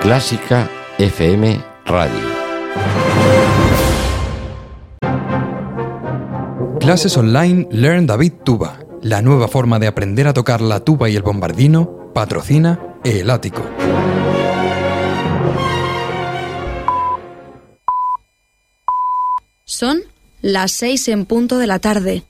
Clásica 0.00 0.70
FM 0.96 1.62
Radio. 1.84 2.18
Clases 6.80 7.18
online 7.18 7.68
Learn 7.70 8.06
David 8.06 8.32
Tuba, 8.42 8.78
la 9.02 9.20
nueva 9.20 9.46
forma 9.46 9.78
de 9.78 9.88
aprender 9.88 10.26
a 10.26 10.32
tocar 10.32 10.62
la 10.62 10.80
tuba 10.80 11.10
y 11.10 11.16
el 11.16 11.22
bombardino, 11.22 12.10
patrocina 12.14 12.80
El 13.04 13.28
Ático. 13.28 13.62
Son 19.66 20.00
las 20.40 20.72
seis 20.72 21.08
en 21.08 21.26
punto 21.26 21.58
de 21.58 21.66
la 21.66 21.78
tarde. 21.78 22.24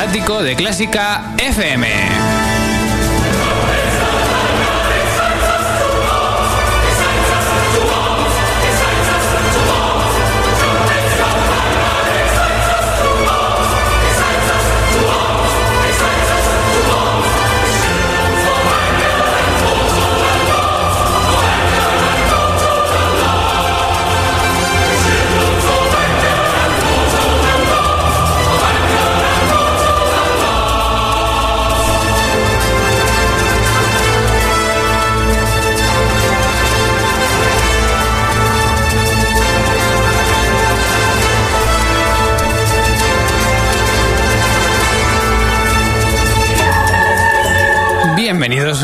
Ático 0.00 0.42
de 0.42 0.56
Clásica 0.56 1.34
FM. 1.38 2.13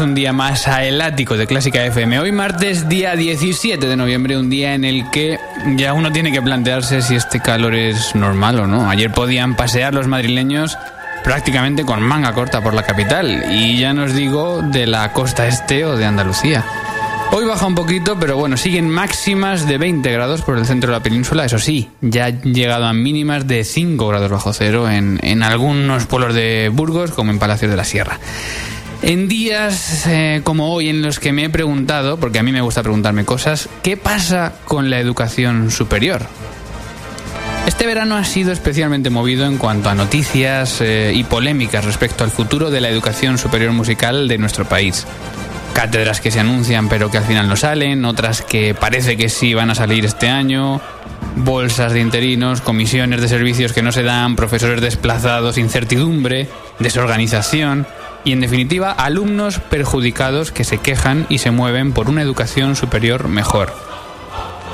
Un 0.01 0.15
día 0.15 0.33
más 0.33 0.67
a 0.67 0.85
El 0.85 1.01
Ático 1.01 1.37
de 1.37 1.47
Clásica 1.47 1.85
FM. 1.85 2.21
Hoy 2.21 2.33
martes, 2.33 2.89
día 2.89 3.17
17 3.17 3.87
de 3.87 3.97
noviembre, 3.97 4.39
un 4.39 4.49
día 4.49 4.75
en 4.75 4.85
el 4.85 5.11
que 5.11 5.39
ya 5.77 5.93
uno 5.93 6.11
tiene 6.11 6.33
que 6.33 6.41
plantearse 6.41 7.03
si 7.03 7.17
este 7.17 7.41
calor 7.41 7.75
es 7.75 8.15
normal 8.15 8.61
o 8.61 8.67
no. 8.67 8.89
Ayer 8.89 9.13
podían 9.13 9.57
pasear 9.57 9.93
los 9.93 10.07
madrileños 10.07 10.79
prácticamente 11.23 11.85
con 11.85 12.03
manga 12.03 12.33
corta 12.33 12.63
por 12.63 12.73
la 12.73 12.83
capital 12.83 13.45
y 13.53 13.79
ya 13.79 13.93
nos 13.93 14.15
digo 14.15 14.63
de 14.63 14.87
la 14.87 15.13
costa 15.13 15.47
este 15.47 15.85
o 15.85 15.97
de 15.97 16.07
Andalucía. 16.07 16.65
Hoy 17.33 17.45
baja 17.45 17.67
un 17.67 17.75
poquito, 17.75 18.19
pero 18.19 18.37
bueno, 18.37 18.57
siguen 18.57 18.89
máximas 18.89 19.69
de 19.69 19.77
20 19.77 20.11
grados 20.11 20.43
por 20.43 20.57
el 20.57 20.67
centro 20.67 20.91
de 20.91 20.99
la 20.99 21.03
península. 21.03 21.45
Eso 21.45 21.59
sí, 21.59 21.91
ya 22.01 22.27
han 22.27 22.43
llegado 22.43 22.87
a 22.87 22.93
mínimas 22.93 23.47
de 23.47 23.65
5 23.65 24.09
grados 24.09 24.31
bajo 24.31 24.53
cero 24.53 24.91
en, 24.91 25.21
en 25.23 25.43
algunos 25.43 26.07
pueblos 26.07 26.35
de 26.35 26.71
Burgos, 26.73 27.11
como 27.11 27.31
en 27.31 27.39
Palacios 27.39 27.71
de 27.71 27.77
la 27.77 27.85
Sierra. 27.85 28.19
En 29.03 29.29
días 29.29 30.07
eh, 30.07 30.43
como 30.45 30.75
hoy 30.75 30.91
en 30.91 31.01
los 31.01 31.19
que 31.19 31.33
me 31.33 31.45
he 31.45 31.51
preguntado, 31.51 32.19
porque 32.19 32.39
a 32.39 32.43
mí 32.43 32.53
me 32.53 32.61
gusta 32.61 32.83
preguntarme 32.83 33.25
cosas, 33.25 33.69
¿qué 33.83 33.97
pasa 33.97 34.53
con 34.67 34.91
la 34.91 34.99
educación 35.01 35.71
superior? 35.71 36.27
Este 37.67 37.87
verano 37.87 38.17
ha 38.17 38.25
sido 38.25 38.53
especialmente 38.53 39.09
movido 39.09 39.47
en 39.47 39.57
cuanto 39.57 39.89
a 39.89 39.95
noticias 39.95 40.83
eh, 40.83 41.13
y 41.15 41.25
polémicas 41.25 41.87
respecto 41.87 42.25
al 42.25 42.31
futuro 42.31 42.71
de 42.71 42.83
la 42.83 42.91
educación 42.91 43.39
superior 43.39 43.73
musical 43.73 44.29
de 44.29 44.37
nuestro 44.37 44.67
país. 44.67 45.07
Cátedras 45.73 46.21
que 46.21 46.31
se 46.31 46.41
anuncian 46.41 46.91
pero 46.91 47.11
que 47.11 47.19
al 47.19 47.25
final 47.25 47.49
no 47.49 47.57
salen, 47.57 48.05
otras 48.05 48.43
que 48.43 48.75
parece 48.75 49.17
que 49.17 49.31
sí 49.31 49.55
van 49.55 49.71
a 49.71 49.75
salir 49.75 50.05
este 50.05 50.29
año, 50.29 50.83
bolsas 51.37 51.95
de 51.95 52.01
interinos, 52.01 52.61
comisiones 52.61 53.23
de 53.23 53.29
servicios 53.29 53.73
que 53.73 53.83
no 53.83 53.93
se 53.93 54.03
dan, 54.03 54.37
profesores 54.37 54.83
desplazados, 54.83 55.57
incertidumbre, 55.57 56.49
desorganización 56.81 57.87
y 58.25 58.33
en 58.33 58.41
definitiva 58.41 58.93
alumnos 58.93 59.59
perjudicados 59.59 60.53
que 60.53 60.65
se 60.65 60.79
quejan 60.79 61.27
y 61.29 61.39
se 61.39 61.51
mueven 61.51 61.93
por 61.93 62.09
una 62.09 62.23
educación 62.23 62.77
superior 62.77 63.29
mejor. 63.29 63.73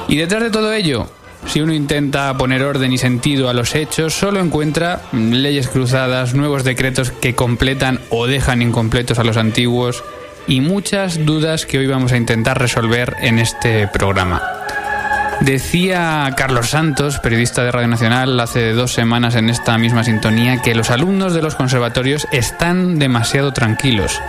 Y 0.08 0.16
detrás 0.16 0.42
de 0.42 0.50
todo 0.50 0.72
ello, 0.72 1.08
si 1.46 1.60
uno 1.60 1.72
intenta 1.72 2.36
poner 2.36 2.62
orden 2.62 2.92
y 2.92 2.98
sentido 2.98 3.48
a 3.48 3.54
los 3.54 3.74
hechos, 3.74 4.14
solo 4.14 4.40
encuentra 4.40 5.02
leyes 5.12 5.68
cruzadas, 5.68 6.34
nuevos 6.34 6.64
decretos 6.64 7.10
que 7.10 7.34
completan 7.34 8.00
o 8.10 8.26
dejan 8.26 8.62
incompletos 8.62 9.18
a 9.18 9.24
los 9.24 9.36
antiguos 9.36 10.02
y 10.48 10.60
muchas 10.60 11.24
dudas 11.24 11.66
que 11.66 11.78
hoy 11.78 11.86
vamos 11.86 12.12
a 12.12 12.16
intentar 12.16 12.58
resolver 12.58 13.16
en 13.20 13.38
este 13.38 13.88
programa. 13.88 14.65
Decía 15.40 16.32
Carlos 16.36 16.70
Santos, 16.70 17.18
periodista 17.20 17.62
de 17.62 17.70
Radio 17.70 17.88
Nacional, 17.88 18.40
hace 18.40 18.72
dos 18.72 18.92
semanas 18.92 19.34
en 19.34 19.50
esta 19.50 19.76
misma 19.76 20.02
sintonía, 20.02 20.62
que 20.62 20.74
los 20.74 20.90
alumnos 20.90 21.34
de 21.34 21.42
los 21.42 21.54
conservatorios 21.54 22.26
están 22.32 22.98
demasiado 22.98 23.52
tranquilos. 23.52 24.20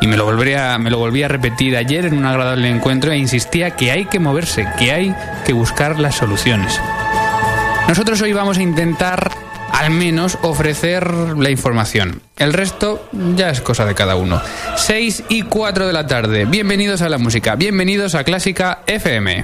Y 0.00 0.06
me 0.06 0.16
lo, 0.16 0.24
volví 0.24 0.54
a, 0.54 0.78
me 0.78 0.90
lo 0.90 0.98
volví 0.98 1.22
a 1.22 1.28
repetir 1.28 1.76
ayer 1.76 2.06
en 2.06 2.16
un 2.16 2.24
agradable 2.24 2.70
encuentro 2.70 3.10
e 3.10 3.18
insistía 3.18 3.72
que 3.72 3.90
hay 3.90 4.06
que 4.06 4.20
moverse, 4.20 4.66
que 4.78 4.92
hay 4.92 5.14
que 5.44 5.52
buscar 5.52 5.98
las 5.98 6.14
soluciones. 6.16 6.80
Nosotros 7.88 8.20
hoy 8.22 8.32
vamos 8.32 8.58
a 8.58 8.62
intentar 8.62 9.30
al 9.72 9.90
menos 9.90 10.38
ofrecer 10.42 11.10
la 11.36 11.50
información. 11.50 12.22
El 12.36 12.52
resto 12.52 13.08
ya 13.34 13.50
es 13.50 13.60
cosa 13.60 13.84
de 13.84 13.94
cada 13.94 14.14
uno. 14.14 14.40
6 14.76 15.24
y 15.28 15.42
4 15.42 15.86
de 15.86 15.92
la 15.92 16.06
tarde. 16.06 16.44
Bienvenidos 16.44 17.02
a 17.02 17.08
la 17.08 17.18
música. 17.18 17.56
Bienvenidos 17.56 18.14
a 18.14 18.24
Clásica 18.24 18.80
FM. 18.86 19.42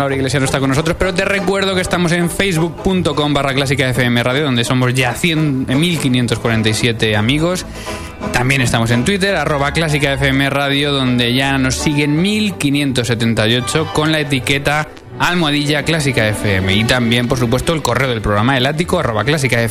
Laura 0.00 0.16
Iglesias 0.16 0.40
no 0.40 0.46
está 0.46 0.60
con 0.60 0.70
nosotros, 0.70 0.96
pero 0.98 1.12
te 1.12 1.26
recuerdo 1.26 1.74
que 1.74 1.82
estamos 1.82 2.10
en 2.12 2.30
facebook.com 2.30 3.34
barra 3.34 3.52
clásica 3.52 3.88
FM 3.90 4.22
Radio, 4.22 4.44
donde 4.44 4.64
somos 4.64 4.94
ya 4.94 5.12
100, 5.12 5.66
1547 5.78 7.16
amigos. 7.16 7.66
También 8.32 8.62
estamos 8.62 8.90
en 8.90 9.04
Twitter, 9.04 9.36
arroba 9.36 9.72
clásica 9.72 10.14
FM 10.14 10.48
Radio, 10.48 10.92
donde 10.92 11.34
ya 11.34 11.58
nos 11.58 11.74
siguen 11.74 12.20
1578 12.22 13.90
con 13.92 14.10
la 14.10 14.20
etiqueta 14.20 14.88
almohadilla 15.18 15.82
clásica 15.82 16.26
FM. 16.28 16.74
Y 16.74 16.84
también, 16.84 17.28
por 17.28 17.38
supuesto, 17.38 17.74
el 17.74 17.82
correo 17.82 18.08
del 18.08 18.22
programa 18.22 18.56
el 18.56 18.64
ático 18.64 18.98
arroba 18.98 19.24
clásica 19.24 19.62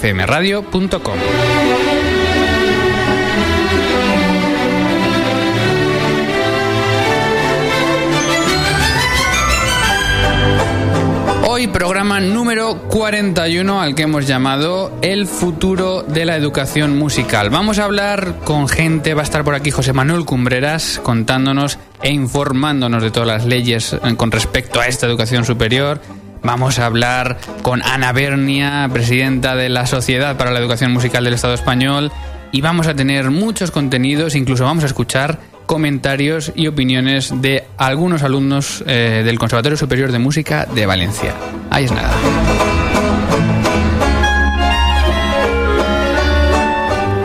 Programa 11.68 12.22
número 12.22 12.84
41 12.88 13.82
al 13.82 13.94
que 13.94 14.04
hemos 14.04 14.26
llamado 14.26 14.98
El 15.02 15.28
futuro 15.28 16.04
de 16.04 16.26
la 16.26 16.38
educación 16.38 16.98
musical. 16.98 17.50
Vamos 17.50 17.80
a 17.80 17.84
hablar 17.84 18.36
con 18.46 18.70
gente, 18.70 19.14
va 19.14 19.22
a 19.22 19.24
estar 19.24 19.44
por 19.44 19.56
aquí 19.56 19.70
José 19.70 19.92
Manuel 19.92 20.24
Cumbreras 20.24 21.02
contándonos 21.04 21.78
e 22.02 22.12
informándonos 22.12 23.04
de 23.04 23.12
todas 23.12 23.28
las 23.28 23.46
leyes 23.46 23.98
con 24.16 24.32
respecto 24.32 24.80
a 24.80 24.88
esta 24.88 25.06
educación 25.06 25.44
superior. 25.44 26.00
Vamos 26.44 26.80
a 26.80 26.86
hablar 26.86 27.38
con 27.62 27.84
Ana 27.84 28.14
Bernia, 28.14 28.88
presidenta 28.92 29.56
de 29.56 29.68
la 29.68 29.86
Sociedad 29.86 30.38
para 30.38 30.52
la 30.52 30.60
Educación 30.60 30.94
Musical 30.94 31.26
del 31.26 31.34
Estado 31.34 31.56
Español. 31.56 32.12
Y 32.54 32.62
vamos 32.62 32.88
a 32.88 32.96
tener 32.96 33.32
muchos 33.32 33.72
contenidos, 33.72 34.36
incluso 34.36 34.64
vamos 34.64 34.86
a 34.86 34.88
escuchar 34.88 35.40
comentarios 35.70 36.52
y 36.56 36.66
opiniones 36.66 37.32
de 37.44 37.64
algunos 37.78 38.24
alumnos 38.24 38.84
eh, 38.88 39.22
del 39.24 39.38
Conservatorio 39.38 39.78
Superior 39.78 40.12
de 40.12 40.18
Música 40.18 40.66
de 40.66 40.88
Valencia. 40.88 41.36
Ahí 41.70 41.86
es 41.86 41.92
nada. 41.92 42.12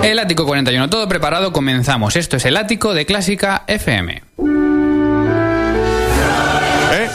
El 0.03 0.19
ático 0.19 0.45
41, 0.45 0.91
todo 0.91 1.09
preparado, 1.09 1.55
comenzamos. 1.55 2.17
Esto 2.17 2.37
es 2.37 2.45
el 2.45 2.59
ático 2.59 2.93
de 2.93 3.07
Clásica 3.07 3.65
FM. 3.67 4.13
¿Eh? 4.13 4.23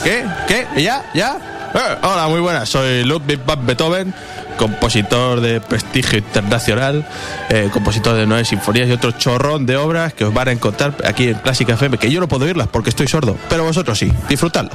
¿Qué? 0.03 0.25
¿Qué? 0.47 0.81
¿Ya? 0.81 1.05
¿Ya? 1.13 1.37
Eh, 1.75 1.97
hola, 2.01 2.27
muy 2.27 2.39
buenas. 2.39 2.67
Soy 2.69 3.03
Ludwig 3.03 3.45
van 3.45 3.67
Beethoven, 3.67 4.15
compositor 4.59 5.39
de 5.39 5.61
prestigio 5.61 6.19
internacional, 6.19 7.07
eh, 7.49 7.69
compositor 7.71 8.15
de 8.15 8.27
nueve 8.27 8.43
sinfonías 8.43 8.89
y 8.89 8.91
otro 8.91 9.11
chorrón 9.13 9.65
de 9.65 9.77
obras 9.77 10.13
que 10.13 10.25
os 10.25 10.33
van 10.33 10.49
a 10.49 10.51
encontrar 10.51 10.95
aquí 11.05 11.29
en 11.29 11.35
Clásica 11.35 11.73
FM, 11.73 11.97
que 11.97 12.11
yo 12.11 12.19
no 12.19 12.27
puedo 12.27 12.43
oírlas 12.43 12.67
porque 12.67 12.89
estoy 12.89 13.07
sordo, 13.07 13.37
pero 13.47 13.63
vosotros 13.63 13.97
sí. 13.97 14.11
Disfrutadlo. 14.27 14.71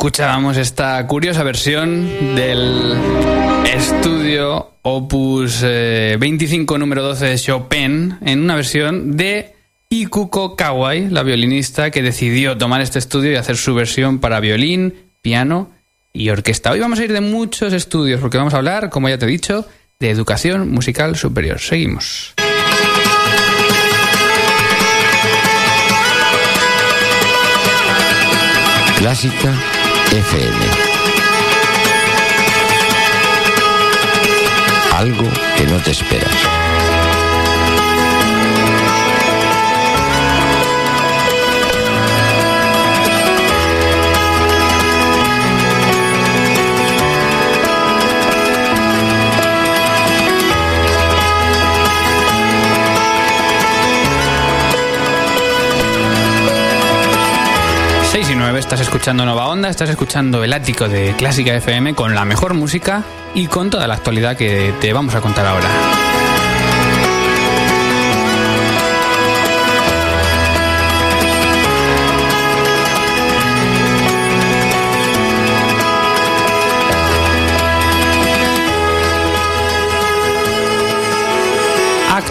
Escuchábamos 0.00 0.56
esta 0.56 1.06
curiosa 1.06 1.42
versión 1.42 2.34
del 2.34 2.94
estudio 3.70 4.70
Opus 4.80 5.60
25 5.60 6.74
eh, 6.74 6.78
número 6.78 7.02
12 7.02 7.26
de 7.26 7.36
Chopin 7.36 8.16
en 8.22 8.42
una 8.42 8.54
versión 8.54 9.18
de 9.18 9.54
Ikuko 9.90 10.56
Kawai, 10.56 11.10
la 11.10 11.22
violinista 11.22 11.90
que 11.90 12.00
decidió 12.00 12.56
tomar 12.56 12.80
este 12.80 12.98
estudio 12.98 13.30
y 13.32 13.36
hacer 13.36 13.58
su 13.58 13.74
versión 13.74 14.20
para 14.20 14.40
violín, 14.40 14.94
piano 15.20 15.70
y 16.14 16.30
orquesta. 16.30 16.70
Hoy 16.70 16.80
vamos 16.80 16.98
a 16.98 17.04
ir 17.04 17.12
de 17.12 17.20
muchos 17.20 17.74
estudios 17.74 18.22
porque 18.22 18.38
vamos 18.38 18.54
a 18.54 18.56
hablar, 18.56 18.88
como 18.88 19.10
ya 19.10 19.18
te 19.18 19.26
he 19.26 19.28
dicho, 19.28 19.68
de 19.98 20.08
educación 20.08 20.70
musical 20.70 21.14
superior. 21.14 21.58
Seguimos. 21.58 22.32
Clásica 28.96 29.79
FM. 30.12 30.56
Algo 34.92 35.30
que 35.56 35.66
no 35.66 35.78
te 35.78 35.92
esperas. 35.92 36.79
Estás 58.60 58.80
escuchando 58.80 59.24
Nova 59.24 59.46
Onda, 59.46 59.70
estás 59.70 59.88
escuchando 59.88 60.44
el 60.44 60.52
ático 60.52 60.88
de 60.88 61.14
Clásica 61.16 61.54
FM 61.54 61.94
con 61.94 62.14
la 62.14 62.24
mejor 62.26 62.52
música 62.54 63.02
y 63.34 63.46
con 63.46 63.70
toda 63.70 63.86
la 63.86 63.94
actualidad 63.94 64.36
que 64.36 64.74
te 64.80 64.92
vamos 64.92 65.14
a 65.14 65.20
contar 65.20 65.46
ahora. 65.46 66.09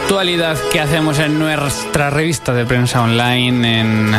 Actualidad 0.09 0.57
que 0.71 0.79
hacemos 0.79 1.19
en 1.19 1.37
nuestra 1.37 2.09
revista 2.09 2.51
de 2.51 2.65
prensa 2.65 3.03
online 3.03 3.79
en 3.79 4.11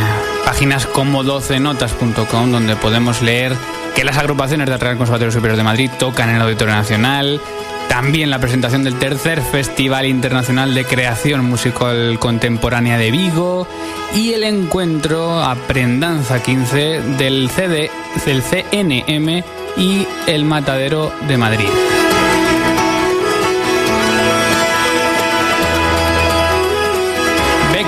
páginas 0.44 0.86
como 0.86 1.24
12notas.com 1.24 2.52
donde 2.52 2.76
podemos 2.76 3.22
leer 3.22 3.56
que 3.96 4.04
las 4.04 4.16
agrupaciones 4.16 4.70
del 4.70 4.78
Real 4.78 4.96
Conservatorio 4.96 5.32
Superior 5.32 5.56
de 5.56 5.64
Madrid 5.64 5.90
tocan 5.98 6.28
en 6.28 6.36
el 6.36 6.42
Auditorio 6.42 6.76
Nacional, 6.76 7.40
también 7.88 8.30
la 8.30 8.38
presentación 8.38 8.84
del 8.84 9.00
tercer 9.00 9.42
Festival 9.42 10.06
Internacional 10.06 10.74
de 10.74 10.84
Creación 10.84 11.44
Musical 11.44 12.20
Contemporánea 12.20 12.96
de 12.96 13.10
Vigo 13.10 13.66
y 14.14 14.32
el 14.32 14.44
encuentro 14.44 15.42
Aprendanza 15.42 16.40
15 16.40 17.02
del, 17.18 17.50
CD, 17.50 17.90
del 18.26 18.42
CNM 18.42 19.42
y 19.76 20.06
el 20.28 20.44
Matadero 20.44 21.12
de 21.26 21.36
Madrid. 21.36 22.09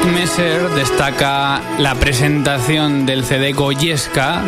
Messer 0.07 0.69
destaca 0.71 1.61
la 1.79 1.95
presentación 1.95 3.07
del 3.07 3.25
CD 3.25 3.53
Goyesca 3.53 4.43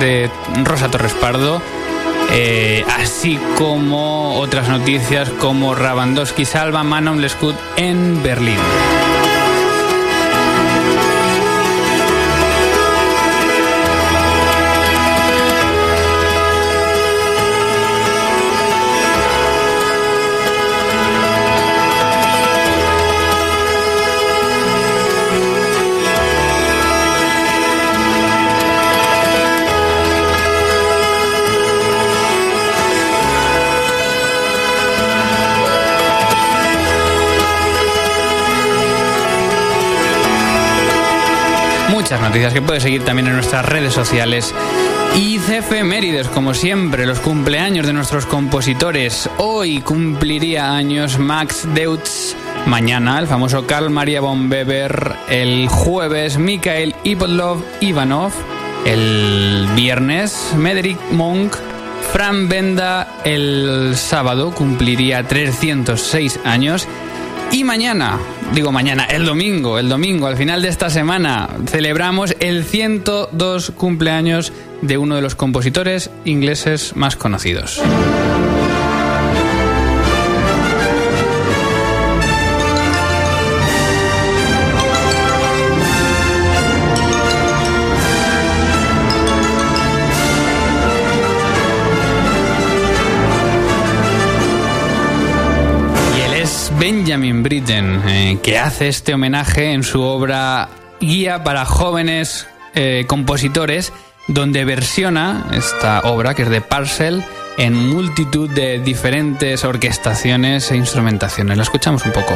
de 0.00 0.30
Rosa 0.64 0.90
Torres 0.90 1.14
Pardo, 1.14 1.62
eh, 2.30 2.84
así 2.98 3.38
como 3.56 4.38
otras 4.38 4.68
noticias 4.68 5.30
como 5.30 5.74
Rabandowski 5.74 6.44
salva 6.44 6.82
Manon 6.82 7.20
Lescaut 7.20 7.56
en 7.76 8.22
Berlín. 8.22 8.58
Noticias 42.20 42.52
que 42.52 42.62
puedes 42.62 42.82
seguir 42.82 43.04
también 43.04 43.28
en 43.28 43.34
nuestras 43.34 43.64
redes 43.64 43.92
sociales. 43.92 44.54
Y 45.16 45.38
Mérides, 45.84 46.28
como 46.28 46.54
siempre, 46.54 47.06
los 47.06 47.20
cumpleaños 47.20 47.86
de 47.86 47.92
nuestros 47.92 48.26
compositores. 48.26 49.28
Hoy 49.38 49.80
cumpliría 49.80 50.74
años 50.74 51.18
Max 51.18 51.66
Deutz. 51.74 52.34
Mañana 52.66 53.18
el 53.18 53.26
famoso 53.26 53.66
Carl 53.66 53.90
Maria 53.90 54.20
von 54.20 54.50
Weber. 54.50 55.12
El 55.28 55.68
jueves 55.68 56.38
Mikhail 56.38 56.94
Ipodlov 57.04 57.62
Ivanov. 57.80 58.32
El 58.86 59.68
viernes 59.74 60.54
Mederick 60.56 60.98
Monk. 61.10 61.54
Fran 62.12 62.48
Benda 62.48 63.20
el 63.24 63.94
sábado 63.96 64.52
cumpliría 64.52 65.22
306 65.26 66.40
años. 66.44 66.88
Y 67.52 67.64
mañana, 67.64 68.18
digo 68.54 68.72
mañana, 68.72 69.04
el 69.04 69.26
domingo, 69.26 69.78
el 69.78 69.90
domingo, 69.90 70.26
al 70.26 70.38
final 70.38 70.62
de 70.62 70.68
esta 70.68 70.88
semana, 70.88 71.50
celebramos 71.66 72.34
el 72.40 72.64
102 72.64 73.72
cumpleaños 73.72 74.54
de 74.80 74.96
uno 74.96 75.16
de 75.16 75.22
los 75.22 75.34
compositores 75.34 76.10
ingleses 76.24 76.96
más 76.96 77.14
conocidos. 77.14 77.82
Benjamin 96.94 97.42
Britten, 97.42 98.02
eh, 98.06 98.38
que 98.42 98.58
hace 98.58 98.86
este 98.86 99.14
homenaje 99.14 99.72
en 99.72 99.82
su 99.82 100.02
obra 100.02 100.68
Guía 101.00 101.42
para 101.42 101.64
jóvenes 101.64 102.46
eh, 102.74 103.06
compositores, 103.08 103.94
donde 104.28 104.66
versiona 104.66 105.46
esta 105.54 106.00
obra, 106.00 106.34
que 106.34 106.42
es 106.42 106.50
de 106.50 106.60
Parcel, 106.60 107.24
en 107.56 107.88
multitud 107.88 108.50
de 108.50 108.78
diferentes 108.78 109.64
orquestaciones 109.64 110.70
e 110.70 110.76
instrumentaciones. 110.76 111.56
La 111.56 111.62
escuchamos 111.62 112.04
un 112.04 112.12
poco. 112.12 112.34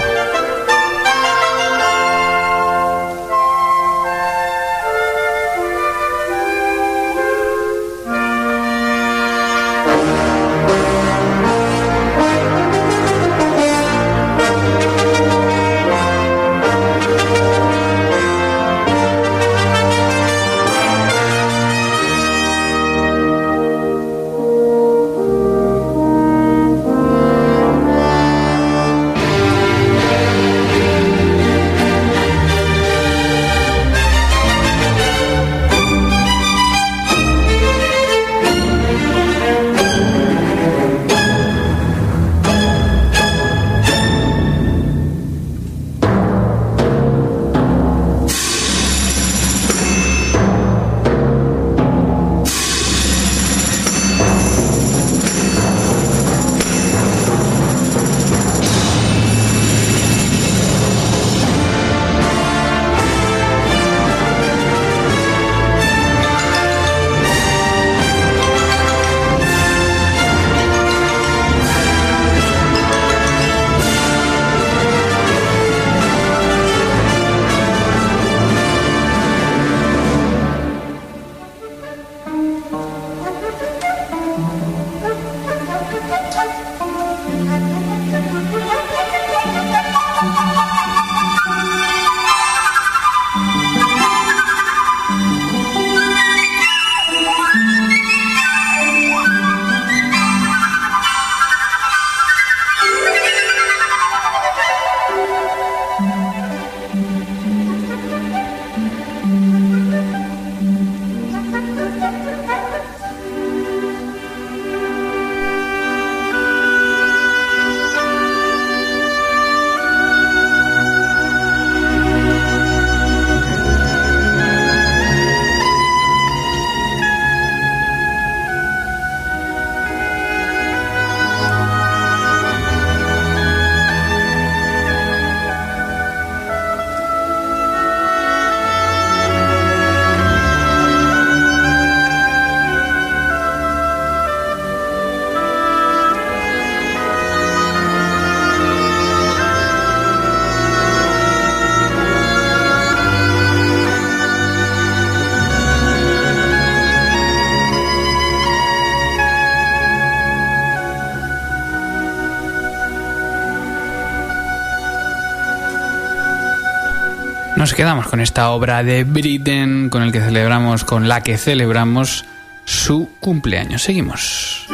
Nos 167.67 167.75
quedamos 167.75 168.07
con 168.07 168.21
esta 168.21 168.51
obra 168.51 168.85
de 168.85 169.03
Britten 169.03 169.89
con 169.91 170.05
el 170.05 170.13
que 170.13 170.21
celebramos, 170.21 170.85
con 170.85 171.09
la 171.09 171.25
que 171.25 171.37
celebramos 171.37 172.25
su 172.65 173.11
cumpleaños. 173.19 173.83
Seguimos. 173.83 174.69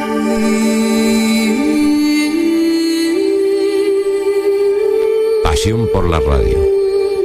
Pasión 5.42 5.88
por 5.90 6.06
la 6.10 6.20
radio. 6.20 6.58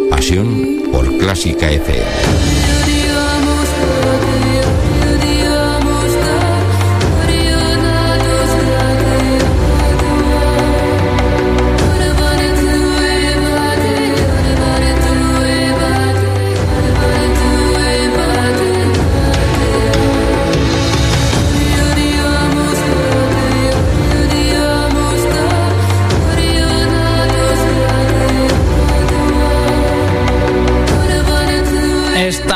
Pasión 0.10 0.84
por 0.90 1.18
Clásica 1.18 1.70
FM. 1.70 2.57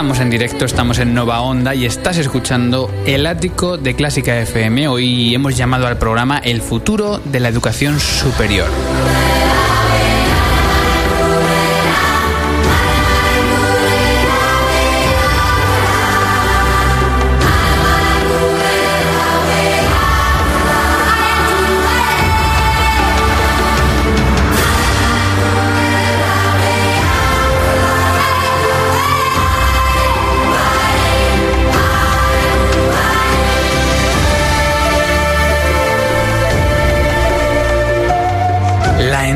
Estamos 0.01 0.19
en 0.19 0.31
directo, 0.31 0.65
estamos 0.65 0.97
en 0.97 1.13
Nova 1.13 1.41
Onda 1.41 1.75
y 1.75 1.85
estás 1.85 2.17
escuchando 2.17 2.89
El 3.05 3.27
Ático 3.27 3.77
de 3.77 3.95
Clásica 3.95 4.35
FM. 4.39 4.87
Hoy 4.87 5.35
hemos 5.35 5.55
llamado 5.55 5.85
al 5.85 5.99
programa 5.99 6.39
El 6.39 6.63
futuro 6.63 7.19
de 7.19 7.39
la 7.39 7.49
educación 7.49 7.99
superior. 7.99 8.65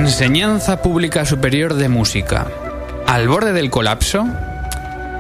Enseñanza 0.06 0.84
pública 0.84 1.26
superior 1.26 1.74
de 1.74 1.90
música. 1.90 2.46
¿Al 3.08 3.28
borde 3.28 3.54
del 3.54 3.72
colapso? 3.72 4.24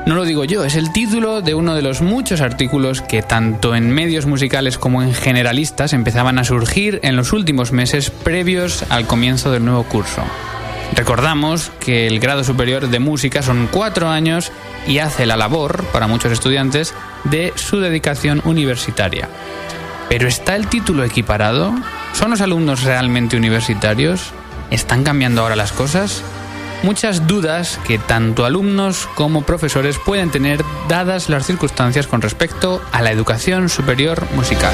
No 0.05 0.13
lo 0.13 0.25
digo 0.25 0.45
yo, 0.45 0.63
es 0.63 0.75
el 0.75 0.93
título 0.93 1.41
de 1.41 1.55
uno 1.55 1.73
de 1.73 1.81
los 1.81 2.03
muchos 2.03 2.39
artículos 2.39 3.01
que 3.01 3.23
tanto 3.23 3.75
en 3.75 3.89
medios 3.89 4.27
musicales 4.27 4.77
como 4.77 5.01
en 5.01 5.15
generalistas 5.15 5.93
empezaban 5.93 6.37
a 6.37 6.43
surgir 6.43 6.99
en 7.01 7.15
los 7.15 7.33
últimos 7.33 7.71
meses 7.71 8.11
previos 8.11 8.85
al 8.89 9.07
comienzo 9.07 9.49
del 9.49 9.65
nuevo 9.65 9.85
curso. 9.85 10.21
Recordamos 10.93 11.71
que 11.79 12.05
el 12.05 12.19
grado 12.19 12.43
superior 12.43 12.87
de 12.87 12.99
música 12.99 13.41
son 13.41 13.67
cuatro 13.71 14.09
años 14.09 14.51
y 14.87 14.99
hace 14.99 15.25
la 15.25 15.35
labor, 15.35 15.83
para 15.85 16.05
muchos 16.05 16.31
estudiantes, 16.31 16.93
de 17.23 17.53
su 17.55 17.79
dedicación 17.79 18.39
universitaria. 18.45 19.29
¿Pero 20.09 20.27
está 20.27 20.55
el 20.55 20.67
título 20.67 21.03
equiparado? 21.03 21.73
¿Son 22.13 22.29
los 22.29 22.41
alumnos 22.41 22.83
realmente 22.83 23.35
universitarios? 23.35 24.31
¿Están 24.71 25.03
cambiando 25.03 25.41
ahora 25.41 25.55
las 25.55 25.71
cosas? 25.71 26.23
Muchas 26.83 27.25
dudas 27.27 27.79
que 27.87 27.97
tanto 27.97 28.45
alumnos 28.45 29.07
como 29.15 29.43
profesores 29.43 29.97
pueden 29.97 30.29
tener 30.29 30.63
dadas 30.87 31.29
las 31.29 31.45
circunstancias 31.45 32.07
con 32.07 32.21
respecto 32.21 32.81
a 32.91 33.01
la 33.01 33.11
educación 33.11 33.69
superior 33.69 34.27
musical. 34.35 34.73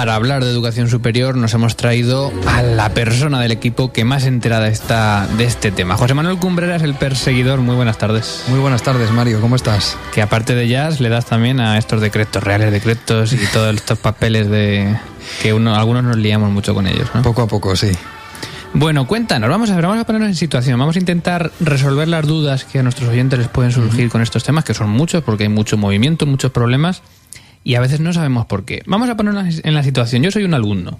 Para 0.00 0.14
hablar 0.14 0.42
de 0.42 0.50
educación 0.50 0.88
superior 0.88 1.36
nos 1.36 1.52
hemos 1.52 1.76
traído 1.76 2.32
a 2.46 2.62
la 2.62 2.94
persona 2.94 3.38
del 3.38 3.52
equipo 3.52 3.92
que 3.92 4.06
más 4.06 4.24
enterada 4.24 4.68
está 4.68 5.28
de 5.36 5.44
este 5.44 5.72
tema. 5.72 5.98
José 5.98 6.14
Manuel 6.14 6.38
Cumbreras, 6.38 6.80
el 6.80 6.94
perseguidor. 6.94 7.60
Muy 7.60 7.74
buenas 7.74 7.98
tardes. 7.98 8.44
Muy 8.48 8.60
buenas 8.60 8.82
tardes, 8.82 9.10
Mario, 9.10 9.42
¿cómo 9.42 9.56
estás? 9.56 9.98
Que 10.14 10.22
aparte 10.22 10.54
de 10.54 10.68
jazz 10.68 11.00
le 11.00 11.10
das 11.10 11.26
también 11.26 11.60
a 11.60 11.76
estos 11.76 12.00
decretos, 12.00 12.42
reales 12.42 12.72
decretos 12.72 13.34
y 13.34 13.46
todos 13.52 13.74
estos 13.74 13.98
papeles 13.98 14.48
de 14.48 14.96
que 15.42 15.52
uno, 15.52 15.74
algunos 15.74 16.02
nos 16.02 16.16
liamos 16.16 16.50
mucho 16.50 16.72
con 16.72 16.86
ellos. 16.86 17.10
¿no? 17.12 17.20
Poco 17.20 17.42
a 17.42 17.46
poco, 17.46 17.76
sí. 17.76 17.90
Bueno, 18.72 19.06
cuéntanos, 19.06 19.50
vamos 19.50 19.68
a 19.68 19.74
ver, 19.74 19.82
vamos 19.82 20.00
a 20.00 20.06
ponernos 20.06 20.30
en 20.30 20.36
situación, 20.36 20.78
vamos 20.78 20.96
a 20.96 20.98
intentar 20.98 21.50
resolver 21.60 22.08
las 22.08 22.26
dudas 22.26 22.64
que 22.64 22.78
a 22.78 22.82
nuestros 22.82 23.10
oyentes 23.10 23.38
les 23.38 23.48
pueden 23.48 23.70
surgir 23.70 24.08
con 24.08 24.22
estos 24.22 24.44
temas, 24.44 24.64
que 24.64 24.72
son 24.72 24.88
muchos, 24.88 25.22
porque 25.22 25.42
hay 25.42 25.50
mucho 25.50 25.76
movimiento, 25.76 26.24
muchos 26.24 26.52
problemas, 26.52 27.02
y 27.64 27.74
a 27.74 27.80
veces 27.80 28.00
no 28.00 28.12
sabemos 28.12 28.46
por 28.46 28.64
qué. 28.64 28.82
Vamos 28.86 29.08
a 29.08 29.16
ponernos 29.16 29.60
en 29.62 29.74
la 29.74 29.82
situación. 29.82 30.22
Yo 30.22 30.30
soy 30.30 30.44
un 30.44 30.54
alumno. 30.54 30.98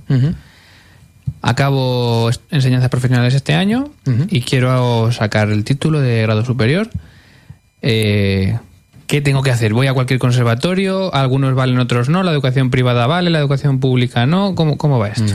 Acabo 1.43 2.31
enseñanzas 2.51 2.91
profesionales 2.91 3.35
este 3.35 3.55
año 3.55 3.91
y 4.29 4.43
quiero 4.43 5.11
sacar 5.13 5.51
el 5.51 5.65
título 5.65 6.01
de 6.01 6.23
grado 6.23 6.45
superior. 6.45 6.91
Eh, 7.83 8.59
¿Qué 9.07 9.21
tengo 9.21 9.43
que 9.43 9.51
hacer? 9.51 9.73
¿Voy 9.73 9.89
a 9.89 9.93
cualquier 9.93 10.21
conservatorio? 10.21 11.13
Algunos 11.13 11.55
valen, 11.57 11.81
otros 11.81 12.09
no. 12.09 12.23
¿La 12.23 12.31
educación 12.31 12.71
privada 12.71 13.09
vale? 13.09 13.31
¿La 13.31 13.41
educación 13.41 13.81
pública 13.81 14.25
no? 14.25 14.55
¿Cómo, 14.55 14.79
cómo 14.79 15.01
va 15.01 15.09
esto? 15.09 15.33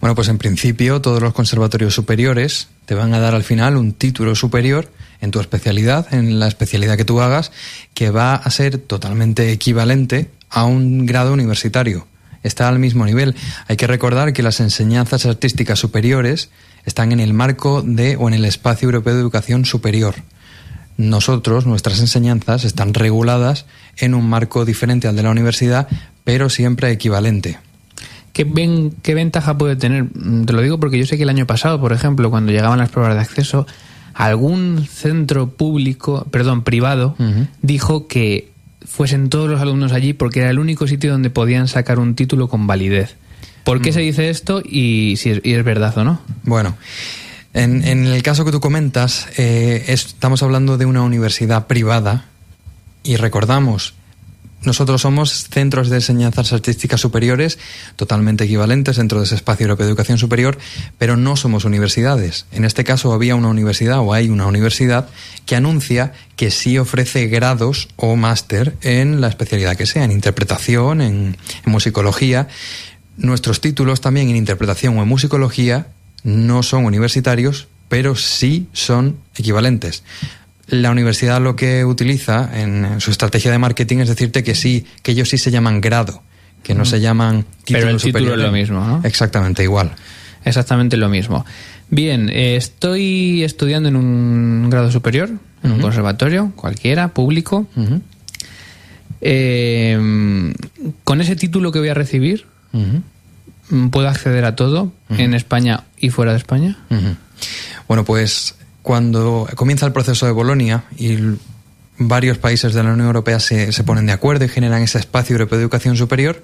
Bueno, 0.00 0.14
pues 0.14 0.28
en 0.28 0.38
principio 0.38 1.02
todos 1.02 1.20
los 1.20 1.34
conservatorios 1.34 1.94
superiores 1.94 2.68
te 2.86 2.94
van 2.94 3.12
a 3.12 3.20
dar 3.20 3.34
al 3.34 3.44
final 3.44 3.76
un 3.76 3.92
título 3.92 4.34
superior 4.34 4.90
en 5.20 5.30
tu 5.30 5.40
especialidad, 5.40 6.12
en 6.14 6.40
la 6.40 6.48
especialidad 6.48 6.96
que 6.96 7.04
tú 7.04 7.20
hagas, 7.20 7.52
que 7.92 8.10
va 8.10 8.34
a 8.34 8.50
ser 8.50 8.78
totalmente 8.78 9.52
equivalente 9.52 10.30
a 10.52 10.64
un 10.64 11.06
grado 11.06 11.32
universitario. 11.32 12.06
Está 12.42 12.68
al 12.68 12.78
mismo 12.78 13.04
nivel. 13.06 13.34
Hay 13.68 13.76
que 13.76 13.86
recordar 13.86 14.32
que 14.32 14.42
las 14.42 14.60
enseñanzas 14.60 15.26
artísticas 15.26 15.78
superiores 15.78 16.50
están 16.84 17.12
en 17.12 17.20
el 17.20 17.32
marco 17.34 17.82
de 17.82 18.16
o 18.16 18.28
en 18.28 18.34
el 18.34 18.44
espacio 18.44 18.86
europeo 18.86 19.14
de 19.14 19.20
educación 19.20 19.64
superior. 19.64 20.14
Nosotros, 20.96 21.66
nuestras 21.66 22.00
enseñanzas 22.00 22.64
están 22.64 22.94
reguladas 22.94 23.66
en 23.96 24.14
un 24.14 24.28
marco 24.28 24.64
diferente 24.64 25.08
al 25.08 25.16
de 25.16 25.22
la 25.22 25.30
universidad, 25.30 25.88
pero 26.24 26.50
siempre 26.50 26.90
equivalente. 26.90 27.58
¿Qué, 28.32 28.44
ven- 28.44 28.94
¿Qué 29.02 29.14
ventaja 29.14 29.56
puede 29.56 29.76
tener? 29.76 30.04
Mm, 30.14 30.44
Te 30.44 30.52
lo 30.52 30.60
digo 30.62 30.78
porque 30.80 30.98
yo 30.98 31.06
sé 31.06 31.16
que 31.16 31.22
el 31.22 31.28
año 31.28 31.46
pasado, 31.46 31.80
por 31.80 31.92
ejemplo, 31.92 32.30
cuando 32.30 32.52
llegaban 32.52 32.78
las 32.78 32.90
pruebas 32.90 33.14
de 33.14 33.20
acceso, 33.20 33.66
algún 34.14 34.86
centro 34.90 35.48
público, 35.50 36.26
perdón, 36.30 36.62
privado, 36.62 37.16
dijo 37.62 38.06
que 38.06 38.51
fuesen 38.86 39.28
todos 39.28 39.48
los 39.50 39.60
alumnos 39.60 39.92
allí 39.92 40.12
porque 40.12 40.40
era 40.40 40.50
el 40.50 40.58
único 40.58 40.86
sitio 40.86 41.12
donde 41.12 41.30
podían 41.30 41.68
sacar 41.68 41.98
un 41.98 42.14
título 42.14 42.48
con 42.48 42.66
validez. 42.66 43.16
¿Por 43.64 43.80
qué 43.80 43.92
se 43.92 44.00
dice 44.00 44.28
esto 44.28 44.62
y 44.64 45.14
si 45.18 45.30
es, 45.30 45.40
y 45.44 45.54
es 45.54 45.64
verdad 45.64 45.96
o 45.98 46.04
no? 46.04 46.20
Bueno, 46.42 46.76
en, 47.54 47.84
en 47.86 48.06
el 48.06 48.22
caso 48.22 48.44
que 48.44 48.50
tú 48.50 48.60
comentas, 48.60 49.28
eh, 49.38 49.84
es- 49.88 50.06
estamos 50.06 50.42
hablando 50.42 50.78
de 50.78 50.86
una 50.86 51.02
universidad 51.02 51.66
privada 51.68 52.24
y 53.04 53.16
recordamos, 53.16 53.94
nosotros 54.64 55.00
somos 55.00 55.48
centros 55.48 55.88
de 55.90 55.96
enseñanzas 55.96 56.52
artísticas 56.52 57.00
superiores 57.00 57.58
totalmente 57.96 58.44
equivalentes 58.44 58.96
dentro 58.96 59.18
de 59.18 59.24
ese 59.24 59.34
espacio 59.34 59.64
europeo 59.64 59.86
de 59.86 59.90
educación 59.90 60.18
superior, 60.18 60.58
pero 60.98 61.16
no 61.16 61.36
somos 61.36 61.64
universidades. 61.64 62.46
En 62.52 62.64
este 62.64 62.84
caso 62.84 63.12
había 63.12 63.34
una 63.34 63.48
universidad 63.48 63.98
o 64.00 64.12
hay 64.12 64.28
una 64.28 64.46
universidad 64.46 65.08
que 65.46 65.56
anuncia 65.56 66.12
que 66.36 66.50
sí 66.50 66.78
ofrece 66.78 67.26
grados 67.26 67.88
o 67.96 68.16
máster 68.16 68.76
en 68.82 69.20
la 69.20 69.28
especialidad 69.28 69.76
que 69.76 69.86
sea, 69.86 70.04
en 70.04 70.12
interpretación, 70.12 71.00
en, 71.00 71.36
en 71.64 71.72
musicología. 71.72 72.48
Nuestros 73.16 73.60
títulos 73.60 74.00
también 74.00 74.30
en 74.30 74.36
interpretación 74.36 74.96
o 74.98 75.02
en 75.02 75.08
musicología 75.08 75.88
no 76.22 76.62
son 76.62 76.84
universitarios, 76.84 77.68
pero 77.88 78.14
sí 78.14 78.68
son 78.72 79.18
equivalentes. 79.36 80.02
La 80.72 80.90
universidad 80.90 81.38
lo 81.38 81.54
que 81.54 81.84
utiliza 81.84 82.48
en 82.58 82.98
su 82.98 83.10
estrategia 83.10 83.50
de 83.50 83.58
marketing 83.58 83.98
es 83.98 84.08
decirte 84.08 84.42
que 84.42 84.54
sí, 84.54 84.86
que 85.02 85.12
ellos 85.12 85.28
sí 85.28 85.36
se 85.36 85.50
llaman 85.50 85.82
grado, 85.82 86.22
que 86.62 86.74
no 86.74 86.86
se 86.86 86.98
llaman 86.98 87.44
título 87.64 87.78
Pero 87.78 87.90
el 87.90 87.96
título 87.98 88.24
superior. 88.24 88.38
es 88.38 88.44
lo 88.46 88.52
mismo, 88.52 88.80
¿no? 88.82 89.00
Exactamente 89.04 89.62
igual. 89.62 89.92
Exactamente 90.46 90.96
lo 90.96 91.10
mismo. 91.10 91.44
Bien, 91.90 92.30
eh, 92.30 92.56
estoy 92.56 93.44
estudiando 93.44 93.90
en 93.90 93.96
un 93.96 94.70
grado 94.70 94.90
superior, 94.90 95.28
en 95.62 95.72
un 95.72 95.80
conservatorio, 95.82 96.52
cualquiera, 96.56 97.08
público. 97.08 97.66
Eh, 99.20 100.54
con 101.04 101.20
ese 101.20 101.36
título 101.36 101.70
que 101.70 101.80
voy 101.80 101.90
a 101.90 101.94
recibir, 101.94 102.46
¿puedo 103.90 104.08
acceder 104.08 104.46
a 104.46 104.56
todo 104.56 104.90
en 105.10 105.34
España 105.34 105.84
y 105.98 106.08
fuera 106.08 106.32
de 106.32 106.38
España? 106.38 106.78
Bueno, 107.88 108.06
pues 108.06 108.54
cuando 108.82 109.48
comienza 109.54 109.86
el 109.86 109.92
proceso 109.92 110.26
de 110.26 110.32
Bolonia 110.32 110.84
y 110.96 111.16
varios 111.98 112.38
países 112.38 112.74
de 112.74 112.82
la 112.82 112.92
Unión 112.92 113.06
Europea 113.06 113.40
se, 113.40 113.70
ponen 113.84 114.06
de 114.06 114.12
acuerdo 114.12 114.44
y 114.44 114.48
generan 114.48 114.82
ese 114.82 114.98
espacio 114.98 115.34
europeo 115.34 115.58
de 115.58 115.64
educación 115.64 115.96
superior, 115.96 116.42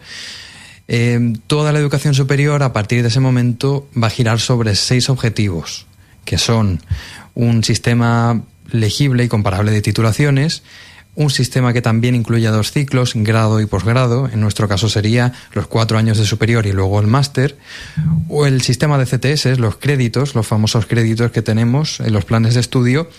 eh, 0.87 1.35
toda 1.47 1.73
la 1.73 1.79
educación 1.79 2.15
superior 2.15 2.63
a 2.63 2.73
partir 2.73 3.03
de 3.03 3.09
ese 3.09 3.21
momento 3.21 3.89
va 4.01 4.07
a 4.07 4.11
girar 4.11 4.41
sobre 4.41 4.75
seis 4.75 5.11
objetivos, 5.11 5.87
que 6.25 6.39
son 6.39 6.81
un 7.35 7.65
sistema 7.65 8.43
legible 8.71 9.25
y 9.25 9.29
comparable 9.29 9.71
de 9.71 9.83
titulaciones, 9.83 10.63
un 11.19 11.31
sistema 11.31 11.73
que 11.73 11.83
también 11.83 12.15
incluya 12.15 12.53
dos 12.53 12.71
ciclos, 12.71 13.15
grado 13.17 13.61
y 13.61 13.67
posgrado, 13.67 14.29
en 14.33 14.41
nuestro 14.41 14.69
caso 14.69 14.89
sería 14.89 15.33
los 15.53 15.67
cuatro 15.67 15.99
años 15.99 16.17
de 16.17 16.25
superior 16.25 16.65
y 16.65 16.71
luego 16.71 17.01
el 17.01 17.09
máster, 17.09 17.59
o 18.29 18.47
el 18.47 18.63
sistema 18.63 18.99
de 18.99 19.05
CTS, 19.05 19.59
los 19.59 19.79
créditos, 19.79 20.37
los 20.37 20.47
famosos 20.47 20.87
créditos 20.87 21.33
que 21.33 21.43
tenemos 21.43 21.99
en 21.99 22.13
los 22.13 22.25
planes 22.25 22.55
de 22.55 22.61
estudio, 22.61 23.11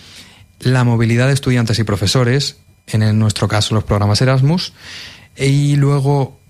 la 0.60 0.82
movilidad 0.82 1.26
de 1.26 1.34
estudiantes 1.34 1.78
y 1.78 1.84
profesores, 1.84 2.56
en 2.86 3.18
nuestro 3.18 3.48
caso 3.48 3.74
los 3.74 3.84
programas 3.84 4.22
Erasmus, 4.22 4.72
y 5.36 5.76
luego 5.76 6.40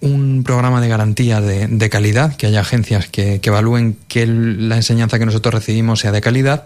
un 0.00 0.44
programa 0.44 0.80
de 0.80 0.86
garantía 0.86 1.40
de, 1.40 1.90
calidad, 1.90 2.36
que 2.36 2.46
haya 2.46 2.60
agencias 2.60 3.08
que 3.08 3.40
evalúen 3.42 3.96
que 4.06 4.28
la 4.28 4.76
enseñanza 4.76 5.18
que 5.18 5.26
nosotros 5.26 5.52
recibimos 5.52 5.98
sea 5.98 6.12
de 6.12 6.20
calidad, 6.20 6.64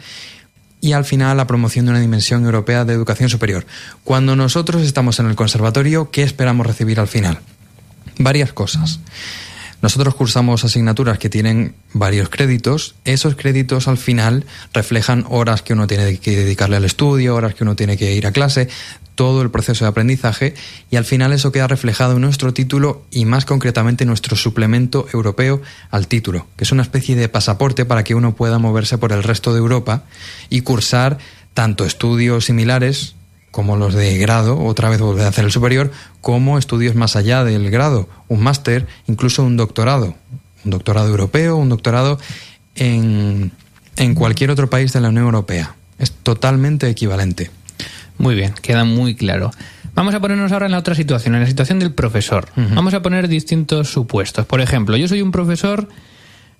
y 0.81 0.93
al 0.93 1.05
final 1.05 1.37
la 1.37 1.47
promoción 1.47 1.87
de 1.87 1.93
una 1.93 2.01
dimensión 2.01 2.45
europea 2.45 2.85
de 2.85 2.93
educación 2.93 3.29
superior. 3.29 3.67
Cuando 4.05 4.37
nosotros 4.37 4.83
estamos 4.83 5.19
en 5.19 5.27
el 5.27 5.37
conservatorio, 5.37 6.11
¿qué 6.11 6.23
esperamos 6.23 6.67
recibir 6.67 7.01
al 7.01 7.09
final? 7.09 7.39
Varias 8.19 8.53
cosas. 8.53 9.01
Nosotros 9.83 10.15
cursamos 10.15 10.65
asignaturas 10.65 11.19
que 11.19 11.29
tienen 11.29 11.75
varios 11.93 12.29
créditos. 12.29 12.95
Esos 13.05 13.37
créditos 13.37 13.89
al 13.89 13.99
final 13.99 14.45
reflejan 14.73 15.25
horas 15.29 15.63
que 15.63 15.75
uno 15.75 15.87
tiene 15.87 16.19
que 16.19 16.37
dedicarle 16.37 16.77
al 16.77 16.85
estudio, 16.85 17.35
horas 17.35 17.55
que 17.55 17.65
uno 17.65 17.77
tiene 17.77 17.97
que 17.97 18.15
ir 18.15 18.27
a 18.27 18.33
clase, 18.33 18.69
todo 19.17 19.43
el 19.43 19.51
proceso 19.51 19.85
de 19.85 19.89
aprendizaje 19.89 20.55
y 20.91 20.97
al 20.97 21.05
final 21.05 21.33
eso 21.33 21.51
queda 21.51 21.67
reflejado 21.67 22.13
en 22.15 22.21
nuestro 22.21 22.53
título 22.53 23.05
y 23.11 23.25
más 23.25 23.45
concretamente 23.45 24.05
en 24.05 24.09
nuestro 24.09 24.37
suplemento 24.37 25.07
europeo 25.13 25.63
al 25.91 26.07
título, 26.07 26.47
que 26.57 26.65
es 26.65 26.73
una 26.73 26.83
especie 26.83 27.17
de 27.17 27.29
pasaporte 27.29 27.85
para 27.85 28.05
que 28.05 28.15
uno 28.15 28.37
pueda 28.37 28.59
moverse 28.59 28.99
por 28.99 29.13
el 29.13 29.23
resto 29.23 29.53
de 29.53 29.59
Europa 29.59 30.05
y 30.51 30.61
cursar 30.61 31.19
tanto 31.55 31.85
estudios 31.85 32.45
similares 32.45 33.17
como 33.57 33.79
los 33.79 33.95
de 33.95 34.19
grado, 34.19 34.63
otra 34.63 34.91
vez 34.91 35.01
volver 35.01 35.25
a 35.25 35.29
hacer 35.29 35.47
el 35.47 35.51
superior, 35.51 35.91
como 36.21 36.59
estudios 36.59 36.95
más 36.95 37.17
allá 37.17 37.43
del 37.43 37.71
grado, 37.71 38.07
un 38.29 38.43
máster, 38.43 38.87
incluso 39.07 39.45
un 39.45 39.57
doctorado, 39.57 40.15
un 40.67 40.71
doctorado 40.73 41.09
europeo, 41.09 41.57
un 41.57 41.71
doctorado 41.71 42.19
en, 42.75 43.53
en 43.97 44.15
cualquier 44.15 44.51
otro 44.51 44.69
país 44.69 44.93
de 44.93 45.01
la 45.01 45.09
Unión 45.09 45.25
Europea. 45.25 45.75
Es 45.99 46.13
totalmente 46.13 46.91
equivalente. 46.91 47.51
Muy 48.19 48.35
bien, 48.35 48.53
queda 48.61 48.85
muy 48.85 49.15
claro. 49.15 49.53
Vamos 49.95 50.15
a 50.15 50.21
ponernos 50.21 50.53
ahora 50.53 50.67
en 50.67 50.73
la 50.73 50.79
otra 50.79 50.95
situación, 50.95 51.35
en 51.35 51.41
la 51.41 51.47
situación 51.47 51.79
del 51.79 51.95
profesor. 51.95 52.49
Uh 52.59 52.61
-huh. 52.61 52.75
Vamos 52.75 52.93
a 52.93 53.01
poner 53.01 53.27
distintos 53.27 53.89
supuestos. 53.91 54.45
Por 54.45 54.61
ejemplo, 54.61 54.99
yo 54.99 55.09
soy 55.09 55.23
un 55.23 55.33
profesor 55.33 55.89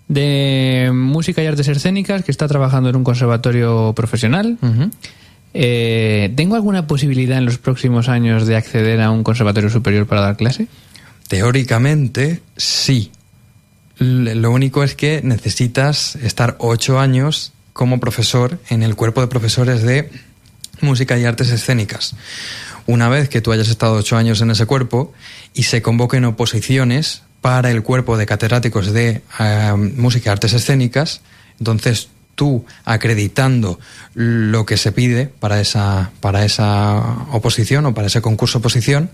de 0.09 0.91
música 0.95 1.43
y 1.43 1.47
artes 1.47 1.69
escénicas 1.69 2.25
que 2.25 2.31
está 2.31 2.49
trabajando 2.49 2.89
en 2.89 2.97
un 2.97 3.05
conservatorio 3.05 3.93
profesional. 3.95 4.57
Uh 4.63 4.67
-huh. 4.67 4.91
Eh, 5.55 6.33
¿Tengo 6.37 6.55
alguna 6.55 6.87
posibilidad 6.87 7.39
en 7.39 7.45
los 7.45 7.59
próximos 7.59 8.09
años 8.09 8.47
de 8.47 8.57
acceder 8.57 9.01
a 9.01 9.11
un 9.11 9.23
conservatorio 9.23 9.71
superior 9.71 10.07
para 10.07 10.21
dar 10.21 10.37
clase? 10.37 10.69
Teóricamente, 11.29 12.43
sí. 12.57 13.11
Lo 13.99 14.51
único 14.51 14.85
es 14.85 14.95
que 14.95 15.23
necesitas 15.25 16.17
estar 16.17 16.57
ocho 16.59 17.01
años 17.01 17.53
como 17.73 18.01
profesor 18.01 18.59
en 18.69 18.83
el 18.83 18.95
cuerpo 18.95 19.23
de 19.23 19.29
profesores 19.29 19.83
de 19.83 20.11
música 20.81 21.19
y 21.19 21.25
artes 21.25 21.51
escénicas. 21.51 22.15
Una 22.87 23.09
vez 23.09 23.29
que 23.29 23.41
tú 23.41 23.53
hayas 23.53 23.69
estado 23.69 23.95
ocho 23.95 24.17
años 24.17 24.41
en 24.41 24.51
ese 24.51 24.67
cuerpo 24.67 25.13
y 25.55 25.65
se 25.65 25.83
convoquen 25.83 26.25
oposiciones 26.25 27.23
para 27.41 27.71
el 27.71 27.83
cuerpo 27.83 28.17
de 28.17 28.27
catedráticos 28.27 28.93
de 28.93 29.23
uh, 29.41 29.77
música 29.77 30.31
y 30.31 30.33
artes 30.33 30.53
escénicas, 30.53 31.23
entonces 31.59 32.09
tú 32.37 32.65
acreditando 32.85 33.81
lo 34.15 34.65
que 34.65 34.77
se 34.77 34.93
pide 34.93 35.27
para 35.27 35.61
esa, 35.61 36.13
para 36.21 36.45
esa 36.45 37.27
oposición 37.33 37.87
o 37.87 37.95
para 37.95 38.07
ese 38.07 38.23
concurso 38.23 38.59
oposición, 38.59 39.11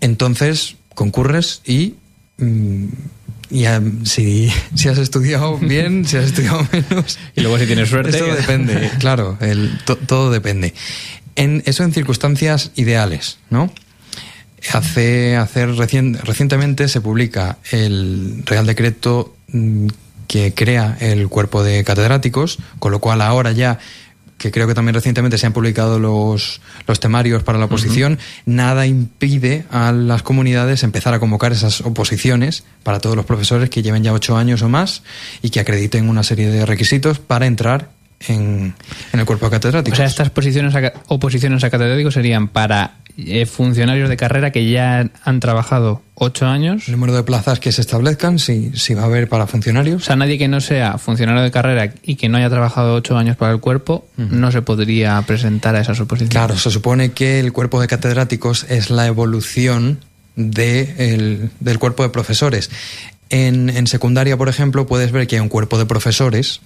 entonces 0.00 0.74
concurres 0.94 1.62
y 1.64 1.94
mm, 2.38 2.86
y 3.50 3.64
si, 4.04 4.52
si, 4.74 4.88
has 4.88 4.98
estudiado 4.98 5.58
bien, 5.58 6.04
si 6.04 6.16
has 6.16 6.26
estudiado 6.26 6.66
menos. 6.72 7.18
Y 7.34 7.40
luego 7.40 7.58
si 7.58 7.66
tienes 7.66 7.88
suerte. 7.88 8.10
Esto 8.10 8.34
depende, 8.34 8.90
claro, 8.98 9.38
el, 9.40 9.78
to, 9.84 9.96
todo 9.96 10.30
depende. 10.30 10.74
En, 11.36 11.62
eso 11.66 11.84
en 11.84 11.92
circunstancias 11.92 12.72
ideales, 12.76 13.38
¿no? 13.50 13.72
Hace, 14.72 15.36
hace 15.36 15.66
recien, 15.66 16.18
recientemente 16.24 16.88
se 16.88 17.00
publica 17.00 17.58
el 17.70 18.42
Real 18.46 18.66
Decreto 18.66 19.36
mm, 19.48 19.86
que 20.26 20.54
crea 20.54 20.96
el 21.00 21.28
cuerpo 21.28 21.62
de 21.62 21.84
catedráticos, 21.84 22.58
con 22.78 22.92
lo 22.92 23.00
cual 23.00 23.20
ahora 23.22 23.52
ya 23.52 23.78
que 24.38 24.50
creo 24.50 24.66
que 24.66 24.74
también 24.74 24.94
recientemente 24.94 25.38
se 25.38 25.46
han 25.46 25.52
publicado 25.52 25.98
los, 25.98 26.60
los 26.86 27.00
temarios 27.00 27.42
para 27.42 27.58
la 27.58 27.66
oposición, 27.66 28.12
uh 28.12 28.16
-huh. 28.16 28.42
nada 28.44 28.86
impide 28.86 29.64
a 29.70 29.92
las 29.92 30.22
comunidades 30.22 30.82
empezar 30.82 31.14
a 31.14 31.20
convocar 31.20 31.52
esas 31.52 31.80
oposiciones 31.80 32.64
para 32.82 33.00
todos 33.00 33.16
los 33.16 33.24
profesores 33.24 33.70
que 33.70 33.82
lleven 33.82 34.04
ya 34.04 34.12
ocho 34.12 34.36
años 34.36 34.60
o 34.62 34.68
más 34.68 35.02
y 35.40 35.50
que 35.50 35.60
acrediten 35.60 36.08
una 36.08 36.22
serie 36.22 36.48
de 36.48 36.66
requisitos 36.66 37.18
para 37.18 37.46
entrar 37.46 37.95
en, 38.28 38.74
en 39.12 39.20
el 39.20 39.26
cuerpo 39.26 39.46
de 39.46 39.50
catedráticos. 39.52 39.98
O 39.98 40.00
sea, 40.00 40.06
estas 40.06 40.30
posiciones 40.30 40.74
a, 40.74 40.92
oposiciones 41.08 41.62
a 41.64 41.70
catedráticos 41.70 42.14
serían 42.14 42.48
para 42.48 42.96
eh, 43.18 43.46
funcionarios 43.46 44.08
de 44.08 44.16
carrera 44.16 44.50
que 44.50 44.70
ya 44.70 45.10
han 45.24 45.40
trabajado 45.40 46.02
ocho 46.14 46.46
años. 46.46 46.88
El 46.88 46.92
número 46.92 47.14
de 47.14 47.22
plazas 47.22 47.60
que 47.60 47.72
se 47.72 47.80
establezcan, 47.80 48.38
si, 48.38 48.72
si 48.74 48.94
va 48.94 49.02
a 49.02 49.04
haber 49.06 49.28
para 49.28 49.46
funcionarios. 49.46 50.02
O 50.02 50.04
sea, 50.04 50.16
nadie 50.16 50.38
que 50.38 50.48
no 50.48 50.60
sea 50.60 50.98
funcionario 50.98 51.42
de 51.42 51.50
carrera 51.50 51.92
y 52.02 52.16
que 52.16 52.28
no 52.28 52.38
haya 52.38 52.50
trabajado 52.50 52.94
ocho 52.94 53.16
años 53.16 53.36
para 53.36 53.52
el 53.52 53.60
cuerpo, 53.60 54.06
uh 54.16 54.22
-huh. 54.22 54.30
no 54.30 54.50
se 54.50 54.62
podría 54.62 55.20
presentar 55.22 55.76
a 55.76 55.80
esas 55.80 56.00
oposiciones. 56.00 56.32
Claro, 56.32 56.56
se 56.58 56.70
supone 56.70 57.12
que 57.12 57.40
el 57.40 57.52
cuerpo 57.52 57.80
de 57.80 57.86
catedráticos 57.86 58.64
es 58.68 58.90
la 58.90 59.06
evolución 59.06 60.00
de 60.36 60.94
el, 60.98 61.50
del 61.60 61.78
cuerpo 61.78 62.02
de 62.02 62.10
profesores. 62.10 62.70
En, 63.28 63.70
en 63.70 63.86
secundaria, 63.86 64.36
por 64.36 64.48
ejemplo, 64.48 64.86
puedes 64.86 65.10
ver 65.10 65.26
que 65.26 65.36
hay 65.36 65.40
un 65.40 65.48
cuerpo 65.48 65.78
de 65.78 65.86
profesores 65.86 66.60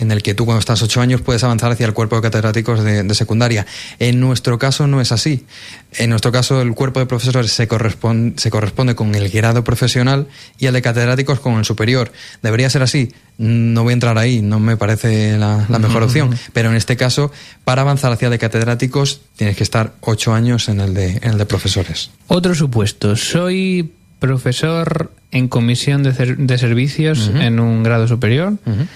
en 0.00 0.10
el 0.10 0.22
que 0.22 0.34
tú 0.34 0.46
cuando 0.46 0.60
estás 0.60 0.82
ocho 0.82 1.00
años 1.00 1.20
puedes 1.20 1.44
avanzar 1.44 1.70
hacia 1.70 1.86
el 1.86 1.92
cuerpo 1.92 2.16
de 2.16 2.22
catedráticos 2.22 2.82
de, 2.82 3.02
de, 3.02 3.14
secundaria. 3.14 3.66
En 3.98 4.18
nuestro 4.18 4.58
caso 4.58 4.86
no 4.86 5.00
es 5.00 5.12
así. 5.12 5.44
En 5.92 6.10
nuestro 6.10 6.32
caso 6.32 6.62
el 6.62 6.74
cuerpo 6.74 7.00
de 7.00 7.06
profesores 7.06 7.52
se 7.52 7.68
corresponde, 7.68 8.40
se 8.40 8.50
corresponde 8.50 8.94
con 8.94 9.14
el 9.14 9.28
grado 9.28 9.62
profesional 9.62 10.26
y 10.58 10.66
el 10.66 10.72
de 10.72 10.82
catedráticos 10.82 11.40
con 11.40 11.58
el 11.58 11.64
superior. 11.64 12.12
Debería 12.42 12.70
ser 12.70 12.82
así. 12.82 13.12
No 13.36 13.84
voy 13.84 13.92
a 13.92 13.94
entrar 13.94 14.18
ahí, 14.18 14.40
no 14.42 14.58
me 14.58 14.76
parece 14.76 15.36
la, 15.38 15.66
la 15.68 15.78
mejor 15.78 16.02
opción. 16.02 16.34
Pero 16.52 16.70
en 16.70 16.76
este 16.76 16.96
caso, 16.96 17.30
para 17.64 17.82
avanzar 17.82 18.12
hacia 18.12 18.26
el 18.26 18.32
de 18.32 18.38
catedráticos, 18.38 19.20
tienes 19.36 19.56
que 19.56 19.62
estar 19.62 19.92
ocho 20.00 20.32
años 20.34 20.68
en 20.68 20.80
el 20.80 20.94
de, 20.94 21.18
en 21.22 21.30
el 21.32 21.38
de 21.38 21.46
profesores. 21.46 22.10
Otro 22.26 22.54
supuesto. 22.54 23.16
Soy 23.16 23.92
profesor 24.18 25.12
en 25.30 25.48
comisión 25.48 26.02
de, 26.02 26.12
de 26.12 26.58
servicios 26.58 27.28
uh 27.28 27.32
-huh. 27.32 27.42
en 27.44 27.60
un 27.60 27.82
grado 27.82 28.08
superior. 28.08 28.54
Uh 28.64 28.70
-huh 28.70 28.86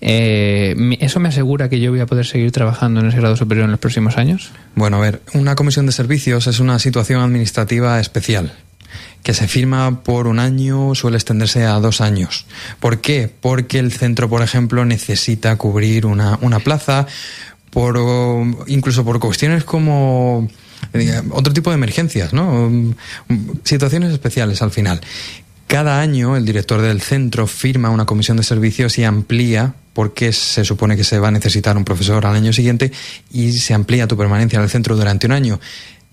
eh, 0.00 0.96
¿Eso 1.00 1.20
me 1.20 1.28
asegura 1.28 1.68
que 1.68 1.80
yo 1.80 1.90
voy 1.90 2.00
a 2.00 2.06
poder 2.06 2.26
seguir 2.26 2.52
trabajando 2.52 3.00
en 3.00 3.06
ese 3.06 3.18
grado 3.18 3.36
superior 3.36 3.64
en 3.64 3.70
los 3.70 3.80
próximos 3.80 4.18
años? 4.18 4.50
Bueno, 4.74 4.98
a 4.98 5.00
ver, 5.00 5.22
una 5.32 5.54
comisión 5.54 5.86
de 5.86 5.92
servicios 5.92 6.46
es 6.46 6.60
una 6.60 6.78
situación 6.78 7.22
administrativa 7.22 7.98
especial 8.00 8.52
que 9.22 9.32
se 9.32 9.48
firma 9.48 10.02
por 10.02 10.26
un 10.26 10.38
año, 10.38 10.94
suele 10.94 11.16
extenderse 11.16 11.64
a 11.64 11.80
dos 11.80 12.02
años. 12.02 12.44
¿Por 12.78 13.00
qué? 13.00 13.32
Porque 13.40 13.78
el 13.78 13.90
centro, 13.90 14.28
por 14.28 14.42
ejemplo, 14.42 14.84
necesita 14.84 15.56
cubrir 15.56 16.04
una, 16.04 16.38
una 16.42 16.60
plaza, 16.60 17.06
por, 17.70 17.98
incluso 18.66 19.02
por 19.02 19.18
cuestiones 19.20 19.64
como 19.64 20.46
eh, 20.92 21.22
otro 21.30 21.54
tipo 21.54 21.70
de 21.70 21.76
emergencias, 21.76 22.34
¿no? 22.34 22.70
Situaciones 23.64 24.12
especiales 24.12 24.60
al 24.60 24.70
final. 24.70 25.00
Cada 25.66 26.00
año 26.00 26.36
el 26.36 26.44
director 26.44 26.82
del 26.82 27.00
centro 27.00 27.46
firma 27.46 27.90
una 27.90 28.04
comisión 28.06 28.36
de 28.36 28.42
servicios 28.42 28.98
y 28.98 29.04
amplía 29.04 29.74
porque 29.92 30.32
se 30.32 30.64
supone 30.64 30.96
que 30.96 31.04
se 31.04 31.18
va 31.18 31.28
a 31.28 31.30
necesitar 31.30 31.76
un 31.76 31.84
profesor 31.84 32.26
al 32.26 32.34
año 32.34 32.52
siguiente 32.52 32.92
y 33.32 33.52
se 33.52 33.74
amplía 33.74 34.06
tu 34.06 34.16
permanencia 34.16 34.58
en 34.58 34.64
el 34.64 34.70
centro 34.70 34.96
durante 34.96 35.26
un 35.26 35.32
año. 35.32 35.60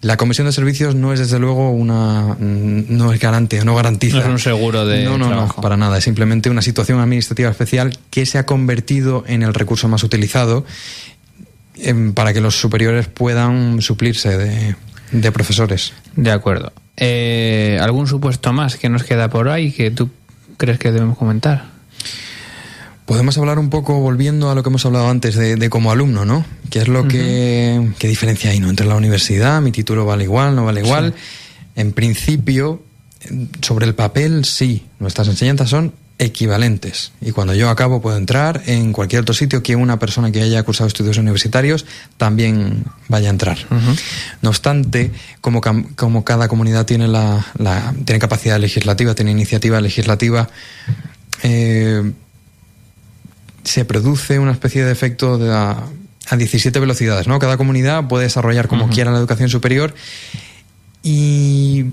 La 0.02 0.18
comisión 0.18 0.48
de 0.48 0.54
servicios 0.54 0.96
no 0.96 1.14
es 1.14 1.20
desde 1.20 1.38
luego 1.38 1.70
una 1.70 2.36
no 2.40 3.14
es 3.14 3.20
garante, 3.20 3.64
no 3.64 3.76
garantiza. 3.76 4.18
No 4.18 4.24
es 4.24 4.30
un 4.30 4.40
seguro 4.40 4.86
de 4.86 5.04
No, 5.04 5.18
no, 5.18 5.28
trabajo. 5.28 5.54
no, 5.58 5.62
para 5.62 5.78
nada, 5.78 6.00
es 6.00 6.04
simplemente 6.04 6.50
una 6.50 6.64
situación 6.64 7.00
administrativa 7.00 7.50
especial 7.52 7.98
que 8.10 8.26
se 8.26 8.40
ha 8.40 8.46
convertido 8.46 9.24
en 9.28 9.44
el 9.44 9.54
recurso 9.54 9.88
más 9.88 10.04
utilizado 10.04 10.66
eh, 11.76 12.12
para 12.16 12.34
que 12.34 12.42
los 12.42 12.60
superiores 12.60 13.08
puedan 13.08 13.82
suplirse 13.82 14.38
de, 14.38 14.76
de 15.12 15.32
profesores. 15.32 15.94
De 16.16 16.32
acuerdo. 16.32 16.72
Eh, 16.98 17.80
¿Algún 17.82 18.08
supuesto 18.08 18.54
más 18.54 18.76
que 18.78 18.90
nos 18.90 19.04
queda 19.04 19.30
por 19.30 19.50
ahí 19.50 19.72
que 19.72 19.92
tú 19.92 20.10
crees 20.58 20.80
que 20.80 20.92
debemos 20.92 21.18
comentar? 21.18 21.66
Podemos 23.06 23.38
hablar 23.38 23.60
un 23.60 23.70
poco, 23.70 24.00
volviendo 24.00 24.50
a 24.50 24.56
lo 24.56 24.64
que 24.64 24.70
hemos 24.70 24.86
hablado 24.86 25.10
antes 25.10 25.36
de, 25.36 25.70
como 25.70 25.92
alumno, 25.92 26.24
¿no? 26.24 26.46
¿Qué 26.70 26.80
es 26.80 26.88
lo 26.88 27.08
que, 27.08 27.92
qué 28.00 28.08
diferencia 28.08 28.52
hay, 28.52 28.60
¿no? 28.60 28.70
Entre 28.70 28.86
la 28.86 28.96
universidad, 28.96 29.62
mi 29.62 29.72
título 29.72 30.06
vale 30.06 30.24
igual, 30.24 30.56
no 30.56 30.64
vale 30.64 30.82
igual. 30.82 31.14
En 31.76 31.92
principio, 31.92 32.84
sobre 33.62 33.86
el 33.86 33.96
papel, 33.96 34.46
sí, 34.46 34.86
nuestras 35.00 35.28
enseñanzas 35.28 35.70
son 35.70 35.94
equivalentes. 36.22 37.14
Y 37.20 37.32
cuando 37.32 37.56
yo 37.56 37.72
acabo 37.72 38.00
puedo 38.00 38.16
entrar 38.16 38.62
en 38.68 38.94
cualquier 38.94 39.24
otro 39.24 39.34
sitio 39.34 39.64
que 39.64 39.76
una 39.76 39.98
persona 39.98 40.32
que 40.32 40.44
haya 40.44 40.62
cursado 40.62 40.88
estudios 40.88 41.18
universitarios 41.18 41.88
también 42.18 42.84
vaya 43.08 43.30
a 43.30 43.32
entrar. 43.32 43.58
No 44.44 44.50
obstante, 44.50 45.12
como, 45.42 45.62
como, 45.96 46.24
cada 46.24 46.48
comunidad 46.48 46.86
tiene, 46.86 47.08
la, 47.08 47.44
tiene 48.06 48.20
capacidad 48.20 48.60
legislativa, 48.60 49.16
tiene 49.16 49.32
iniciativa 49.32 49.82
legislativa, 49.82 50.48
eh, 51.42 52.12
se 53.64 53.86
produce 53.86 54.38
una 54.38 54.52
especie 54.52 54.86
de 54.86 54.92
efecto 54.92 55.40
de 55.40 55.52
a, 55.52 55.88
17 56.38 56.80
velocidades. 56.80 57.28
¿no? 57.28 57.40
Cada 57.40 57.58
comunidad 57.58 58.08
puede 58.08 58.26
desarrollar 58.26 58.68
como 58.68 58.90
quiera 58.90 59.12
la 59.12 59.18
educación 59.18 59.50
superior 59.50 59.96
y 61.02 61.88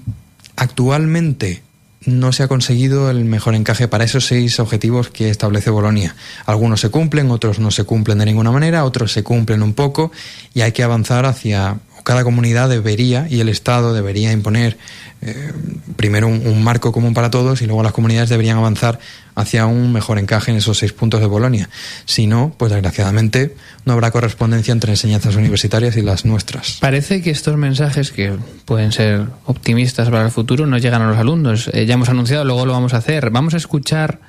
actualmente 0.55 1.63
no 2.05 2.33
se 2.33 2.43
ha 2.43 2.49
conseguido 2.49 3.11
el 3.11 3.25
mejor 3.25 3.55
encaje 3.55 3.89
para 3.89 4.05
esos 4.05 4.27
seis 4.27 4.61
objetivos 4.61 5.11
que 5.11 5.31
establece 5.31 5.71
Bolonia. 5.71 6.15
Algunos 6.47 6.81
se 6.81 6.91
cumplen, 6.91 7.31
otros 7.31 7.59
no 7.59 7.71
se 7.71 7.85
cumplen 7.85 8.19
de 8.19 8.27
ninguna 8.27 8.53
manera, 8.53 8.85
otros 8.85 9.13
se 9.13 9.23
cumplen 9.23 9.63
un 9.63 9.75
poco 9.75 10.13
y 10.55 10.61
hay 10.61 10.73
que 10.73 10.83
avanzar 10.83 11.27
hacia 11.27 11.79
cada 12.05 12.25
comunidad 12.25 12.71
debería 12.71 13.27
y 13.29 13.41
el 13.41 13.51
Estado 13.51 13.93
debería 13.93 14.33
imponer 14.33 14.79
eh, 15.21 15.53
primero 15.97 16.29
un, 16.29 16.63
marco 16.63 16.93
común 16.93 17.13
para 17.13 17.31
todos 17.31 17.61
y 17.63 17.67
luego 17.67 17.83
las 17.83 17.93
comunidades 17.93 18.29
deberían 18.29 18.59
avanzar 18.59 19.01
hacia 19.35 19.67
un 19.67 19.93
mejor 19.93 20.19
encaje 20.19 20.51
en 20.51 20.59
esos 20.59 20.79
seis 20.79 20.93
puntos 20.93 21.21
de 21.21 21.27
Bolonia. 21.27 21.69
Si 22.05 22.27
no, 22.27 22.55
pues 22.57 22.71
desgraciadamente 22.71 23.57
no 23.85 23.95
habrá 23.95 24.11
correspondencia 24.11 24.73
entre 24.73 24.93
enseñanzas 24.93 25.37
universitarias 25.37 25.97
y 25.97 26.03
las 26.03 26.25
nuestras. 26.25 26.79
Parece 26.81 27.23
que 27.23 27.31
estos 27.31 27.57
mensajes, 27.57 28.13
que 28.13 28.37
pueden 28.65 28.93
ser 28.93 29.27
optimistas 29.47 30.09
para 30.09 30.25
el 30.25 30.31
futuro, 30.31 30.67
no 30.67 30.79
llegan 30.79 31.03
a 31.03 31.09
los 31.09 31.19
alumnos. 31.19 31.71
Eh, 31.73 31.87
ya 31.87 31.95
hemos 31.95 32.09
anunciado, 32.09 32.45
luego 32.45 32.67
lo 32.67 32.73
vamos 32.73 32.95
a 32.95 32.99
hacer. 32.99 33.31
Vamos 33.31 33.55
a 33.55 33.57
escuchar 33.57 34.21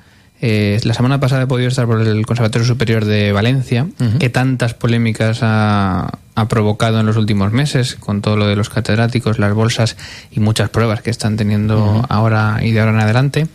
eh, 0.42 0.80
la 0.84 0.94
semana 0.94 1.20
pasada 1.20 1.42
he 1.42 1.46
podido 1.46 1.68
estar 1.68 1.86
por 1.86 2.00
el 2.00 2.24
Conservatorio 2.24 2.66
Superior 2.66 3.04
de 3.04 3.32
Valencia, 3.32 3.86
que 4.18 4.30
tantas 4.30 4.72
polémicas 4.74 5.40
ha, 5.42 6.18
provocado 6.48 7.00
en 7.00 7.06
los 7.06 7.18
últimos 7.18 7.52
meses, 7.52 7.96
con 7.96 8.22
todo 8.22 8.36
lo 8.36 8.46
de 8.46 8.56
los 8.56 8.70
catedráticos, 8.70 9.38
las 9.38 9.52
bolsas 9.52 9.98
y 10.30 10.40
muchas 10.40 10.70
pruebas 10.70 11.02
que 11.02 11.10
están 11.10 11.36
teniendo 11.36 12.06
ahora 12.08 12.60
y 12.62 12.70
de 12.70 12.80
ahora 12.80 12.92
en 12.92 13.00
adelante. 13.00 13.46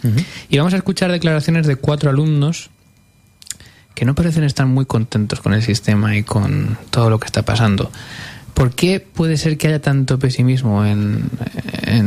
Y 0.49 0.57
vamos 0.59 0.73
a 0.73 0.77
escuchar 0.77 1.11
declaraciones 1.11 1.65
de 1.65 1.77
cuatro 1.77 2.11
alumnos 2.11 2.69
que 3.95 4.05
no 4.05 4.13
parecen 4.13 4.43
estar 4.43 4.67
muy 4.67 4.85
contentos 4.85 5.39
con 5.39 5.53
el 5.53 5.63
sistema 5.63 6.15
y 6.15 6.23
con 6.23 6.77
todo 6.91 7.09
lo 7.09 7.19
que 7.19 7.25
está 7.25 7.41
pasando. 7.43 7.91
¿Por 8.55 8.71
qué 8.71 9.01
puede 9.01 9.35
ser 9.35 9.57
que 9.57 9.67
haya 9.67 9.81
tanto 9.81 10.17
pesimismo 10.17 10.85
en, 10.85 11.29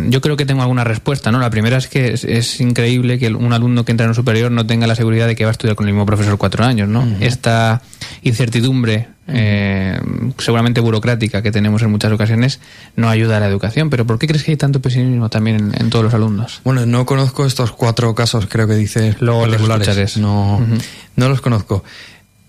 Yo 0.08 0.22
creo 0.22 0.34
que 0.38 0.46
tengo 0.46 0.62
alguna 0.62 0.82
respuesta, 0.82 1.30
¿no? 1.30 1.38
La 1.40 1.50
primera 1.50 1.76
es 1.76 1.88
que 1.88 2.14
es, 2.14 2.60
increíble 2.60 3.18
que 3.18 3.28
un 3.28 3.52
alumno 3.52 3.84
que 3.84 3.92
entra 3.92 4.04
en 4.04 4.08
un 4.08 4.14
superior 4.14 4.50
no 4.50 4.66
tenga 4.66 4.86
la 4.86 4.94
seguridad 4.94 5.26
de 5.26 5.36
que 5.36 5.44
va 5.44 5.50
a 5.50 5.52
estudiar 5.52 5.76
con 5.76 5.86
el 5.86 5.92
mismo 5.92 6.06
profesor 6.06 6.38
cuatro 6.38 6.64
años, 6.64 6.88
¿no? 6.88 7.06
Esta 7.20 7.82
incertidumbre, 8.22 9.08
eh, 9.26 10.00
seguramente 10.38 10.80
burocrática, 10.80 11.42
que 11.42 11.52
tenemos 11.52 11.82
en 11.82 11.90
muchas 11.90 12.12
ocasiones, 12.12 12.60
no 12.96 13.10
ayuda 13.10 13.36
a 13.36 13.40
la 13.40 13.46
educación. 13.46 13.90
Pero 13.90 14.06
¿por 14.06 14.18
qué 14.18 14.26
crees 14.26 14.42
que 14.42 14.52
hay 14.52 14.56
tanto 14.56 14.80
pesimismo 14.80 15.28
también 15.28 15.74
en, 15.78 15.90
todos 15.90 16.06
los 16.06 16.14
alumnos? 16.14 16.62
Bueno, 16.64 16.86
no 16.86 17.04
conozco 17.04 17.44
estos 17.44 17.72
cuatro 17.72 18.14
casos, 18.14 18.46
creo 18.48 18.66
que 18.66 18.74
dices, 18.74 19.16
Luego 19.20 19.42
particulares. 19.42 20.16
no, 20.16 20.66
no 21.14 21.28
los 21.28 21.42
conozco. 21.42 21.84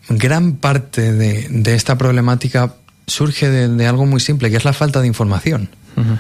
Gran 0.08 0.54
parte 0.54 1.12
de, 1.12 1.50
de 1.50 1.76
esta 1.76 1.98
problemática 1.98 2.74
surge 3.10 3.50
de, 3.50 3.88
algo 3.88 4.06
muy 4.06 4.20
simple, 4.20 4.50
que 4.50 4.58
es 4.58 4.66
la 4.66 4.74
falta 4.74 5.02
de 5.02 5.08
información. 5.08 5.70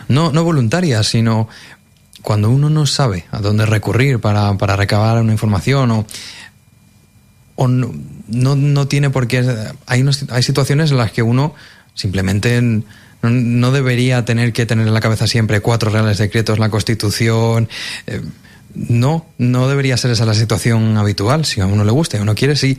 no, 0.09 0.31
no 0.31 0.43
voluntaria, 0.43 1.03
sino 1.03 1.47
cuando 2.21 2.49
uno 2.49 2.69
no 2.69 2.85
sabe 2.85 3.25
a 3.31 3.39
dónde 3.39 3.65
recurrir 3.65 4.19
para, 4.19 4.57
para 4.57 4.75
recabar 4.75 5.21
una 5.21 5.31
información 5.31 5.91
o, 5.91 6.05
o 7.55 7.67
no, 7.67 7.93
no, 8.27 8.87
tiene 8.87 9.09
por 9.09 9.27
qué... 9.27 9.45
Hay, 9.85 10.05
hay 10.29 10.43
situaciones 10.43 10.91
en 10.91 10.97
las 10.97 11.11
que 11.11 11.21
uno 11.21 11.55
simplemente 11.93 12.61
no, 13.21 13.71
debería 13.71 14.25
tener 14.25 14.53
que 14.53 14.65
tener 14.65 14.87
en 14.87 14.93
la 14.93 15.01
cabeza 15.01 15.27
siempre 15.27 15.61
cuatro 15.61 15.91
reales 15.91 16.17
decretos, 16.17 16.59
la 16.59 16.69
Constitución. 16.69 17.69
Eh, 18.07 18.21
no, 18.73 19.25
no 19.37 19.67
debería 19.67 19.97
ser 19.97 20.11
esa 20.11 20.25
la 20.25 20.33
situación 20.33 20.97
habitual. 20.97 21.45
Si 21.45 21.59
a 21.61 21.65
uno 21.65 21.83
le 21.83 21.91
gusta 21.91 22.17
y 22.17 22.19
a 22.19 22.23
uno 22.23 22.35
quiere, 22.35 22.55
sí 22.55 22.77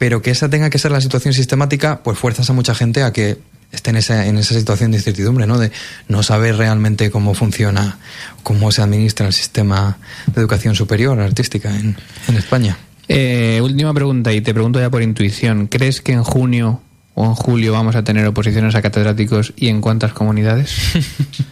pero 0.00 0.22
que 0.22 0.30
esa 0.30 0.48
tenga 0.48 0.70
que 0.70 0.78
ser 0.78 0.92
la 0.92 1.02
situación 1.02 1.34
sistemática, 1.34 2.00
pues 2.02 2.18
fuerzas 2.18 2.48
a 2.48 2.54
mucha 2.54 2.74
gente 2.74 3.02
a 3.02 3.12
que 3.12 3.36
esté 3.70 3.90
en 3.90 3.96
esa, 3.96 4.26
en 4.26 4.38
esa 4.38 4.54
situación 4.54 4.92
de 4.92 4.96
incertidumbre, 4.96 5.46
¿no? 5.46 5.58
De 5.58 5.72
no 6.08 6.22
saber 6.22 6.56
realmente 6.56 7.10
cómo 7.10 7.34
funciona, 7.34 7.98
cómo 8.42 8.72
se 8.72 8.80
administra 8.80 9.26
el 9.26 9.34
sistema 9.34 9.98
de 10.26 10.40
educación 10.40 10.74
superior 10.74 11.20
artística 11.20 11.68
en, 11.78 11.96
España. 12.34 12.78
Eh, 13.08 13.60
última 13.62 13.92
pregunta, 13.92 14.32
y 14.32 14.40
te 14.40 14.54
pregunto 14.54 14.80
ya 14.80 14.88
por 14.88 15.02
intuición. 15.02 15.66
¿Crees 15.66 16.00
que 16.00 16.12
en 16.12 16.24
junio 16.24 16.80
o 17.12 17.26
en 17.26 17.34
julio 17.34 17.74
vamos 17.74 17.94
a 17.94 18.02
tener 18.02 18.26
oposiciones 18.26 18.74
a 18.76 18.80
catedráticos 18.80 19.52
y 19.54 19.68
en 19.68 19.82
cuántas 19.82 20.14
comunidades? 20.14 20.76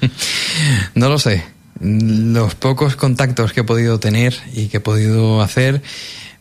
no 0.95 1.11
lo 1.11 1.19
sé. 1.19 1.45
Los 1.81 2.55
pocos 2.55 2.97
contactos 2.97 3.53
que 3.53 3.61
he 3.61 3.65
podido 3.65 4.01
tener 4.01 4.35
y 4.55 4.69
que 4.69 4.79
he 4.79 4.81
podido 4.81 5.43
hacer 5.43 5.83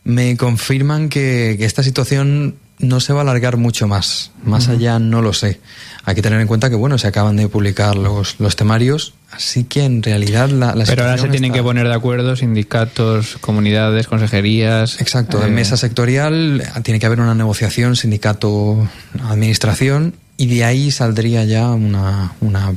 me 0.08 0.36
confirman 0.38 1.10
que, 1.10 1.52
esta 1.60 1.84
situación 1.84 2.54
no 2.78 3.00
se 3.00 3.12
va 3.12 3.20
a 3.20 3.22
alargar 3.22 3.58
mucho 3.58 3.86
más. 3.86 4.30
Más 4.42 4.68
allá 4.68 4.98
no 4.98 5.20
lo 5.20 5.34
sé. 5.34 5.60
Hay 6.04 6.14
que 6.14 6.22
tener 6.22 6.40
en 6.40 6.46
cuenta 6.46 6.70
que, 6.70 6.76
bueno, 6.76 6.96
se 6.96 7.08
acaban 7.08 7.36
de 7.36 7.46
publicar 7.48 7.94
los, 7.94 8.40
los 8.40 8.56
temarios, 8.56 9.12
así 9.30 9.64
que 9.64 9.84
en 9.84 10.02
realidad 10.02 10.48
la, 10.48 10.74
la 10.74 10.86
Pero 10.86 11.02
ahora 11.02 11.18
se 11.18 11.28
tienen 11.28 11.52
que 11.52 11.62
poner 11.62 11.86
de 11.86 11.94
acuerdo 11.94 12.36
sindicatos, 12.36 13.36
comunidades, 13.42 14.06
consejerías. 14.06 14.98
Exacto, 15.02 15.42
en 15.42 15.52
eh, 15.52 15.54
mesa 15.54 15.76
sectorial 15.76 16.62
tiene 16.84 17.00
que 17.00 17.06
haber 17.06 17.20
una 17.20 17.34
negociación 17.34 17.94
sindicato-administración 17.94 20.14
y 20.38 20.46
de 20.46 20.64
ahí 20.64 20.90
saldría 20.90 21.44
ya 21.44 21.68
una, 21.68 22.32
una 22.40 22.72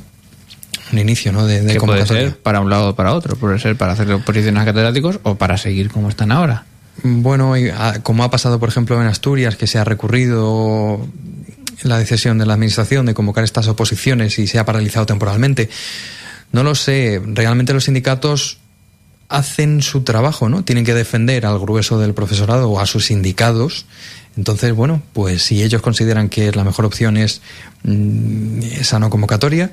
un 0.92 1.00
inicio 1.00 1.32
¿no? 1.32 1.48
de, 1.48 1.62
de 1.62 1.74
que 1.74 1.80
puede 1.80 2.06
ser 2.06 2.38
para 2.40 2.60
un 2.60 2.70
lado 2.70 2.90
o 2.90 2.96
para 2.96 3.14
otro, 3.14 3.38
puede 3.38 3.58
ser 3.58 3.78
para 3.78 3.94
hacer 3.94 4.12
oposiciones 4.12 4.62
a 4.62 4.66
catedráticos 4.66 5.22
o 5.24 5.36
para 5.36 5.56
seguir 5.56 5.90
como 5.90 6.10
están 6.10 6.34
ahora. 6.34 6.66
Bueno, 7.04 7.54
ah, 7.74 8.00
como 8.04 8.24
ha 8.24 8.30
pasado, 8.30 8.60
por 8.60 8.70
ejemplo, 8.70 9.02
en 9.02 9.08
Asturias, 9.08 9.56
que 9.56 9.68
se 9.68 9.80
ha 9.80 9.84
recurrido 9.84 11.08
la 11.84 11.98
decisión 11.98 12.38
de 12.38 12.46
la 12.46 12.54
Administración 12.54 13.06
de 13.06 13.14
convocar 13.14 13.44
estas 13.44 13.68
oposiciones 13.68 14.38
y 14.40 14.48
se 14.48 14.60
ha 14.60 14.66
paralizado 14.66 15.06
temporalmente. 15.06 15.70
No 16.52 16.64
lo 16.64 16.76
sé. 16.76 17.22
Realmente 17.26 17.74
los 17.74 17.86
sindicatos 17.86 18.60
hacen 19.30 19.82
su 19.82 20.04
trabajo, 20.04 20.50
¿no? 20.50 20.64
Tienen 20.64 20.86
que 20.86 20.94
defender 20.94 21.46
al 21.46 21.58
grueso 21.60 22.00
del 22.00 22.14
profesorado 22.14 22.70
o 22.70 22.80
a 22.80 22.86
sus 22.86 23.06
sindicados. 23.06 23.86
Entonces, 24.38 24.74
bueno, 24.74 25.02
pues 25.14 25.42
si 25.42 25.64
ellos 25.64 25.82
consideran 25.82 26.30
que 26.30 26.52
la 26.52 26.64
mejor 26.64 26.86
opción 26.86 27.18
es 27.18 27.42
mm, 27.84 28.62
esa 28.80 29.00
no 29.00 29.10
convocatoria, 29.10 29.72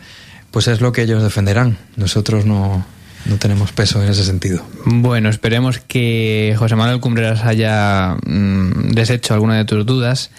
pues 0.50 0.68
es 0.68 0.80
lo 0.80 0.92
que 0.92 1.02
ellos 1.02 1.22
defenderán. 1.22 1.78
Nosotros 1.96 2.46
no, 2.46 2.86
no 3.26 3.36
tenemos 3.36 3.72
peso 3.72 4.02
en 4.02 4.10
ese 4.10 4.24
sentido. 4.24 4.62
Bueno, 4.84 5.28
esperemos 5.28 5.78
que 5.78 6.54
José 6.58 6.76
Manuel 6.76 7.00
Cumbreras 7.00 7.44
haya 7.44 8.16
mm, 8.26 8.90
deshecho 8.90 9.34
alguna 9.34 9.56
de 9.56 9.64
tus 9.64 9.84
dudas. 9.84 10.30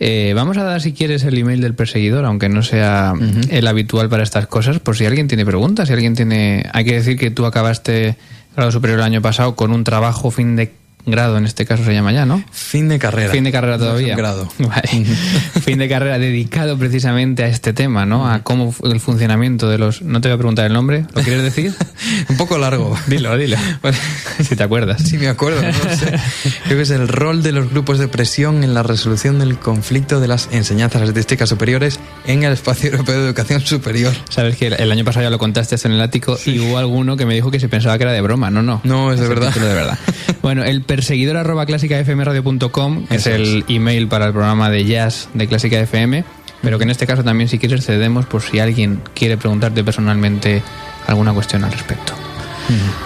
Eh, 0.00 0.32
vamos 0.34 0.56
a 0.56 0.64
dar, 0.64 0.80
si 0.80 0.92
quieres, 0.92 1.24
el 1.24 1.38
email 1.38 1.60
del 1.60 1.74
perseguidor, 1.74 2.24
aunque 2.24 2.48
no 2.48 2.62
sea 2.62 3.14
el 3.48 3.66
habitual 3.66 4.08
para 4.08 4.22
estas 4.22 4.46
cosas, 4.46 4.80
por 4.80 4.96
si 4.96 5.06
alguien 5.06 5.28
tiene 5.28 5.46
preguntas, 5.46 5.88
si 5.88 5.94
alguien 5.94 6.14
tiene... 6.14 6.68
Hay 6.72 6.84
que 6.84 6.94
decir 6.94 7.16
que 7.16 7.30
tú 7.30 7.46
acabaste 7.46 8.16
grado 8.56 8.72
superior 8.72 8.98
el 8.98 9.04
año 9.04 9.22
pasado 9.22 9.54
con 9.54 9.72
un 9.72 9.84
trabajo 9.84 10.30
fin 10.30 10.56
de 10.56 10.72
grado 11.06 11.36
en 11.36 11.44
este 11.44 11.66
caso 11.66 11.84
se 11.84 11.92
llama 11.92 12.12
ya, 12.12 12.26
¿no? 12.26 12.42
Fin 12.50 12.88
de 12.88 12.98
carrera. 12.98 13.30
Fin 13.30 13.44
de 13.44 13.52
carrera 13.52 13.78
todavía. 13.78 14.16
grado. 14.16 14.48
fin 15.62 15.78
de 15.78 15.88
carrera 15.88 16.18
dedicado 16.18 16.78
precisamente 16.78 17.44
a 17.44 17.48
este 17.48 17.72
tema, 17.72 18.06
¿no? 18.06 18.28
A 18.30 18.42
cómo 18.42 18.74
el 18.84 19.00
funcionamiento 19.00 19.68
de 19.68 19.78
los... 19.78 20.02
No 20.02 20.20
te 20.20 20.28
voy 20.28 20.34
a 20.34 20.38
preguntar 20.38 20.66
el 20.66 20.72
nombre, 20.72 21.04
¿lo 21.14 21.22
quieres 21.22 21.42
decir? 21.42 21.74
Un 22.28 22.36
poco 22.36 22.58
largo. 22.58 22.96
Dilo, 23.06 23.36
dilo. 23.36 23.56
si 24.40 24.56
te 24.56 24.62
acuerdas. 24.62 25.02
Sí, 25.02 25.18
me 25.18 25.28
acuerdo. 25.28 25.60
Creo 26.64 26.76
que 26.76 26.82
es 26.82 26.90
el 26.90 27.08
rol 27.08 27.42
de 27.42 27.52
los 27.52 27.70
grupos 27.70 27.98
de 27.98 28.08
presión 28.08 28.64
en 28.64 28.74
la 28.74 28.82
resolución 28.82 29.38
del 29.38 29.58
conflicto 29.58 30.20
de 30.20 30.28
las 30.28 30.48
enseñanzas 30.52 31.02
artísticas 31.02 31.48
superiores 31.48 32.00
en 32.26 32.42
el 32.44 32.52
espacio 32.52 32.90
europeo 32.90 33.20
de 33.20 33.26
educación 33.26 33.60
superior. 33.60 34.14
Sabes 34.28 34.56
que 34.56 34.68
el 34.68 34.90
año 34.92 35.04
pasado 35.04 35.24
ya 35.24 35.30
lo 35.30 35.38
contaste 35.38 35.74
en 35.84 35.92
el 35.92 36.00
ático 36.00 36.38
y 36.46 36.58
hubo 36.60 36.78
alguno 36.78 37.16
que 37.16 37.26
me 37.26 37.34
dijo 37.34 37.50
que 37.50 37.58
se 37.58 37.68
pensaba 37.68 37.96
que 37.98 38.04
era 38.04 38.12
de 38.12 38.20
broma. 38.20 38.50
No, 38.50 38.62
no. 38.62 38.80
No, 38.84 39.12
es 39.12 39.20
de 39.20 39.28
verdad. 39.28 39.52
de 39.52 39.60
verdad. 39.60 39.98
Bueno, 40.40 40.62
el 40.62 40.82
perseguidor 40.94 41.36
arroba 41.36 41.66
clásicafmradio.com, 41.66 43.06
que 43.06 43.16
es 43.16 43.26
el 43.26 43.64
email 43.66 44.06
para 44.06 44.26
el 44.26 44.32
programa 44.32 44.70
de 44.70 44.84
jazz 44.84 45.28
de 45.34 45.48
Clásica 45.48 45.80
FM, 45.80 46.24
pero 46.62 46.78
que 46.78 46.84
en 46.84 46.90
este 46.90 47.04
caso 47.04 47.24
también 47.24 47.48
si 47.48 47.58
quieres 47.58 47.84
cedemos 47.84 48.26
por 48.26 48.42
si 48.42 48.60
alguien 48.60 49.00
quiere 49.12 49.36
preguntarte 49.36 49.82
personalmente 49.82 50.62
alguna 51.08 51.32
cuestión 51.32 51.64
al 51.64 51.72
respecto. 51.72 52.12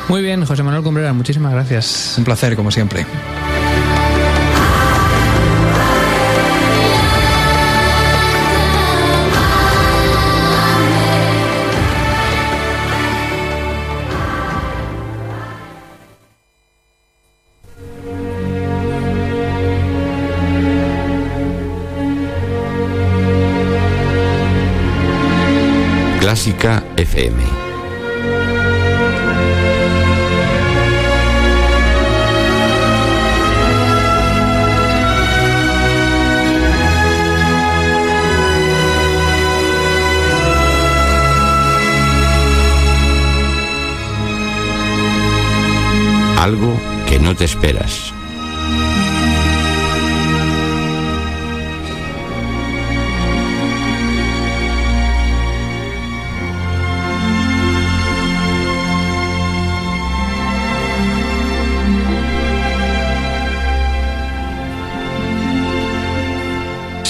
Muy 0.09 0.21
bien, 0.21 0.45
José 0.45 0.63
Manuel 0.63 0.83
Cumbrera, 0.83 1.15
muchísimas 1.15 1.51
gracias. 1.51 2.17
Un 2.19 2.25
placer, 2.25 2.57
como 2.57 2.71
siempre. 2.71 3.07
Clásica 26.53 26.83
FM. 26.97 27.43
algo 46.39 46.81
que 47.07 47.19
no 47.19 47.37
te 47.37 47.45
esperas. 47.45 48.15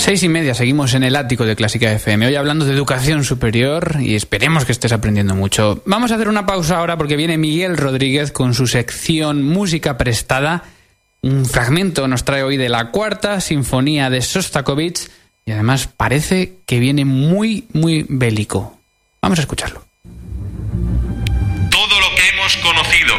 Seis 0.09 0.23
y 0.23 0.31
media, 0.31 0.55
seguimos 0.55 0.95
en 0.95 1.03
el 1.03 1.17
ático 1.17 1.45
de 1.45 1.55
Clásica 1.55 1.93
FM. 1.93 2.29
Hoy 2.29 2.35
hablando 2.35 2.65
de 2.65 2.73
educación 2.73 3.25
superior 3.25 3.97
y 4.01 4.15
esperemos 4.15 4.65
que 4.65 4.73
estés 4.73 4.93
aprendiendo 4.93 5.35
mucho. 5.35 5.83
Vamos 5.85 6.11
a 6.11 6.15
hacer 6.15 6.31
una 6.31 6.47
pausa 6.47 6.79
ahora 6.79 6.97
porque 6.97 7.15
viene 7.15 7.37
Miguel 7.37 7.77
Rodríguez 7.77 8.33
con 8.33 8.55
su 8.55 8.67
sección 8.67 9.45
Música 9.45 9.99
Prestada. 9.99 10.65
Un 11.21 11.45
fragmento 11.45 12.09
nos 12.09 12.25
trae 12.25 12.43
hoy 12.43 12.57
de 12.57 12.71
la 12.71 12.91
cuarta 12.91 13.43
sinfonía 13.43 14.09
de 14.09 14.23
Sostakovich 14.23 15.11
y 15.45 15.53
además 15.53 15.91
parece 15.95 16.55
que 16.65 16.81
viene 16.81 17.05
muy, 17.05 17.67
muy 17.75 18.07
bélico. 18.09 18.81
Vamos 19.21 19.41
a 19.41 19.43
escucharlo. 19.43 19.85
Todo 21.71 22.01
lo 22.01 22.17
que 22.17 22.29
hemos 22.33 22.57
conocido, 22.57 23.15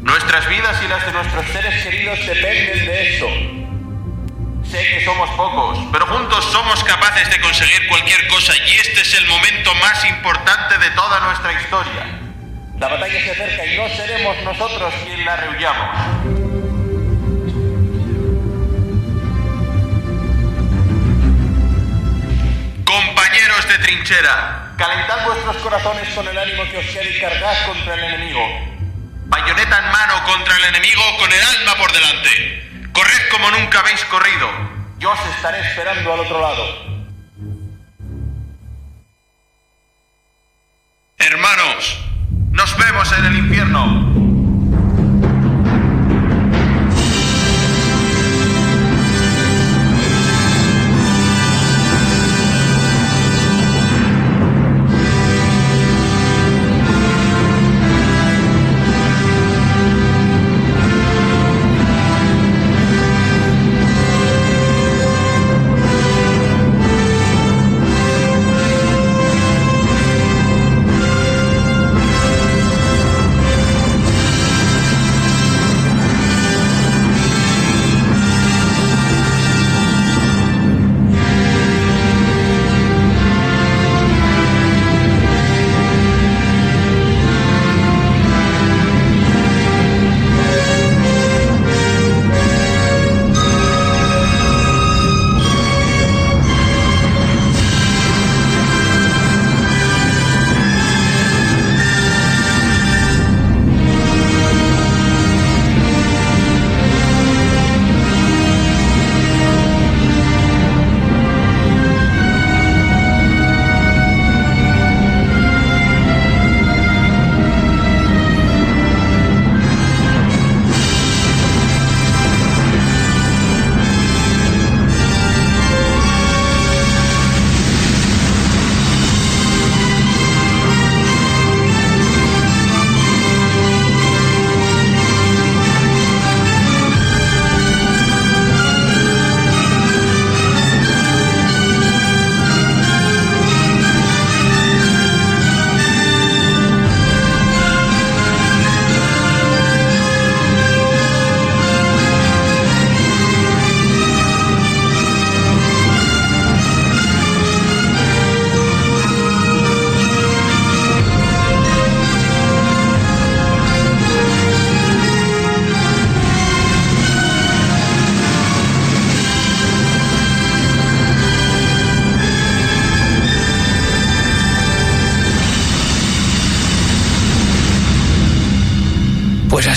nuestras 0.00 0.48
vidas 0.48 0.82
y 0.86 0.88
las 0.88 1.04
de 1.04 1.12
nuestros 1.12 1.44
seres 1.48 1.84
queridos 1.84 2.18
dependen 2.26 2.86
de 2.86 3.14
eso 3.14 3.59
Sé 4.70 4.86
que 4.86 5.04
somos 5.04 5.28
pocos, 5.30 5.80
pero 5.90 6.06
juntos 6.06 6.44
somos 6.52 6.84
capaces 6.84 7.28
de 7.28 7.40
conseguir 7.40 7.88
cualquier 7.88 8.28
cosa 8.28 8.52
y 8.68 8.76
este 8.76 9.00
es 9.00 9.14
el 9.14 9.26
momento 9.26 9.74
más 9.74 10.04
importante 10.04 10.78
de 10.78 10.90
toda 10.90 11.18
nuestra 11.26 11.52
historia. 11.60 12.06
La 12.78 12.86
batalla 12.86 13.20
se 13.20 13.32
acerca 13.32 13.66
y 13.66 13.76
no 13.76 13.88
seremos 13.88 14.36
nosotros 14.44 14.94
quien 15.04 15.24
la 15.24 15.34
rehuyamos. 15.34 15.96
Compañeros 22.84 23.68
de 23.68 23.78
trinchera, 23.78 24.72
calentad 24.78 25.24
vuestros 25.24 25.56
corazones 25.56 26.08
con 26.14 26.28
el 26.28 26.38
ánimo 26.38 26.62
que 26.70 26.78
os 26.78 26.86
quede 26.86 27.16
y 27.16 27.20
cargad 27.20 27.66
contra 27.66 27.94
el 27.94 28.04
enemigo. 28.04 28.40
Bayoneta 29.26 29.78
en 29.78 29.90
mano 29.90 30.24
contra 30.26 30.56
el 30.58 30.64
enemigo 30.66 31.02
con 31.18 31.32
el 31.32 31.40
alma 31.42 31.74
por 31.74 31.90
delante. 31.90 32.69
Corred 33.10 33.28
como 33.30 33.50
nunca 33.50 33.80
habéis 33.80 34.04
corrido. 34.04 34.48
Yo 34.98 35.10
os 35.10 35.20
estaré 35.36 35.60
esperando 35.60 36.12
al 36.12 36.20
otro 36.20 36.40
lado. 36.40 36.64
Hermanos, 41.18 41.98
nos 42.52 42.76
vemos 42.76 43.12
en 43.18 43.24
el 43.24 43.36
infierno. 43.36 44.09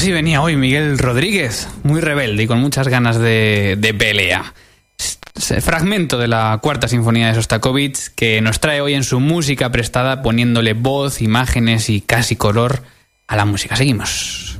Así 0.03 0.11
venía 0.11 0.41
hoy 0.41 0.57
Miguel 0.57 0.97
Rodríguez, 0.99 1.69
muy 1.83 2.01
rebelde 2.01 2.43
y 2.43 2.47
con 2.47 2.59
muchas 2.59 2.89
ganas 2.89 3.17
de, 3.17 3.95
pelea. 3.97 4.53
Fragmento 5.61 6.17
de 6.17 6.27
la 6.27 6.59
cuarta 6.61 6.89
sinfonía 6.89 7.29
de 7.29 7.35
Sostakovich 7.35 8.09
que 8.13 8.41
nos 8.41 8.59
trae 8.59 8.81
hoy 8.81 8.95
en 8.95 9.05
su 9.05 9.21
música 9.21 9.71
prestada 9.71 10.21
poniéndole 10.21 10.73
voz, 10.73 11.21
imágenes 11.21 11.89
y 11.89 12.01
casi 12.01 12.35
color 12.35 12.83
a 13.27 13.37
la 13.37 13.45
música. 13.45 13.77
Seguimos. 13.77 14.59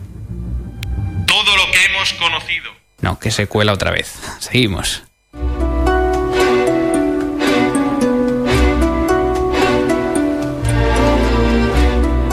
Todo 1.27 1.57
lo 1.57 1.71
que 1.73 1.85
hemos 1.91 2.13
conocido. 2.13 2.71
No, 3.01 3.19
que 3.19 3.29
se 3.29 3.47
cuela 3.47 3.73
otra 3.73 3.91
vez. 3.91 4.13
Seguimos. 4.39 5.03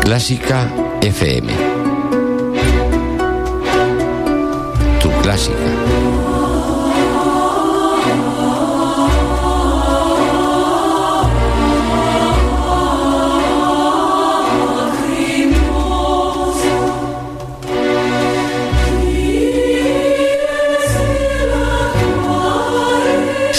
Clásica 0.05 0.73
FM 1.03 1.70
clásica. 5.31 6.20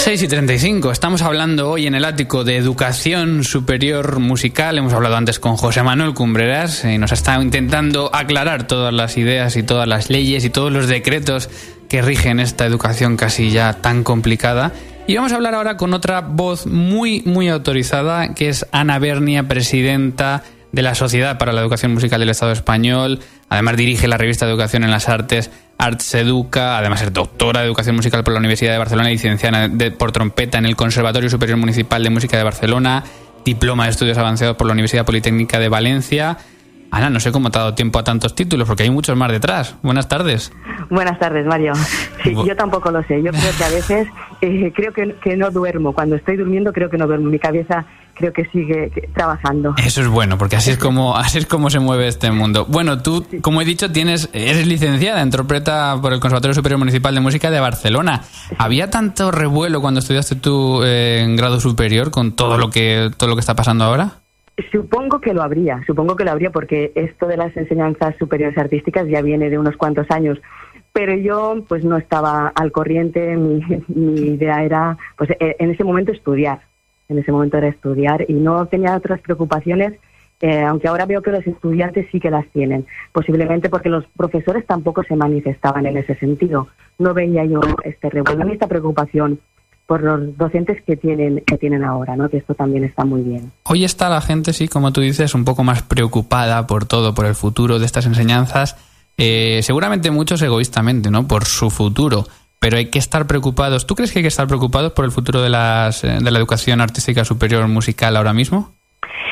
6 0.02 0.20
y 0.20 0.26
35. 0.26 0.90
Estamos 0.90 1.22
hablando 1.22 1.70
hoy 1.70 1.86
en 1.86 1.94
el 1.94 2.04
ático 2.04 2.42
de 2.42 2.56
educación 2.56 3.44
superior 3.44 4.18
musical. 4.18 4.76
Hemos 4.76 4.92
hablado 4.94 5.14
antes 5.14 5.38
con 5.38 5.56
José 5.56 5.84
Manuel 5.84 6.12
Cumbreras 6.12 6.84
y 6.84 6.98
nos 6.98 7.12
estado 7.12 7.40
intentando 7.40 8.10
aclarar 8.12 8.66
todas 8.66 8.92
las 8.92 9.16
ideas 9.16 9.54
y 9.54 9.62
todas 9.62 9.86
las 9.86 10.10
leyes 10.10 10.44
y 10.44 10.50
todos 10.50 10.72
los 10.72 10.88
decretos 10.88 11.48
que 11.88 12.02
rigen 12.02 12.40
esta 12.40 12.66
educación 12.66 13.16
casi 13.16 13.52
ya 13.52 13.74
tan 13.74 14.02
complicada. 14.02 14.72
Y 15.06 15.14
vamos 15.14 15.30
a 15.30 15.36
hablar 15.36 15.54
ahora 15.54 15.76
con 15.76 15.94
otra 15.94 16.20
voz 16.20 16.66
muy, 16.66 17.22
muy 17.24 17.48
autorizada, 17.48 18.34
que 18.34 18.48
es 18.48 18.66
Ana 18.72 18.98
Bernia, 18.98 19.46
presidenta 19.46 20.42
de 20.72 20.82
la 20.82 20.96
Sociedad 20.96 21.38
para 21.38 21.52
la 21.52 21.60
Educación 21.60 21.94
Musical 21.94 22.18
del 22.18 22.30
Estado 22.30 22.50
Español. 22.50 23.20
Además 23.52 23.76
dirige 23.76 24.08
la 24.08 24.16
revista 24.16 24.46
de 24.46 24.52
Educación 24.52 24.82
en 24.82 24.90
las 24.90 25.10
Artes 25.10 25.50
Arts 25.76 26.14
Educa, 26.14 26.78
además 26.78 27.02
es 27.02 27.12
doctora 27.12 27.60
de 27.60 27.66
Educación 27.66 27.94
Musical 27.94 28.24
por 28.24 28.32
la 28.32 28.38
Universidad 28.38 28.72
de 28.72 28.78
Barcelona, 28.78 29.10
licenciada 29.10 29.68
por 29.98 30.10
trompeta 30.10 30.56
en 30.56 30.64
el 30.64 30.74
Conservatorio 30.74 31.28
Superior 31.28 31.58
Municipal 31.58 32.02
de 32.02 32.08
Música 32.08 32.38
de 32.38 32.44
Barcelona, 32.44 33.04
diploma 33.44 33.84
de 33.84 33.90
estudios 33.90 34.16
avanzados 34.16 34.56
por 34.56 34.66
la 34.68 34.72
Universidad 34.72 35.04
Politécnica 35.04 35.58
de 35.58 35.68
Valencia. 35.68 36.38
Ana, 36.92 37.08
no 37.08 37.20
sé 37.20 37.32
cómo 37.32 37.50
te 37.50 37.56
ha 37.58 37.62
dado 37.62 37.74
tiempo 37.74 37.98
a 37.98 38.04
tantos 38.04 38.34
títulos, 38.34 38.68
porque 38.68 38.82
hay 38.82 38.90
muchos 38.90 39.16
más 39.16 39.32
detrás. 39.32 39.76
Buenas 39.82 40.08
tardes. 40.08 40.52
Buenas 40.90 41.18
tardes, 41.18 41.46
Mario. 41.46 41.72
Sí, 42.22 42.34
yo 42.46 42.54
tampoco 42.54 42.90
lo 42.90 43.02
sé. 43.04 43.22
Yo 43.22 43.30
creo 43.30 43.50
que 43.56 43.64
a 43.64 43.70
veces 43.70 44.08
eh, 44.42 44.70
creo 44.76 44.92
que, 44.92 45.16
que 45.24 45.34
no 45.34 45.50
duermo. 45.50 45.94
Cuando 45.94 46.16
estoy 46.16 46.36
durmiendo 46.36 46.70
creo 46.70 46.90
que 46.90 46.98
no 46.98 47.06
duermo. 47.06 47.30
Mi 47.30 47.38
cabeza 47.38 47.86
creo 48.14 48.32
que 48.34 48.44
sigue 48.52 48.92
trabajando. 49.14 49.74
Eso 49.78 50.02
es 50.02 50.08
bueno, 50.08 50.36
porque 50.36 50.56
así 50.56 50.70
es 50.70 50.76
como 50.76 51.16
así 51.16 51.38
es 51.38 51.46
como 51.46 51.70
se 51.70 51.80
mueve 51.80 52.08
este 52.08 52.30
mundo. 52.30 52.66
Bueno, 52.68 53.00
tú, 53.02 53.26
como 53.40 53.62
he 53.62 53.64
dicho, 53.64 53.90
tienes 53.90 54.28
eres 54.34 54.66
licenciada, 54.66 55.22
interpreta 55.22 55.98
por 56.00 56.12
el 56.12 56.20
Conservatorio 56.20 56.54
Superior 56.54 56.78
Municipal 56.78 57.14
de 57.14 57.20
Música 57.22 57.50
de 57.50 57.58
Barcelona. 57.58 58.22
¿Había 58.58 58.90
tanto 58.90 59.30
revuelo 59.30 59.80
cuando 59.80 60.00
estudiaste 60.00 60.36
tú 60.36 60.82
eh, 60.84 61.22
en 61.24 61.36
grado 61.36 61.58
superior 61.58 62.10
con 62.10 62.32
todo 62.32 62.58
lo 62.58 62.68
que 62.68 63.10
todo 63.16 63.30
lo 63.30 63.34
que 63.36 63.40
está 63.40 63.54
pasando 63.54 63.84
ahora? 63.84 64.22
Supongo 64.70 65.20
que 65.20 65.32
lo 65.32 65.42
habría, 65.42 65.82
supongo 65.86 66.14
que 66.14 66.24
lo 66.24 66.30
habría 66.30 66.50
porque 66.50 66.92
esto 66.94 67.26
de 67.26 67.36
las 67.36 67.56
enseñanzas 67.56 68.14
superiores 68.18 68.58
artísticas 68.58 69.08
ya 69.08 69.22
viene 69.22 69.48
de 69.48 69.58
unos 69.58 69.76
cuantos 69.76 70.10
años 70.10 70.38
pero 70.92 71.14
yo 71.14 71.64
pues 71.68 71.84
no 71.84 71.96
estaba 71.96 72.48
al 72.48 72.70
corriente, 72.70 73.36
mi, 73.36 73.62
idea 73.94 74.62
era 74.62 74.98
pues 75.16 75.30
e, 75.30 75.56
en 75.58 75.70
ese 75.70 75.84
momento 75.84 76.12
estudiar, 76.12 76.60
en 77.08 77.18
ese 77.18 77.32
momento 77.32 77.58
era 77.58 77.68
estudiar 77.68 78.24
y 78.28 78.34
no 78.34 78.66
tenía 78.66 78.96
otras 78.96 79.20
preocupaciones, 79.20 79.94
eh, 80.40 80.62
aunque 80.62 80.88
ahora 80.88 81.06
veo 81.06 81.22
que 81.22 81.30
los 81.30 81.46
estudiantes 81.46 82.08
sí 82.10 82.20
que 82.20 82.30
las 82.30 82.46
tienen, 82.48 82.86
posiblemente 83.12 83.70
porque 83.70 83.88
los 83.88 84.04
profesores 84.16 84.66
tampoco 84.66 85.02
se 85.02 85.16
manifestaban 85.16 85.86
en 85.86 85.96
ese 85.96 86.14
sentido. 86.16 86.68
No 86.98 87.14
veía 87.14 87.44
yo 87.44 87.60
este 87.84 88.10
revuelo 88.10 88.44
ni 88.44 88.52
esta 88.52 88.66
preocupación 88.66 89.40
por 89.92 90.02
los 90.02 90.38
docentes 90.38 90.82
que 90.86 90.96
tienen 90.96 91.42
que 91.46 91.58
tienen 91.58 91.84
ahora, 91.84 92.16
¿no? 92.16 92.30
Que 92.30 92.38
esto 92.38 92.54
también 92.54 92.82
está 92.82 93.04
muy 93.04 93.20
bien. 93.20 93.52
Hoy 93.64 93.84
está 93.84 94.08
la 94.08 94.22
gente, 94.22 94.54
sí, 94.54 94.66
como 94.66 94.90
tú 94.90 95.02
dices, 95.02 95.34
un 95.34 95.44
poco 95.44 95.64
más 95.64 95.82
preocupada 95.82 96.66
por 96.66 96.86
todo, 96.86 97.14
por 97.14 97.26
el 97.26 97.34
futuro 97.34 97.78
de 97.78 97.84
estas 97.84 98.06
enseñanzas. 98.06 98.74
Eh, 99.18 99.60
seguramente 99.62 100.10
muchos 100.10 100.40
egoístamente, 100.40 101.10
¿no? 101.10 101.28
Por 101.28 101.44
su 101.44 101.68
futuro 101.68 102.24
pero 102.58 102.76
hay 102.76 102.86
que 102.86 103.00
estar 103.00 103.26
preocupados. 103.26 103.86
¿Tú 103.88 103.96
crees 103.96 104.12
que 104.12 104.20
hay 104.20 104.22
que 104.22 104.28
estar 104.28 104.46
preocupados 104.46 104.92
por 104.92 105.04
el 105.04 105.10
futuro 105.10 105.42
de, 105.42 105.50
las, 105.50 106.04
eh, 106.04 106.18
de 106.22 106.30
la 106.30 106.38
educación 106.38 106.80
artística 106.80 107.24
superior 107.24 107.66
musical 107.66 108.16
ahora 108.16 108.32
mismo? 108.32 108.72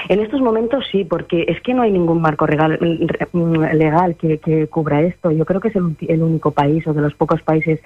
En 0.09 0.19
estos 0.19 0.41
momentos 0.41 0.85
sí, 0.91 1.05
porque 1.05 1.45
es 1.47 1.61
que 1.63 1.73
no 1.73 1.83
hay 1.83 1.93
ningún 1.93 2.21
marco 2.21 2.45
legal, 2.45 2.77
legal 3.73 4.17
que, 4.17 4.67
cubra 4.69 5.01
esto. 5.03 5.31
Yo 5.31 5.45
creo 5.45 5.61
que 5.61 5.69
es 5.69 5.77
el, 5.77 6.23
único 6.23 6.51
país 6.51 6.85
o 6.89 6.93
de 6.93 7.01
los 7.01 7.15
pocos 7.15 7.41
países 7.43 7.79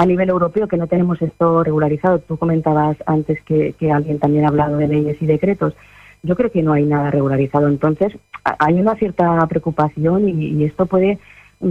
a 0.00 0.06
nivel 0.06 0.30
europeo 0.30 0.66
que 0.66 0.78
no 0.78 0.86
tenemos 0.86 1.20
esto 1.20 1.62
regularizado. 1.62 2.20
Tú 2.20 2.38
comentabas 2.38 2.96
antes 3.04 3.42
que, 3.42 3.74
alguien 3.92 4.18
también 4.18 4.46
ha 4.46 4.48
hablado 4.48 4.78
de 4.78 4.88
leyes 4.88 5.20
y 5.20 5.26
decretos. 5.26 5.74
Yo 6.22 6.36
creo 6.36 6.50
que 6.50 6.62
no 6.62 6.72
hay 6.72 6.86
nada 6.86 7.10
regularizado. 7.10 7.68
Entonces, 7.68 8.16
hay 8.42 8.80
una 8.80 8.94
cierta 8.94 9.46
preocupación 9.46 10.26
y 10.26 10.64
esto 10.64 10.86
puede 10.86 11.18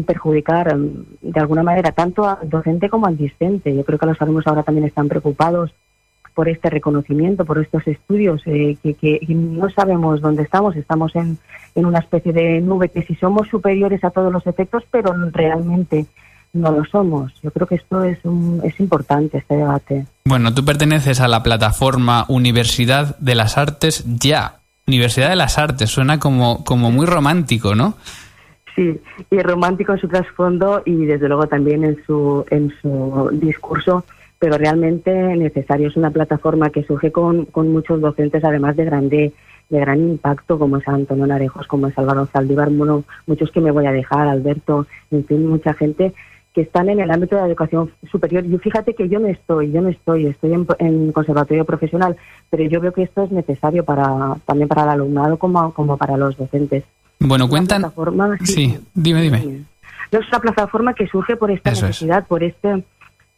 perjudicar 0.06 0.72
em, 0.72 1.06
de 1.22 1.40
alguna 1.40 1.64
manera 1.64 1.92
tanto 1.92 2.28
al 2.28 2.48
docente 2.48 2.88
como 2.88 3.08
al 3.08 3.18
discente. 3.18 3.76
Yo 3.76 3.84
creo 3.84 3.98
que 3.98 4.06
los 4.06 4.22
alumnos 4.22 4.46
ahora 4.46 4.62
también 4.62 4.86
están 4.86 5.08
preocupados 5.08 5.74
por 6.36 6.48
este 6.48 6.70
reconocimiento, 6.70 7.46
por 7.46 7.58
estos 7.58 7.86
estudios, 7.88 8.44
eh, 8.46 8.78
que, 8.84 9.20
no 9.30 9.72
sabemos 9.72 10.22
dónde 10.22 10.44
estamos. 10.44 10.76
Estamos 10.76 11.16
en, 11.16 11.40
en 11.74 11.86
una 11.88 11.98
especie 11.98 12.32
de 12.32 12.62
nube 12.62 12.90
que 12.90 13.02
si 13.02 13.16
somos 13.16 13.48
superiores 13.48 14.04
a 14.04 14.12
todos 14.12 14.32
los 14.32 14.46
efectos, 14.46 14.84
pero 14.92 15.12
realmente 15.32 16.06
no 16.54 16.72
lo 16.72 16.84
somos. 16.86 17.32
Yo 17.42 17.52
creo 17.52 17.68
que 17.68 17.76
esto 17.76 18.04
es, 18.04 18.18
un, 18.24 18.62
es 18.64 18.80
importante, 18.80 19.38
este 19.38 19.56
debate. 19.56 20.06
Bueno, 20.26 20.54
tú 20.54 20.66
perteneces 20.66 21.22
a 21.22 21.28
la 21.28 21.44
plataforma 21.44 22.26
Universidad 22.28 23.18
de 23.20 23.36
las 23.36 23.58
Artes 23.58 24.04
Ya. 24.20 24.56
Universidad 24.88 25.30
de 25.30 25.36
las 25.36 25.60
Artes, 25.60 25.90
suena 25.90 26.20
como, 26.20 26.64
como 26.64 26.90
muy 26.90 27.06
romántico, 27.06 27.76
¿no? 27.76 27.94
Sí, 28.76 29.00
y 29.30 29.40
romántico 29.40 29.94
en 29.94 30.00
su 30.00 30.08
trasfondo 30.08 30.82
y 30.86 31.06
desde 31.06 31.28
luego 31.28 31.48
también 31.48 31.84
en 31.84 32.04
su, 32.06 32.44
en 32.50 32.74
su 32.82 33.30
discurso, 33.34 34.04
pero 34.40 34.58
realmente 34.58 35.12
necesario. 35.12 35.90
Es 35.90 35.96
una 35.96 36.10
plataforma 36.10 36.72
que 36.72 36.84
surge 36.84 37.12
con, 37.12 37.46
con 37.46 37.72
muchos 37.72 38.02
docentes, 38.02 38.44
además 38.44 38.76
de 38.78 38.86
grande 38.86 39.34
de 39.70 39.80
gran 39.80 40.00
impacto, 40.00 40.58
como 40.58 40.78
es 40.78 40.88
Antonio 40.88 41.28
Narejos, 41.28 41.68
como 41.68 41.88
es 41.88 41.98
Álvaro 41.98 42.26
Zaldívar, 42.26 42.70
bueno, 42.72 43.04
muchos 43.28 43.52
que 43.52 43.62
me 43.62 43.72
voy 43.72 43.86
a 43.86 43.92
dejar, 43.92 44.28
Alberto, 44.28 44.88
en 45.12 45.26
fin, 45.26 45.48
mucha 45.48 45.74
gente 45.74 46.14
que 46.54 46.62
están 46.62 46.90
en 46.90 47.00
el 47.00 47.12
ámbito 47.12 47.36
de 47.36 47.42
la 47.42 47.48
educación 47.48 47.92
superior. 48.12 48.46
Y 48.46 48.58
fíjate 48.58 48.94
que 48.96 49.08
yo 49.08 49.20
no 49.20 49.28
estoy, 49.28 49.72
yo 49.72 49.82
no 49.82 49.90
estoy, 49.90 50.28
estoy 50.28 50.54
en, 50.54 50.68
en, 50.80 51.12
conservatorio 51.12 51.66
profesional, 51.66 52.16
pero 52.50 52.64
yo 52.64 52.82
veo 52.82 52.92
que 52.92 53.04
esto 53.04 53.24
es 53.24 53.32
necesario 53.32 53.86
para 53.86 54.36
también 54.46 54.68
para 54.68 54.84
el 54.84 54.90
alumnado 54.90 55.38
como, 55.38 55.74
como 55.74 55.98
para 55.98 56.18
los 56.18 56.38
docentes. 56.38 56.84
Bueno, 57.20 57.50
cuentan. 57.50 57.84
Sí, 58.44 58.80
dime, 58.94 59.22
dime. 59.22 59.66
es 60.12 60.28
una 60.30 60.40
plataforma 60.40 60.94
que 60.94 61.08
surge 61.08 61.36
por 61.36 61.52
esta 61.52 61.72
necesidad, 61.72 62.26
por 62.28 62.44
este 62.44 62.84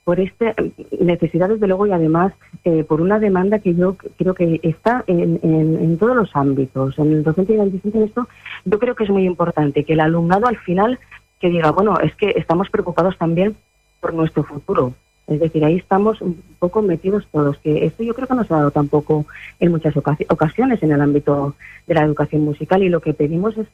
por 0.03 0.19
esta 0.19 0.55
necesidad 0.99 1.49
desde 1.49 1.67
luego 1.67 1.85
y 1.85 1.91
además 1.91 2.33
eh, 2.63 2.83
por 2.83 3.01
una 3.01 3.19
demanda 3.19 3.59
que 3.59 3.75
yo 3.75 3.95
creo 4.17 4.33
que 4.33 4.59
está 4.63 5.03
en, 5.05 5.39
en, 5.43 5.97
todos 5.99 6.15
los 6.15 6.35
ámbitos, 6.35 6.97
en 6.97 7.11
el 7.13 7.23
docente 7.23 7.53
y 7.53 7.55
en 7.57 7.61
el 7.61 7.71
discente 7.71 7.99
en 7.99 8.03
esto, 8.05 8.27
yo 8.65 8.79
creo 8.79 8.95
que 8.95 9.03
es 9.03 9.11
muy 9.11 9.25
importante 9.25 9.83
que 9.83 9.93
el 9.93 9.99
alumnado 9.99 10.47
al 10.47 10.57
final 10.57 10.99
que 11.41 11.49
diga, 11.49 11.71
bueno, 11.71 11.99
es 11.99 12.15
que 12.15 12.29
estamos 12.37 12.69
preocupados 12.69 13.17
también 13.17 13.57
por 13.99 14.13
nuestro 14.13 14.43
futuro. 14.43 14.93
Es 15.27 15.39
decir, 15.39 15.65
ahí 15.65 15.77
estamos 15.77 16.21
un 16.21 16.41
poco 16.59 16.81
metidos 16.81 17.27
todos, 17.31 17.57
que 17.57 17.85
esto 17.85 18.03
yo 18.03 18.13
creo 18.13 18.27
que 18.27 18.35
no 18.35 18.43
se 18.43 18.53
ha 18.53 18.57
dado 18.57 18.71
tampoco 18.71 19.25
en 19.59 19.71
muchas 19.71 19.95
ocasiones 19.95 20.83
en 20.83 20.91
el 20.91 21.01
ámbito 21.01 21.55
de 21.87 21.93
la 21.93 22.03
educación 22.03 22.43
musical 22.43 22.83
y 22.83 22.89
lo 22.89 23.01
que 23.01 23.13
pedimos 23.13 23.57
es, 23.57 23.67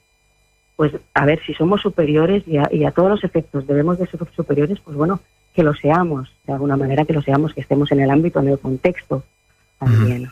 pues, 0.76 0.93
a 1.13 1.26
ver, 1.26 1.41
si 1.45 1.53
somos 1.53 1.82
superiores 1.82 2.43
y 2.47 2.57
a, 2.57 2.91
todos 2.91 3.09
los 3.09 3.24
efectos 3.24 3.65
debemos 3.68 3.97
de 3.97 4.07
ser 4.07 4.20
superiores, 4.36 4.80
pues 4.80 4.95
bueno, 4.95 5.20
que 5.53 5.63
lo 5.63 5.74
seamos, 5.74 6.32
de 6.45 6.53
alguna 6.53 6.78
manera 6.78 7.05
que 7.05 7.13
lo 7.13 7.22
seamos, 7.22 7.53
que 7.53 7.61
estemos 7.61 7.91
en 7.91 8.01
el 8.01 8.11
ámbito, 8.11 8.39
en 8.39 8.49
el 8.49 8.59
contexto 8.59 9.24
también. 9.80 10.30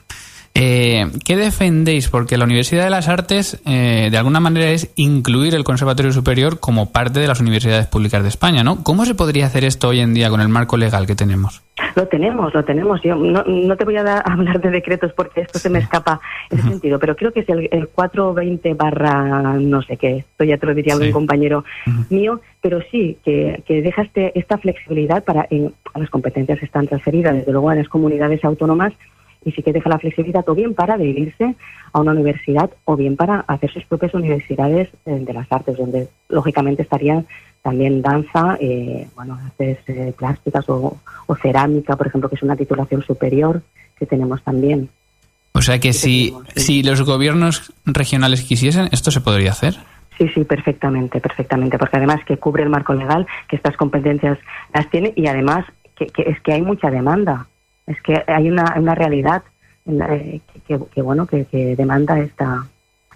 Eh, 0.57 1.11
¿Qué 1.25 1.35
defendéis? 1.35 2.07
Porque 2.07 2.37
la 2.37 2.45
Universidad 2.45 2.85
de 2.85 2.89
las 2.89 3.09
Artes, 3.09 3.61
eh, 3.65 4.07
de 4.09 4.17
alguna 4.17 4.39
manera, 4.39 4.71
es 4.71 4.89
incluir 4.95 5.53
el 5.53 5.65
Conservatorio 5.65 6.13
Superior 6.13 6.61
como 6.61 6.93
parte 6.93 7.19
de 7.19 7.27
las 7.27 7.41
universidades 7.41 7.87
públicas 7.87 8.23
de 8.23 8.29
España, 8.29 8.63
¿no? 8.63 8.81
¿Cómo 8.81 9.03
se 9.03 9.15
podría 9.15 9.47
hacer 9.47 9.65
esto 9.65 9.89
hoy 9.89 9.99
en 9.99 10.13
día 10.13 10.29
con 10.29 10.39
el 10.39 10.47
marco 10.47 10.77
legal 10.77 11.07
que 11.07 11.15
tenemos? 11.15 11.61
Lo 11.97 12.07
tenemos, 12.07 12.53
lo 12.53 12.63
tenemos. 12.63 13.01
Yo 13.01 13.15
no, 13.17 13.75
te 13.75 13.83
voy 13.83 13.97
a 13.97 14.19
hablar 14.25 14.61
de 14.61 14.69
decretos 14.71 15.11
porque 15.11 15.41
esto 15.41 15.59
se 15.59 15.69
me 15.69 15.79
escapa 15.79 16.21
en 16.49 16.59
ese 16.59 16.69
sentido, 16.69 16.99
pero 16.99 17.17
creo 17.17 17.33
que 17.33 17.41
es 17.41 17.49
el, 17.49 17.89
420 17.93 18.75
barra 18.75 19.57
no 19.59 19.81
sé 19.81 19.97
qué, 19.97 20.19
esto 20.19 20.45
ya 20.45 20.57
te 20.57 20.67
lo 20.67 20.73
diría 20.73 20.93
algún 20.93 21.11
compañero 21.11 21.65
mío, 22.09 22.39
pero 22.61 22.79
sí 22.91 23.17
que, 23.25 23.61
que 23.67 23.81
deja 23.81 24.03
este, 24.03 24.39
esta 24.39 24.57
flexibilidad 24.57 25.21
para 25.21 25.47
en, 25.49 25.73
las 25.95 26.09
competencias 26.09 26.63
están 26.63 26.87
transferidas, 26.87 27.35
desde 27.35 27.51
luego 27.51 27.69
a 27.69 27.75
las 27.75 27.89
comunidades 27.89 28.43
autónomas 28.45 28.93
y 29.45 29.51
sí 29.51 29.61
que 29.61 29.71
deja 29.71 29.87
la 29.89 29.99
flexibilidad 29.99 30.43
o 30.49 30.55
bien 30.55 30.73
para 30.73 30.95
adherirse 30.95 31.55
a 31.93 31.99
una 32.01 32.11
universidad 32.11 32.71
o 32.83 32.95
bien 32.95 33.15
para 33.15 33.41
hacer 33.41 33.71
sus 33.71 33.85
propias 33.85 34.13
universidades 34.15 34.89
eh, 35.05 35.19
de 35.21 35.33
las 35.33 35.49
artes, 35.51 35.77
donde 35.77 36.09
lógicamente 36.27 36.81
estarían 36.81 37.25
también 37.61 38.01
danza, 38.01 38.57
eh, 38.59 39.07
bueno, 39.15 39.39
artes 39.43 39.77
eh, 39.87 40.13
plásticas 40.17 40.65
o, 40.67 40.99
cerámica, 41.41 41.95
por 41.95 42.07
ejemplo, 42.07 42.29
que 42.29 42.35
es 42.35 42.43
una 42.43 42.55
titulación 42.55 43.03
superior 43.03 43.61
que 43.97 44.05
tenemos 44.05 44.43
también. 44.43 44.89
O 45.53 45.61
sea 45.61 45.79
que 45.79 45.93
si, 45.93 46.33
si 46.55 46.83
los 46.83 47.01
gobiernos 47.03 47.71
regionales 47.85 48.43
quisiesen, 48.43 48.89
¿esto 48.91 49.09
se 49.09 49.21
podría 49.21 49.51
hacer? 49.51 49.75
Sí, 50.17 50.27
sí, 50.33 50.43
perfectamente, 50.43 51.19
perfectamente, 51.19 51.77
porque 51.77 51.97
además 51.97 52.23
que 52.25 52.37
cubre 52.37 52.63
el 52.63 52.69
marco 52.69 52.93
legal, 52.93 53.25
que 53.47 53.55
estas 53.55 53.77
competencias 53.77 54.37
las 54.73 54.89
tiene 54.89 55.13
y 55.15 55.27
además 55.27 55.65
que 55.95 56.11
es 56.17 56.41
que 56.41 56.53
hay 56.53 56.61
mucha 56.61 56.91
demanda 56.91 57.47
es 57.87 58.01
que 58.01 58.23
hay 58.27 58.49
una, 58.49 58.75
una 58.77 58.95
realidad 58.95 59.43
eh, 59.87 60.41
que, 60.67 61.01
bueno 61.01 61.27
que, 61.27 61.45
demanda 61.77 62.19
esta 62.19 62.65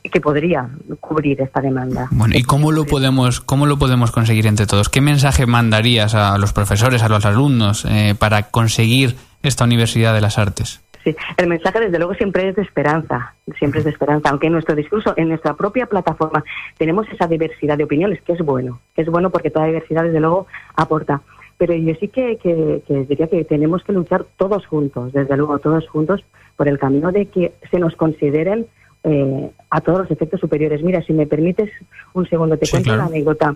que 0.04 0.22
podría 0.22 0.68
cubrir 1.00 1.42
esta 1.42 1.62
demanda. 1.62 2.08
Bueno, 2.12 2.36
¿y 2.36 2.44
cómo 2.44 2.72
lo 2.72 2.86
podemos 2.86 3.42
cómo 3.42 3.66
lo 3.66 3.78
podemos 3.78 4.12
conseguir 4.12 4.48
entre 4.48 4.66
todos? 4.66 4.90
¿Qué 4.90 5.02
mensaje 5.02 5.46
mandarías 5.46 6.16
a 6.16 6.38
los 6.38 6.54
profesores, 6.54 7.04
a 7.04 7.10
los 7.10 7.26
alumnos 7.26 7.86
eh, 7.86 8.16
para 8.18 8.44
conseguir 8.44 9.16
esta 9.44 9.64
Universidad 9.64 10.14
de 10.14 10.22
las 10.22 10.38
Artes. 10.38 10.82
Sí, 11.04 11.16
el 11.38 11.48
mensaje 11.48 11.80
desde 11.80 11.98
luego 11.98 12.14
siempre 12.14 12.50
es 12.50 12.56
de 12.56 12.62
esperanza, 12.62 13.34
siempre 13.58 13.80
es 13.80 13.86
de 13.86 13.92
esperanza, 13.92 14.30
aunque 14.30 14.48
en 14.48 14.54
nuestro 14.54 14.76
discurso, 14.76 15.14
en 15.16 15.30
nuestra 15.30 15.54
propia 15.54 15.86
plataforma, 15.86 16.44
tenemos 16.78 17.08
esa 17.10 17.26
diversidad 17.26 17.78
de 17.78 17.86
opiniones, 17.86 18.22
que 18.22 18.34
es 18.34 18.40
bueno, 18.40 18.82
que 18.94 19.04
es 19.04 19.08
bueno 19.08 19.30
porque 19.30 19.50
toda 19.50 19.68
diversidad 19.68 20.04
desde 20.04 20.20
luego 20.20 20.48
aporta. 20.76 21.22
Pero 21.60 21.76
yo 21.76 21.94
sí 22.00 22.08
que, 22.08 22.38
que, 22.38 22.82
que 22.88 23.06
diría 23.06 23.28
que 23.28 23.44
tenemos 23.44 23.84
que 23.84 23.94
luchar 23.94 24.26
todos 24.38 24.66
juntos, 24.66 25.14
desde 25.14 25.38
luego 25.38 25.60
todos 25.60 25.88
juntos, 25.88 26.26
por 26.56 26.68
el 26.68 26.80
camino 26.80 27.12
de 27.12 27.28
que 27.28 27.54
se 27.70 27.78
nos 27.78 27.96
consideren 27.96 28.66
eh, 29.04 29.52
a 29.70 29.82
todos 29.82 30.00
los 30.00 30.12
efectos 30.12 30.40
superiores. 30.40 30.84
Mira, 30.84 31.02
si 31.04 31.14
me 31.14 31.28
permites 31.28 31.70
un 32.14 32.28
segundo, 32.28 32.58
te 32.58 32.68
cuento 32.68 32.94
una 32.94 33.06
anécdota. 33.06 33.56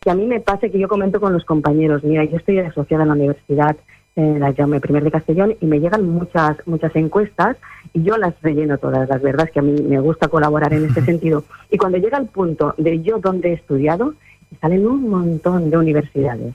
Que 0.00 0.10
a 0.10 0.14
mí 0.14 0.26
me 0.26 0.40
pasa 0.40 0.68
que 0.68 0.78
yo 0.78 0.86
comento 0.86 1.20
con 1.20 1.32
los 1.32 1.44
compañeros, 1.44 2.04
mira, 2.04 2.24
yo 2.24 2.36
estoy 2.36 2.58
asociada 2.58 3.04
a 3.04 3.06
la 3.06 3.14
universidad 3.14 3.76
en 4.16 4.38
la 4.38 4.52
Jaume 4.52 4.80
Primer 4.80 5.02
de 5.02 5.10
Castellón 5.10 5.56
y 5.60 5.66
me 5.66 5.80
llegan 5.80 6.08
muchas 6.08 6.56
muchas 6.66 6.94
encuestas 6.94 7.56
y 7.92 8.02
yo 8.02 8.16
las 8.16 8.40
relleno 8.42 8.78
todas, 8.78 9.08
las 9.08 9.20
verdad 9.20 9.46
es 9.46 9.52
que 9.52 9.58
a 9.58 9.62
mí 9.62 9.82
me 9.82 9.98
gusta 9.98 10.28
colaborar 10.28 10.72
en 10.72 10.84
este 10.84 11.02
sentido. 11.02 11.44
Y 11.70 11.78
cuando 11.78 11.98
llega 11.98 12.18
el 12.18 12.26
punto 12.26 12.74
de 12.78 13.02
yo 13.02 13.18
donde 13.18 13.50
he 13.50 13.54
estudiado, 13.54 14.14
salen 14.60 14.86
un 14.86 15.08
montón 15.08 15.70
de 15.70 15.78
universidades 15.78 16.54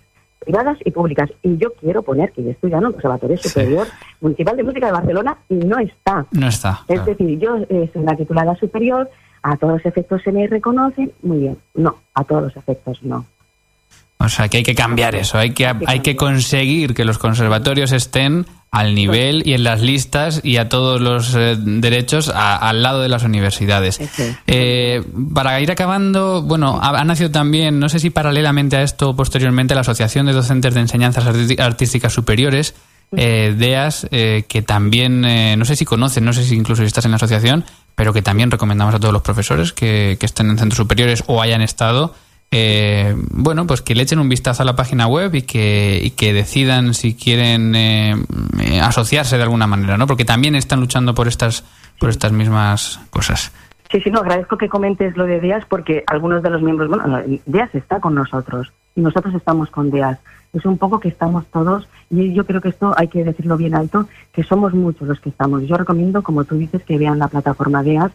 privadas 0.50 0.80
y 0.84 0.90
públicas. 0.90 1.30
Y 1.44 1.58
yo 1.58 1.74
quiero 1.80 2.02
poner 2.02 2.32
que 2.32 2.44
yo 2.44 2.50
estudiado 2.50 2.82
en 2.82 2.88
el 2.88 2.94
Conservatorio 2.94 3.38
Superior 3.38 3.88
Municipal 4.20 4.58
de 4.58 4.64
Música 4.64 4.88
de 4.88 4.92
Barcelona 4.92 5.38
y 5.48 5.56
no 5.56 5.78
está. 5.78 6.26
No 6.32 6.48
está. 6.48 6.82
Es 6.88 7.06
decir, 7.06 7.38
yo 7.38 7.58
eh, 7.70 7.88
soy 7.94 8.02
una 8.02 8.16
titulada 8.16 8.56
superior, 8.56 9.08
a 9.44 9.58
todos 9.58 9.74
los 9.74 9.86
efectos 9.86 10.24
se 10.24 10.32
me 10.32 10.48
reconoce, 10.48 11.12
muy 11.22 11.38
bien. 11.38 11.58
No, 11.76 11.98
a 12.16 12.24
todos 12.24 12.44
los 12.44 12.58
efectos 12.58 13.04
no. 13.04 13.26
O 14.22 14.28
sea, 14.28 14.50
que 14.50 14.58
hay 14.58 14.64
que 14.64 14.76
cambiar 14.76 15.16
eso, 15.16 15.38
hay 15.38 15.52
que, 15.52 15.66
hay 15.66 16.02
que 16.02 16.18
conseguir 16.18 16.94
que 16.94 17.06
los 17.06 17.18
conservatorios 17.18 17.94
estén 17.94 18.46
al 18.70 18.94
nivel 18.94 19.44
y 19.46 19.54
en 19.54 19.64
las 19.64 19.82
listas 19.82 20.42
y 20.44 20.58
a 20.58 20.68
todos 20.68 21.00
los 21.00 21.34
eh, 21.36 21.56
derechos 21.58 22.30
al 22.30 22.84
lado 22.84 23.02
de 23.02 23.08
las 23.08 23.24
universidades. 23.24 23.98
Eh, 24.46 25.02
para 25.34 25.60
ir 25.62 25.72
acabando, 25.72 26.42
bueno, 26.42 26.80
ha, 26.82 27.02
nacido 27.06 27.32
también, 27.32 27.80
no 27.80 27.88
sé 27.88 28.00
si 28.00 28.10
paralelamente 28.10 28.76
a 28.76 28.84
esto 28.84 29.16
posteriormente, 29.16 29.74
la 29.74 29.82
Asociación 29.82 30.26
de 30.26 30.34
Docentes 30.34 30.74
de 30.74 30.82
Enseñanzas 30.82 31.26
Artísticas 31.58 32.12
Superiores, 32.12 32.76
eh, 33.16 33.56
DEAS, 33.58 34.06
que 34.10 34.62
también, 34.68 35.22
no 35.58 35.64
sé 35.64 35.78
si 35.78 35.86
conocen, 35.86 36.26
no 36.26 36.34
sé 36.34 36.44
si 36.44 36.56
incluso 36.56 36.84
estás 36.84 37.06
en 37.06 37.12
la 37.12 37.18
asociación, 37.18 37.64
pero 37.96 38.12
que 38.12 38.22
también 38.22 38.52
recomendamos 38.52 38.94
a 38.94 39.00
todos 39.00 39.14
los 39.14 39.24
profesores 39.24 39.72
que, 39.72 40.18
que 40.20 40.26
estén 40.26 40.50
en 40.50 40.58
centros 40.58 40.78
superiores 40.78 41.24
o 41.28 41.42
hayan 41.42 41.62
estado 41.62 42.14
eh, 42.52 43.16
bueno, 43.32 43.68
pues 43.68 43.82
que 43.82 43.94
le 43.94 44.04
echen 44.04 44.20
un 44.20 44.30
vistazo 44.30 44.64
a 44.64 44.66
la 44.66 44.76
página 44.76 45.08
web 45.08 45.36
y 45.36 45.44
que, 45.44 46.00
y 46.02 46.12
que 46.12 46.34
decidan 46.34 46.94
si 46.94 47.14
quieren 47.14 47.76
eh, 47.76 48.16
asociarse 48.82 49.38
de 49.38 49.44
alguna 49.44 49.68
manera, 49.68 49.98
¿no? 49.98 50.08
Porque 50.08 50.26
también 50.26 50.56
están 50.56 50.80
luchando 50.80 51.14
por 51.14 51.28
estas, 51.28 51.64
por 52.00 52.10
estas 52.10 52.32
mismas 52.32 53.00
cosas. 53.12 53.52
Sí, 53.92 54.02
sí, 54.02 54.12
no, 54.12 54.20
agradezco 54.20 54.58
que 54.58 54.70
comentes 54.70 55.16
lo 55.18 55.26
de 55.26 55.40
DEAS 55.40 55.66
porque 55.66 56.04
algunos 56.08 56.44
de 56.44 56.50
los 56.50 56.62
miembros, 56.62 56.90
bueno, 56.90 57.22
DEAS 57.46 57.74
está 57.76 58.00
con 58.00 58.16
nosotros 58.16 58.72
y 58.96 59.02
nosotros 59.02 59.34
estamos 59.36 59.70
con 59.70 59.90
DEAS. 59.92 60.20
Es 60.54 60.66
un 60.66 60.80
poco 60.80 61.00
que 61.00 61.10
estamos 61.10 61.46
todos, 61.48 61.88
y 62.10 62.34
yo 62.34 62.44
creo 62.46 62.60
que 62.60 62.70
esto 62.70 62.96
hay 62.98 63.08
que 63.08 63.24
decirlo 63.24 63.56
bien 63.56 63.76
alto, 63.76 64.08
que 64.32 64.44
somos 64.44 64.74
muchos 64.74 65.08
los 65.08 65.20
que 65.20 65.30
estamos. 65.30 65.64
Yo 65.68 65.78
recomiendo, 65.78 66.24
como 66.24 66.44
tú 66.44 66.56
dices, 66.56 66.84
que 66.84 66.98
vean 66.98 67.20
la 67.20 67.28
plataforma 67.28 67.84
DEAS 67.84 68.12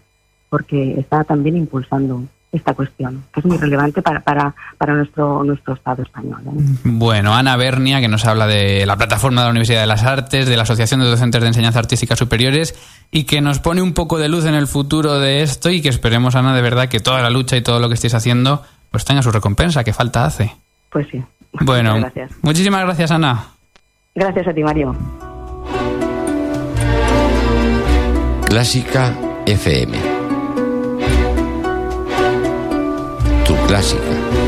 porque 0.48 0.98
está 0.98 1.24
también 1.24 1.56
impulsando 1.56 2.22
esta 2.56 2.74
cuestión, 2.74 3.24
que 3.32 3.40
es 3.40 3.46
muy 3.46 3.56
relevante 3.56 4.00
para, 4.02 4.20
para, 4.20 4.54
para 4.78 4.94
nuestro, 4.94 5.42
nuestro 5.44 5.74
Estado 5.74 6.02
español. 6.02 6.40
¿eh? 6.46 6.78
Bueno, 6.84 7.34
Ana 7.34 7.56
Bernia, 7.56 8.00
que 8.00 8.08
nos 8.08 8.24
habla 8.24 8.46
de 8.46 8.86
la 8.86 8.96
plataforma 8.96 9.40
de 9.40 9.46
la 9.46 9.50
Universidad 9.50 9.80
de 9.80 9.86
las 9.86 10.04
Artes, 10.04 10.46
de 10.46 10.56
la 10.56 10.62
Asociación 10.62 11.00
de 11.00 11.06
Docentes 11.06 11.40
de 11.40 11.48
Enseñanza 11.48 11.80
Artística 11.80 12.16
Superiores, 12.16 12.74
y 13.10 13.24
que 13.24 13.40
nos 13.40 13.58
pone 13.58 13.82
un 13.82 13.92
poco 13.92 14.18
de 14.18 14.28
luz 14.28 14.44
en 14.44 14.54
el 14.54 14.66
futuro 14.66 15.18
de 15.18 15.42
esto 15.42 15.70
y 15.70 15.82
que 15.82 15.88
esperemos, 15.88 16.36
Ana, 16.36 16.54
de 16.54 16.62
verdad, 16.62 16.88
que 16.88 17.00
toda 17.00 17.22
la 17.22 17.30
lucha 17.30 17.56
y 17.56 17.62
todo 17.62 17.80
lo 17.80 17.88
que 17.88 17.94
estéis 17.94 18.14
haciendo 18.14 18.62
pues 18.90 19.04
tenga 19.04 19.22
su 19.22 19.32
recompensa, 19.32 19.82
que 19.82 19.92
falta 19.92 20.24
hace. 20.24 20.54
Pues 20.90 21.08
sí. 21.10 21.20
Bueno, 21.52 21.96
gracias. 21.96 22.30
muchísimas 22.42 22.84
gracias, 22.84 23.10
Ana. 23.10 23.46
Gracias 24.14 24.46
a 24.46 24.52
ti, 24.52 24.62
Mario. 24.62 24.94
Clásica 28.46 29.12
FM 29.46 30.13
clásica. 33.74 34.43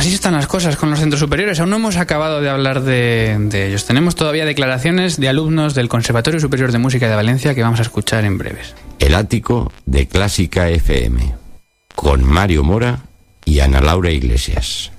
Así 0.00 0.14
están 0.14 0.32
las 0.32 0.46
cosas 0.46 0.76
con 0.76 0.90
los 0.90 0.98
centros 0.98 1.20
superiores. 1.20 1.60
Aún 1.60 1.68
no 1.68 1.76
hemos 1.76 1.96
acabado 1.96 2.40
de 2.40 2.48
hablar 2.48 2.82
de, 2.82 3.36
ellos. 3.52 3.84
Tenemos 3.84 4.14
todavía 4.14 4.46
declaraciones 4.46 5.20
de 5.20 5.28
alumnos 5.28 5.74
del 5.74 5.90
Conservatorio 5.90 6.40
Superior 6.40 6.72
de 6.72 6.78
Música 6.78 7.06
de 7.06 7.14
Valencia 7.14 7.54
que 7.54 7.62
vamos 7.62 7.80
a 7.80 7.82
escuchar 7.82 8.24
en 8.24 8.38
breves. 8.38 8.74
El 8.98 9.14
ático 9.14 9.70
de 9.84 10.08
Clásica 10.08 10.70
FM, 10.70 11.34
con 11.94 12.24
Mario 12.24 12.64
Mora 12.64 13.00
y 13.44 13.60
Ana 13.60 13.82
Laura 13.82 14.10
Iglesias. 14.10 14.90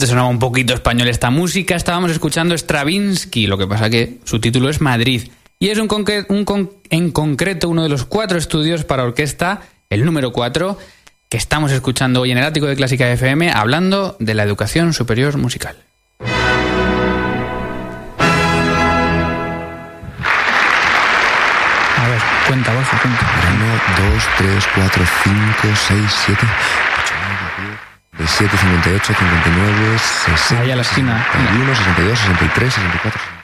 Te 0.00 0.06
sonaba 0.06 0.28
un 0.28 0.38
poquito 0.38 0.72
español 0.72 1.08
esta 1.08 1.30
música, 1.30 1.76
estábamos 1.76 2.10
escuchando 2.10 2.56
Stravinsky, 2.56 3.46
lo 3.46 3.58
que 3.58 3.66
pasa 3.66 3.90
que 3.90 4.18
su 4.24 4.40
título 4.40 4.70
es 4.70 4.80
Madrid. 4.80 5.28
Y 5.58 5.68
es 5.68 5.78
un, 5.78 5.88
un 6.28 6.70
en 6.88 7.10
concreto 7.12 7.68
uno 7.68 7.82
de 7.82 7.90
los 7.90 8.06
cuatro 8.06 8.38
estudios 8.38 8.84
para 8.84 9.04
orquesta, 9.04 9.60
el 9.90 10.06
número 10.06 10.32
cuatro, 10.32 10.78
que 11.28 11.36
estamos 11.36 11.70
escuchando 11.70 12.22
hoy 12.22 12.30
en 12.30 12.38
el 12.38 12.44
ático 12.44 12.66
de 12.66 12.76
Clásica 12.76 13.12
FM, 13.12 13.52
hablando 13.52 14.16
de 14.18 14.34
la 14.34 14.42
educación 14.42 14.94
superior 14.94 15.36
musical. 15.36 15.76
A 21.98 22.08
ver, 22.08 22.20
cuenta, 22.48 22.74
vos, 22.74 22.86
cuenta. 23.02 23.26
1, 23.54 24.12
2, 24.14 24.28
3, 24.38 24.64
4, 24.74 25.04
5, 25.24 25.36
6, 25.88 26.00
7, 26.26 26.40
8, 26.40 26.48
9, 26.48 26.48
10, 27.06 27.19
7, 28.16 28.56
58, 28.56 29.14
59, 29.14 29.98
60. 30.36 30.62
Ahí 30.62 30.70
a 30.70 30.76
la 30.76 30.82
esquina. 30.82 31.26
61, 31.32 31.74
62, 31.74 32.18
63, 32.18 32.74
64. 32.74 33.40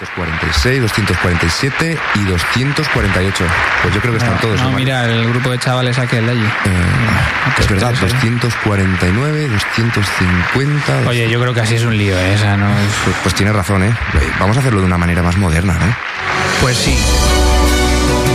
246, 0.00 0.80
247 0.80 1.98
y 2.14 2.24
248. 2.24 3.44
Pues 3.82 3.94
yo 3.94 4.00
creo 4.00 4.12
que 4.12 4.18
están 4.18 4.34
no, 4.34 4.40
todos. 4.40 4.62
No, 4.62 4.70
mira, 4.70 5.04
el 5.04 5.28
grupo 5.28 5.50
de 5.50 5.58
chavales 5.58 5.98
aquel 5.98 6.24
de 6.24 6.32
allí. 6.32 6.44
Eh, 6.44 7.58
es 7.58 7.68
verdad, 7.68 7.92
249, 8.00 9.48
250. 9.48 11.08
Oye, 11.08 11.28
yo 11.28 11.40
creo 11.40 11.52
que 11.52 11.60
así 11.60 11.74
es 11.74 11.84
un 11.84 11.96
lío, 11.96 12.18
¿eh? 12.18 12.34
Esa 12.34 12.56
no 12.56 12.68
es... 12.70 12.88
pues, 13.04 13.16
pues 13.22 13.34
tiene 13.34 13.52
razón, 13.52 13.82
¿eh? 13.82 13.94
Vamos 14.38 14.56
a 14.56 14.60
hacerlo 14.60 14.80
de 14.80 14.86
una 14.86 14.98
manera 14.98 15.22
más 15.22 15.36
moderna, 15.36 15.74
¿no? 15.74 15.94
Pues 16.62 16.76
sí. 16.76 16.96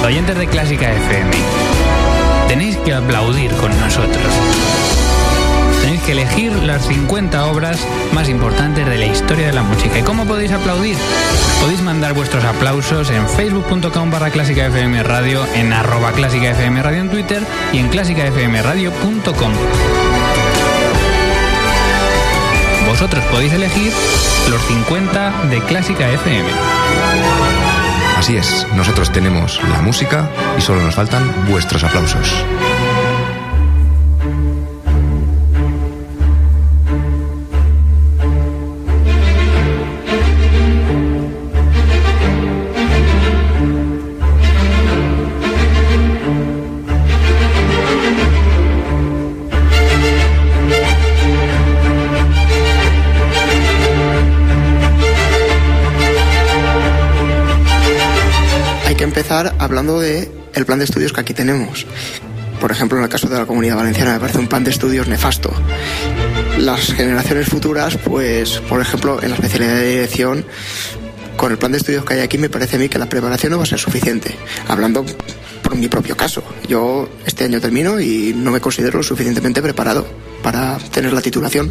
Oyentes 0.04 0.38
de 0.38 0.48
Clásica 0.48 0.92
FM, 0.92 1.32
tenéis 2.48 2.78
que 2.78 2.94
aplaudir 2.94 3.52
con 3.56 3.78
nosotros. 3.80 4.24
Tenéis 5.86 6.02
que 6.02 6.14
elegir 6.14 6.52
las 6.64 6.88
50 6.88 7.46
obras 7.46 7.78
más 8.12 8.28
importantes 8.28 8.88
de 8.88 8.98
la 8.98 9.06
historia 9.06 9.46
de 9.46 9.54
la 9.54 9.62
música. 9.62 10.00
¿Y 10.00 10.02
cómo 10.02 10.26
podéis 10.26 10.52
aplaudir? 10.52 10.98
Podéis 11.62 11.84
mandar 11.84 12.16
vuestros 12.16 12.44
aplausos 12.44 13.12
en 13.12 13.30
facebook.com 13.30 14.10
barra 14.10 14.32
clásica 14.32 14.66
FM 14.66 15.04
radio, 15.04 15.46
en 15.54 15.72
arroba 15.74 16.12
clásica 16.14 16.50
FM 16.50 16.82
radio 16.82 17.02
en 17.02 17.10
Twitter 17.12 17.44
y 17.72 17.78
en 17.78 17.90
clásicafmradio.com. 17.90 19.52
Vosotros 22.88 23.24
podéis 23.26 23.54
elegir 23.54 23.94
los 24.50 24.62
50 24.64 25.44
de 25.52 25.60
Clásica 25.62 26.10
FM. 26.10 26.50
Así 28.18 28.38
es, 28.38 28.66
nosotros 28.76 29.12
tenemos 29.12 29.62
la 29.70 29.84
música 29.84 30.32
y 30.58 30.62
solo 30.62 30.82
nos 30.82 30.96
faltan 30.96 31.46
vuestros 31.48 31.84
aplausos. 31.84 32.44
Empezar 59.42 59.62
hablando 59.62 60.00
de 60.00 60.32
el 60.54 60.66
plan 60.66 60.80
de 60.80 60.86
estudios 60.86 61.12
que 61.12 61.20
aquí 61.20 61.34
tenemos. 61.34 61.86
Por 62.62 62.72
ejemplo, 62.72 62.98
en 62.98 63.04
el 63.04 63.10
caso 63.10 63.28
de 63.28 63.38
la 63.38 63.46
Comunidad 63.46 63.76
Valenciana 63.76 64.14
me 64.14 64.20
parece 64.20 64.40
un 64.40 64.48
plan 64.48 64.64
de 64.64 64.72
estudios 64.72 65.08
nefasto. 65.10 65.52
Las 66.58 66.94
generaciones 66.94 67.50
futuras, 67.50 67.98
pues, 67.98 68.60
por 68.70 68.80
ejemplo, 68.80 69.22
en 69.22 69.30
la 69.30 69.36
especialidad 69.36 69.76
de 69.76 69.90
dirección, 69.90 70.46
con 71.36 71.52
el 71.52 71.58
plan 71.58 71.74
de 71.74 71.80
estudios 71.80 72.06
que 72.06 72.14
hay 72.14 72.22
aquí 72.22 72.38
me 72.38 72.50
parece 72.50 72.78
a 72.78 72.80
mí 72.80 72.88
que 72.88 72.98
la 72.98 73.10
preparación 73.10 73.52
no 73.52 73.58
va 73.58 73.64
a 73.64 73.68
ser 73.68 73.80
suficiente. 73.80 74.34
Hablando 74.70 75.06
por 75.62 75.76
mi 75.76 75.90
propio 75.90 76.16
caso. 76.16 76.42
Yo 76.70 77.10
este 77.26 77.44
año 77.44 77.60
termino 77.60 78.00
y 78.00 78.34
no 78.34 78.52
me 78.52 78.62
considero 78.62 79.00
lo 79.00 79.04
suficientemente 79.04 79.62
preparado 79.62 80.08
para 80.42 80.78
tener 80.94 81.12
la 81.12 81.22
titulación. 81.22 81.70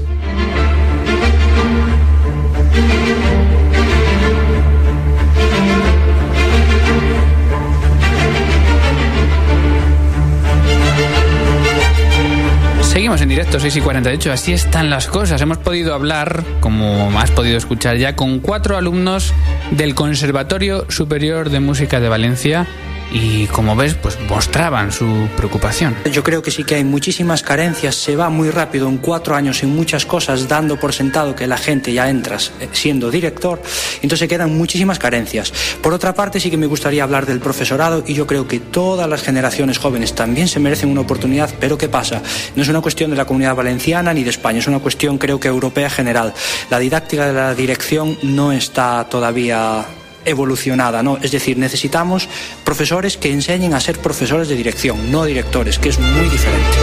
Seguimos 13.04 13.20
en 13.20 13.28
directo, 13.28 13.60
6 13.60 13.76
y 13.76 13.80
48, 13.82 14.32
así 14.32 14.54
están 14.54 14.88
las 14.88 15.08
cosas. 15.08 15.38
Hemos 15.42 15.58
podido 15.58 15.92
hablar, 15.92 16.42
como 16.60 17.10
has 17.20 17.30
podido 17.30 17.58
escuchar 17.58 17.98
ya, 17.98 18.16
con 18.16 18.40
cuatro 18.40 18.78
alumnos 18.78 19.34
del 19.72 19.94
Conservatorio 19.94 20.90
Superior 20.90 21.50
de 21.50 21.60
Música 21.60 22.00
de 22.00 22.08
Valencia 22.08 22.66
y 23.12 23.46
como 23.46 23.76
ves, 23.76 23.94
pues 23.94 24.18
mostraban 24.28 24.92
su 24.92 25.28
preocupación. 25.36 25.96
Yo 26.10 26.22
creo 26.22 26.42
que 26.42 26.50
sí 26.50 26.64
que 26.64 26.76
hay 26.76 26.84
muchísimas 26.84 27.42
carencias, 27.42 27.94
se 27.94 28.16
va 28.16 28.28
muy 28.28 28.50
rápido 28.50 28.88
en 28.88 28.98
cuatro 28.98 29.34
años 29.34 29.62
en 29.62 29.74
muchas 29.74 30.06
cosas, 30.06 30.48
dando 30.48 30.78
por 30.78 30.92
sentado 30.92 31.34
que 31.34 31.46
la 31.46 31.56
gente 31.56 31.92
ya 31.92 32.08
entra 32.08 32.38
siendo 32.72 33.10
director, 33.10 33.62
entonces 34.02 34.28
quedan 34.28 34.56
muchísimas 34.56 34.98
carencias. 34.98 35.52
Por 35.82 35.94
otra 35.94 36.14
parte, 36.14 36.40
sí 36.40 36.50
que 36.50 36.56
me 36.56 36.66
gustaría 36.66 37.04
hablar 37.04 37.26
del 37.26 37.40
profesorado 37.40 38.02
y 38.06 38.14
yo 38.14 38.26
creo 38.26 38.48
que 38.48 38.60
todas 38.60 39.08
las 39.08 39.22
generaciones 39.22 39.78
jóvenes 39.78 40.14
también 40.14 40.48
se 40.48 40.60
merecen 40.60 40.90
una 40.90 41.02
oportunidad, 41.02 41.50
pero 41.60 41.78
¿qué 41.78 41.88
pasa? 41.88 42.22
No 42.56 42.62
es 42.62 42.68
una 42.68 42.80
cuestión 42.80 43.10
de 43.10 43.16
la 43.16 43.24
comunidad 43.24 43.54
valenciana 43.54 44.12
ni 44.12 44.24
de 44.24 44.30
España, 44.30 44.58
es 44.58 44.66
una 44.66 44.80
cuestión 44.80 45.18
creo 45.18 45.40
que 45.40 45.48
europea 45.48 45.90
general. 45.90 46.34
La 46.70 46.78
didáctica 46.78 47.26
de 47.26 47.32
la 47.32 47.54
dirección 47.54 48.18
no 48.22 48.52
está 48.52 49.06
todavía 49.08 49.86
evolucionada, 50.24 51.02
¿no? 51.02 51.18
Es 51.22 51.30
decir, 51.30 51.58
necesitamos 51.58 52.28
profesores 52.64 53.16
que 53.16 53.32
enseñen 53.32 53.74
a 53.74 53.80
ser 53.80 53.98
profesores 53.98 54.48
de 54.48 54.56
dirección, 54.56 55.10
no 55.10 55.24
directores, 55.24 55.78
que 55.78 55.88
es 55.90 55.98
muy 55.98 56.28
diferente. 56.28 56.78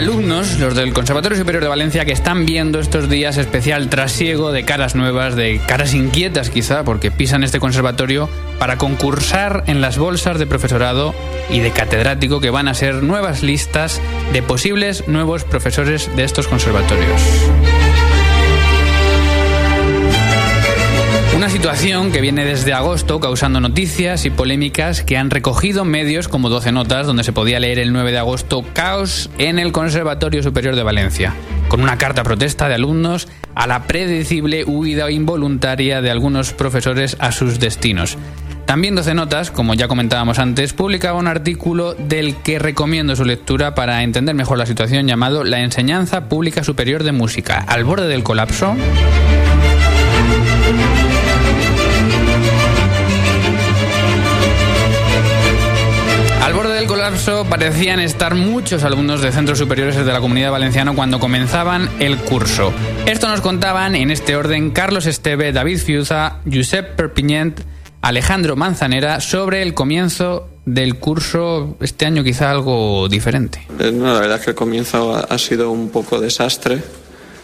alumnos, 0.00 0.58
los 0.58 0.74
del 0.74 0.94
Conservatorio 0.94 1.36
Superior 1.36 1.62
de 1.62 1.68
Valencia, 1.68 2.06
que 2.06 2.12
están 2.12 2.46
viendo 2.46 2.80
estos 2.80 3.10
días 3.10 3.36
especial 3.36 3.90
trasiego 3.90 4.50
de 4.50 4.64
caras 4.64 4.94
nuevas, 4.94 5.36
de 5.36 5.60
caras 5.66 5.92
inquietas 5.92 6.48
quizá, 6.48 6.84
porque 6.84 7.10
pisan 7.10 7.44
este 7.44 7.60
conservatorio 7.60 8.30
para 8.60 8.76
concursar 8.76 9.64
en 9.66 9.80
las 9.80 9.96
bolsas 9.96 10.38
de 10.38 10.46
profesorado 10.46 11.14
y 11.48 11.60
de 11.60 11.72
catedrático 11.72 12.40
que 12.40 12.50
van 12.50 12.68
a 12.68 12.74
ser 12.74 13.02
nuevas 13.02 13.42
listas 13.42 14.02
de 14.34 14.42
posibles 14.42 15.08
nuevos 15.08 15.44
profesores 15.44 16.14
de 16.14 16.24
estos 16.24 16.46
conservatorios. 16.46 17.22
Una 21.34 21.48
situación 21.48 22.12
que 22.12 22.20
viene 22.20 22.44
desde 22.44 22.74
agosto 22.74 23.18
causando 23.18 23.60
noticias 23.60 24.26
y 24.26 24.30
polémicas 24.30 25.02
que 25.02 25.16
han 25.16 25.30
recogido 25.30 25.86
medios 25.86 26.28
como 26.28 26.50
12 26.50 26.70
notas 26.70 27.06
donde 27.06 27.24
se 27.24 27.32
podía 27.32 27.60
leer 27.60 27.78
el 27.78 27.94
9 27.94 28.12
de 28.12 28.18
agosto 28.18 28.62
caos 28.74 29.30
en 29.38 29.58
el 29.58 29.72
Conservatorio 29.72 30.42
Superior 30.42 30.76
de 30.76 30.82
Valencia, 30.82 31.32
con 31.68 31.80
una 31.80 31.96
carta 31.96 32.24
protesta 32.24 32.68
de 32.68 32.74
alumnos 32.74 33.26
a 33.54 33.66
la 33.66 33.84
predecible 33.84 34.64
huida 34.66 35.10
involuntaria 35.10 36.02
de 36.02 36.10
algunos 36.10 36.52
profesores 36.52 37.16
a 37.20 37.32
sus 37.32 37.58
destinos. 37.58 38.18
También 38.70 38.94
12 38.94 39.14
Notas, 39.14 39.50
como 39.50 39.74
ya 39.74 39.88
comentábamos 39.88 40.38
antes, 40.38 40.74
publicaba 40.74 41.18
un 41.18 41.26
artículo 41.26 41.94
del 41.94 42.36
que 42.36 42.60
recomiendo 42.60 43.16
su 43.16 43.24
lectura 43.24 43.74
para 43.74 44.04
entender 44.04 44.36
mejor 44.36 44.58
la 44.58 44.64
situación 44.64 45.08
llamado 45.08 45.42
La 45.42 45.58
enseñanza 45.58 46.28
pública 46.28 46.62
superior 46.62 47.02
de 47.02 47.10
música, 47.10 47.64
al 47.66 47.82
borde 47.82 48.06
del 48.06 48.22
colapso. 48.22 48.76
Al 56.40 56.52
borde 56.52 56.74
del 56.74 56.86
colapso 56.86 57.46
parecían 57.50 57.98
estar 57.98 58.36
muchos 58.36 58.84
alumnos 58.84 59.20
de 59.20 59.32
centros 59.32 59.58
superiores 59.58 59.96
de 59.96 60.04
la 60.04 60.20
comunidad 60.20 60.52
valenciana 60.52 60.94
cuando 60.94 61.18
comenzaban 61.18 61.90
el 61.98 62.18
curso. 62.18 62.72
Esto 63.04 63.26
nos 63.26 63.40
contaban 63.40 63.96
en 63.96 64.12
este 64.12 64.36
orden 64.36 64.70
Carlos 64.70 65.06
Esteve, 65.06 65.50
David 65.50 65.78
Fiuza, 65.78 66.36
Josep 66.48 66.94
Perpiñent, 66.94 67.62
Alejandro 68.02 68.56
Manzanera 68.56 69.20
sobre 69.20 69.62
el 69.62 69.74
comienzo 69.74 70.48
del 70.64 70.96
curso 70.96 71.76
este 71.80 72.06
año 72.06 72.24
quizá 72.24 72.50
algo 72.50 73.08
diferente. 73.08 73.66
Eh, 73.78 73.92
no, 73.92 74.14
la 74.14 74.20
verdad 74.20 74.38
es 74.38 74.44
que 74.44 74.50
el 74.50 74.56
comienzo 74.56 75.14
ha 75.14 75.38
sido 75.38 75.70
un 75.70 75.90
poco 75.90 76.18
desastre. 76.18 76.78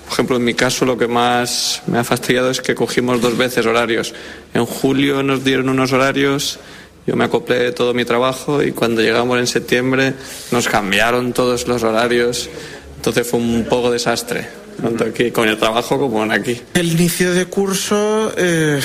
Por 0.05 0.13
ejemplo, 0.13 0.37
en 0.37 0.45
mi 0.45 0.55
caso 0.55 0.87
lo 0.87 0.97
que 0.97 1.09
más 1.09 1.83
me 1.87 1.99
ha 1.99 2.05
fastidiado 2.05 2.51
es 2.51 2.61
que 2.61 2.75
cogimos 2.75 3.21
dos 3.21 3.37
veces 3.37 3.67
horarios. 3.67 4.15
En 4.55 4.65
julio 4.65 5.23
nos 5.23 5.45
dieron 5.45 5.69
unos 5.69 5.93
horarios, 5.93 6.59
yo 7.07 7.17
me 7.17 7.25
acoplé 7.25 7.73
todo 7.73 7.93
mi 7.93 8.05
trabajo 8.05 8.63
y 8.63 8.73
cuando 8.73 9.03
llegamos 9.03 9.39
en 9.39 9.47
septiembre 9.47 10.15
nos 10.53 10.69
cambiaron 10.69 11.35
todos 11.35 11.69
los 11.69 11.83
horarios. 11.83 12.49
Entonces 12.97 13.27
fue 13.29 13.41
un 13.41 13.67
poco 13.69 13.91
desastre, 13.91 14.49
tanto 14.81 15.05
aquí 15.05 15.31
con 15.33 15.49
el 15.49 15.59
trabajo 15.59 15.99
como 15.99 16.23
en 16.25 16.33
aquí. 16.33 16.63
El 16.73 16.93
inicio 16.93 17.35
de 17.35 17.45
curso... 17.45 18.33
Eh 18.39 18.81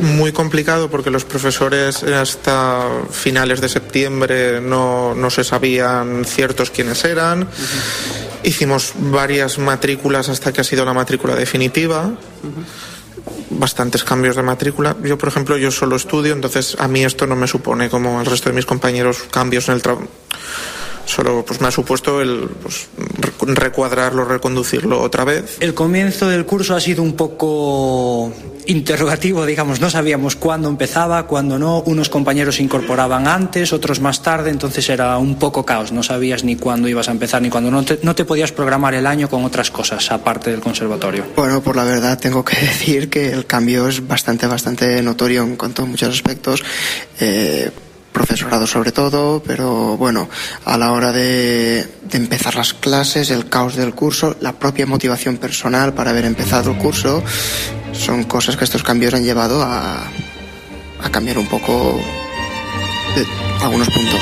muy 0.00 0.32
complicado 0.32 0.90
porque 0.90 1.10
los 1.10 1.24
profesores 1.24 2.02
hasta 2.02 2.88
finales 3.10 3.60
de 3.60 3.68
septiembre 3.68 4.60
no, 4.60 5.14
no 5.14 5.30
se 5.30 5.44
sabían 5.44 6.24
ciertos 6.24 6.70
quiénes 6.70 7.04
eran. 7.04 7.48
Hicimos 8.42 8.92
varias 8.96 9.58
matrículas 9.58 10.28
hasta 10.28 10.52
que 10.52 10.60
ha 10.60 10.64
sido 10.64 10.84
la 10.84 10.92
matrícula 10.92 11.34
definitiva. 11.34 12.12
Bastantes 13.50 14.04
cambios 14.04 14.36
de 14.36 14.42
matrícula. 14.42 14.96
Yo, 15.02 15.16
por 15.16 15.28
ejemplo, 15.28 15.56
yo 15.56 15.70
solo 15.70 15.96
estudio, 15.96 16.32
entonces 16.32 16.76
a 16.78 16.88
mí 16.88 17.04
esto 17.04 17.26
no 17.26 17.36
me 17.36 17.46
supone 17.46 17.88
como 17.88 18.20
al 18.20 18.26
resto 18.26 18.50
de 18.50 18.56
mis 18.56 18.66
compañeros 18.66 19.24
cambios 19.30 19.68
en 19.68 19.74
el 19.74 19.82
trabajo 19.82 20.08
solo 21.06 21.44
pues 21.44 21.60
me 21.60 21.68
ha 21.68 21.70
supuesto 21.70 22.20
el 22.20 22.48
pues, 22.62 22.88
recuadrarlo, 23.38 24.24
reconducirlo 24.24 25.00
otra 25.00 25.24
vez. 25.24 25.56
El 25.60 25.74
comienzo 25.74 26.28
del 26.28 26.46
curso 26.46 26.74
ha 26.74 26.80
sido 26.80 27.02
un 27.02 27.14
poco 27.14 28.32
interrogativo, 28.66 29.44
digamos, 29.44 29.80
no 29.80 29.90
sabíamos 29.90 30.36
cuándo 30.36 30.68
empezaba, 30.68 31.26
cuándo 31.26 31.58
no, 31.58 31.82
unos 31.82 32.08
compañeros 32.08 32.56
se 32.56 32.62
incorporaban 32.62 33.26
antes, 33.26 33.72
otros 33.72 34.00
más 34.00 34.22
tarde, 34.22 34.50
entonces 34.50 34.88
era 34.88 35.18
un 35.18 35.38
poco 35.38 35.64
caos, 35.64 35.92
no 35.92 36.02
sabías 36.02 36.44
ni 36.44 36.56
cuándo 36.56 36.88
ibas 36.88 37.08
a 37.08 37.12
empezar 37.12 37.42
ni 37.42 37.50
cuándo, 37.50 37.70
no 37.70 37.84
te, 37.84 37.98
no 38.02 38.14
te 38.14 38.24
podías 38.24 38.52
programar 38.52 38.94
el 38.94 39.06
año 39.06 39.28
con 39.28 39.44
otras 39.44 39.70
cosas 39.70 40.10
aparte 40.10 40.50
del 40.50 40.60
conservatorio. 40.60 41.24
Bueno, 41.36 41.62
por 41.62 41.76
la 41.76 41.84
verdad 41.84 42.18
tengo 42.18 42.44
que 42.44 42.56
decir 42.60 43.10
que 43.10 43.30
el 43.32 43.46
cambio 43.46 43.88
es 43.88 44.06
bastante, 44.06 44.46
bastante 44.46 45.02
notorio 45.02 45.42
en 45.42 45.56
cuanto 45.56 45.82
a 45.82 45.86
muchos 45.86 46.08
aspectos. 46.08 46.62
Eh, 47.20 47.70
profesorado 48.14 48.66
sobre 48.66 48.92
todo, 48.92 49.42
pero 49.44 49.98
bueno, 49.98 50.28
a 50.64 50.78
la 50.78 50.92
hora 50.92 51.12
de, 51.12 51.86
empezar 52.12 52.54
las 52.54 52.72
clases, 52.72 53.30
el 53.30 53.48
caos 53.48 53.74
del 53.74 53.92
curso, 53.92 54.36
la 54.40 54.52
propia 54.52 54.86
motivación 54.86 55.36
personal 55.36 55.92
para 55.94 56.10
haber 56.10 56.24
empezado 56.24 56.70
el 56.70 56.78
curso, 56.78 57.22
son 57.92 58.22
cosas 58.22 58.56
que 58.56 58.64
estos 58.64 58.84
cambios 58.84 59.14
han 59.14 59.24
llevado 59.24 59.60
a, 59.62 60.10
cambiar 61.10 61.38
un 61.38 61.46
poco 61.46 62.00
de 63.14 63.26
algunos 63.62 63.88
puntos. 63.90 64.20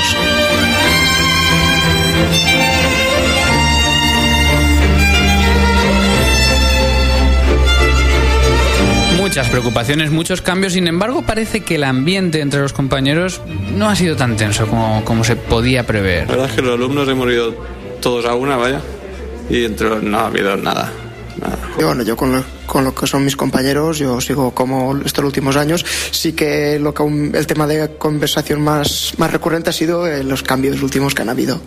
Muchas 9.33 9.49
preocupaciones, 9.49 10.11
muchos 10.11 10.43
cambios. 10.43 10.73
Sin 10.73 10.87
embargo, 10.87 11.23
parece 11.23 11.61
que 11.61 11.73
el 11.73 11.85
ambiente 11.85 12.39
entre 12.39 12.59
los 12.59 12.71
compañeros 12.71 13.41
no 13.75 13.89
ha 13.89 13.95
sido 13.95 14.15
tan 14.15 14.37
tenso 14.37 14.67
como, 14.67 15.03
como 15.05 15.23
se 15.23 15.35
podía 15.35 15.87
prever. 15.87 16.27
La 16.27 16.35
verdad 16.35 16.49
es 16.51 16.55
que 16.55 16.61
los 16.61 16.75
alumnos 16.75 17.09
hemos 17.09 17.31
ido 17.31 17.55
todos 17.99 18.27
a 18.27 18.35
una, 18.35 18.57
vaya, 18.57 18.79
y 19.49 19.65
entre 19.65 19.89
los 19.89 20.03
no 20.03 20.19
ha 20.19 20.27
habido 20.27 20.55
nada. 20.55 20.93
nada. 21.41 21.57
Y 21.79 21.83
bueno, 21.83 22.03
yo 22.03 22.15
con 22.15 22.31
lo, 22.31 22.43
con 22.67 22.83
lo, 22.83 22.93
que 22.93 23.07
son 23.07 23.25
mis 23.25 23.35
compañeros, 23.35 23.97
yo 23.97 24.21
sigo 24.21 24.51
como 24.51 24.95
estos 25.03 25.25
últimos 25.25 25.55
años. 25.55 25.83
Sí 26.11 26.33
que, 26.33 26.77
lo 26.77 26.93
que 26.93 27.03
el 27.33 27.47
tema 27.47 27.65
de 27.65 27.97
conversación 27.97 28.61
más, 28.61 29.15
más 29.17 29.31
recurrente 29.31 29.71
ha 29.71 29.73
sido 29.73 30.05
eh, 30.05 30.23
los 30.23 30.43
cambios 30.43 30.79
últimos 30.83 31.15
que 31.15 31.23
han 31.23 31.29
habido. 31.29 31.59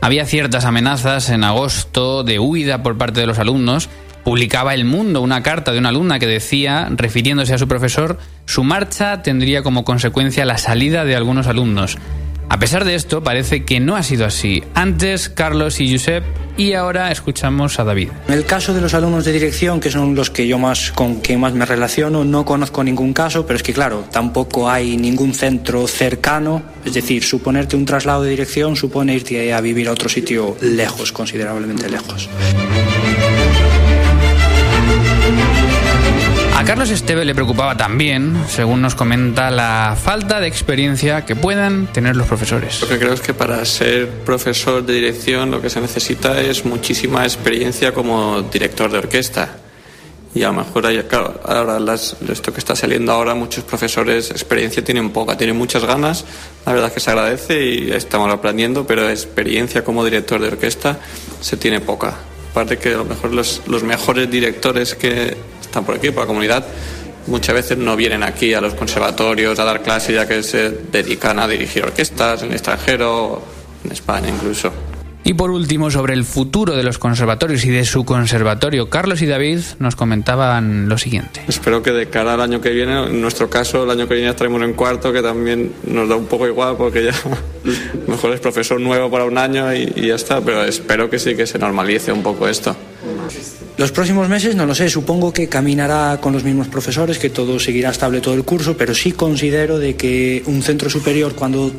Había 0.00 0.26
ciertas 0.26 0.64
amenazas 0.64 1.30
en 1.30 1.44
agosto 1.44 2.24
de 2.24 2.40
huida 2.40 2.82
por 2.82 2.98
parte 2.98 3.20
de 3.20 3.28
los 3.28 3.38
alumnos 3.38 3.88
publicaba 4.24 4.74
El 4.74 4.84
Mundo 4.84 5.22
una 5.22 5.42
carta 5.42 5.72
de 5.72 5.78
una 5.78 5.90
alumna 5.90 6.18
que 6.18 6.26
decía, 6.26 6.88
refiriéndose 6.90 7.54
a 7.54 7.58
su 7.58 7.68
profesor, 7.68 8.18
su 8.46 8.64
marcha 8.64 9.22
tendría 9.22 9.62
como 9.62 9.84
consecuencia 9.84 10.44
la 10.44 10.58
salida 10.58 11.04
de 11.04 11.16
algunos 11.16 11.46
alumnos. 11.46 11.98
A 12.48 12.58
pesar 12.58 12.84
de 12.84 12.94
esto, 12.94 13.22
parece 13.22 13.64
que 13.64 13.80
no 13.80 13.96
ha 13.96 14.02
sido 14.02 14.26
así. 14.26 14.62
Antes 14.74 15.30
Carlos 15.30 15.80
y 15.80 15.90
Josep 15.90 16.22
y 16.58 16.74
ahora 16.74 17.10
escuchamos 17.10 17.80
a 17.80 17.84
David. 17.84 18.10
En 18.28 18.34
el 18.34 18.44
caso 18.44 18.74
de 18.74 18.82
los 18.82 18.92
alumnos 18.92 19.24
de 19.24 19.32
dirección, 19.32 19.80
que 19.80 19.90
son 19.90 20.14
los 20.14 20.28
que 20.28 20.46
yo 20.46 20.58
más 20.58 20.92
con 20.92 21.20
quien 21.20 21.40
más 21.40 21.54
me 21.54 21.64
relaciono, 21.64 22.24
no 22.24 22.44
conozco 22.44 22.84
ningún 22.84 23.14
caso, 23.14 23.46
pero 23.46 23.56
es 23.56 23.62
que 23.62 23.72
claro, 23.72 24.04
tampoco 24.12 24.68
hay 24.68 24.98
ningún 24.98 25.32
centro 25.32 25.88
cercano, 25.88 26.62
es 26.84 26.92
decir, 26.92 27.24
suponerte 27.24 27.74
un 27.74 27.86
traslado 27.86 28.22
de 28.22 28.30
dirección 28.30 28.76
supone 28.76 29.14
irte 29.14 29.54
a 29.54 29.60
vivir 29.62 29.88
a 29.88 29.92
otro 29.92 30.10
sitio 30.10 30.54
lejos, 30.60 31.10
considerablemente 31.10 31.88
lejos. 31.88 32.28
A 36.62 36.64
Carlos 36.64 36.90
Esteve 36.90 37.24
le 37.24 37.34
preocupaba 37.34 37.76
también, 37.76 38.44
según 38.48 38.82
nos 38.82 38.94
comenta, 38.94 39.50
la 39.50 39.98
falta 40.00 40.38
de 40.38 40.46
experiencia 40.46 41.24
que 41.24 41.34
puedan 41.34 41.92
tener 41.92 42.14
los 42.14 42.28
profesores. 42.28 42.80
Lo 42.80 42.86
que 42.86 43.00
creo 43.00 43.12
es 43.14 43.20
que 43.20 43.34
para 43.34 43.64
ser 43.64 44.08
profesor 44.08 44.86
de 44.86 44.92
dirección 44.92 45.50
lo 45.50 45.60
que 45.60 45.68
se 45.68 45.80
necesita 45.80 46.40
es 46.40 46.64
muchísima 46.64 47.24
experiencia 47.24 47.92
como 47.92 48.42
director 48.42 48.92
de 48.92 48.98
orquesta. 48.98 49.56
Y 50.36 50.44
a 50.44 50.52
lo 50.52 50.52
mejor, 50.52 50.84
claro, 51.08 51.40
ahora 51.44 51.80
las, 51.80 52.14
esto 52.28 52.52
que 52.52 52.60
está 52.60 52.76
saliendo 52.76 53.10
ahora, 53.10 53.34
muchos 53.34 53.64
profesores 53.64 54.30
experiencia 54.30 54.84
tienen 54.84 55.10
poca, 55.10 55.36
tienen 55.36 55.56
muchas 55.56 55.84
ganas, 55.84 56.24
la 56.64 56.74
verdad 56.74 56.90
es 56.90 56.94
que 56.94 57.00
se 57.00 57.10
agradece 57.10 57.64
y 57.64 57.90
estamos 57.90 58.32
aprendiendo, 58.32 58.86
pero 58.86 59.10
experiencia 59.10 59.82
como 59.82 60.04
director 60.04 60.40
de 60.40 60.46
orquesta 60.46 61.00
se 61.40 61.56
tiene 61.56 61.80
poca. 61.80 62.14
Aparte 62.52 62.78
que 62.78 62.90
a 62.90 62.98
lo 62.98 63.04
mejor 63.04 63.32
los 63.32 63.82
mejores 63.82 64.30
directores 64.30 64.94
que 64.94 65.36
están 65.72 65.86
por 65.86 65.94
aquí, 65.94 66.10
por 66.10 66.24
la 66.24 66.26
comunidad, 66.26 66.66
muchas 67.28 67.54
veces 67.54 67.78
no 67.78 67.96
vienen 67.96 68.22
aquí 68.22 68.52
a 68.52 68.60
los 68.60 68.74
conservatorios 68.74 69.58
a 69.58 69.64
dar 69.64 69.80
clases 69.80 70.14
ya 70.14 70.28
que 70.28 70.42
se 70.42 70.68
dedican 70.68 71.38
a 71.38 71.48
dirigir 71.48 71.82
orquestas 71.82 72.42
en 72.42 72.48
el 72.48 72.54
extranjero, 72.54 73.42
en 73.82 73.92
España 73.92 74.28
incluso. 74.28 74.91
Y 75.24 75.34
por 75.34 75.50
último, 75.50 75.90
sobre 75.90 76.14
el 76.14 76.24
futuro 76.24 76.74
de 76.74 76.82
los 76.82 76.98
conservatorios 76.98 77.64
y 77.64 77.70
de 77.70 77.84
su 77.84 78.04
conservatorio, 78.04 78.90
Carlos 78.90 79.22
y 79.22 79.26
David 79.26 79.60
nos 79.78 79.94
comentaban 79.94 80.88
lo 80.88 80.98
siguiente. 80.98 81.42
Espero 81.46 81.82
que 81.82 81.92
de 81.92 82.08
cara 82.08 82.34
al 82.34 82.40
año 82.40 82.60
que 82.60 82.70
viene, 82.70 83.04
en 83.04 83.20
nuestro 83.20 83.48
caso, 83.48 83.84
el 83.84 83.90
año 83.90 84.08
que 84.08 84.14
viene 84.14 84.30
estaremos 84.30 84.62
en 84.62 84.72
cuarto, 84.72 85.12
que 85.12 85.22
también 85.22 85.72
nos 85.86 86.08
da 86.08 86.16
un 86.16 86.26
poco 86.26 86.48
igual 86.48 86.76
porque 86.76 87.04
ya 87.04 87.12
mejor 88.08 88.32
es 88.32 88.40
profesor 88.40 88.80
nuevo 88.80 89.10
para 89.10 89.24
un 89.24 89.38
año 89.38 89.72
y, 89.72 89.92
y 89.94 90.08
ya 90.08 90.16
está, 90.16 90.40
pero 90.40 90.64
espero 90.64 91.08
que 91.08 91.18
sí 91.18 91.36
que 91.36 91.46
se 91.46 91.58
normalice 91.58 92.10
un 92.10 92.22
poco 92.22 92.48
esto. 92.48 92.74
Los 93.78 93.90
próximos 93.90 94.28
meses 94.28 94.54
no 94.54 94.66
lo 94.66 94.74
sé, 94.74 94.90
supongo 94.90 95.32
que 95.32 95.48
caminará 95.48 96.18
con 96.20 96.32
los 96.32 96.44
mismos 96.44 96.68
profesores, 96.68 97.18
que 97.18 97.30
todo 97.30 97.58
seguirá 97.58 97.90
estable 97.90 98.20
todo 98.20 98.34
el 98.34 98.44
curso, 98.44 98.76
pero 98.76 98.94
sí 98.94 99.12
considero 99.12 99.78
de 99.78 99.96
que 99.96 100.42
un 100.46 100.62
centro 100.62 100.90
superior 100.90 101.34
cuando 101.34 101.72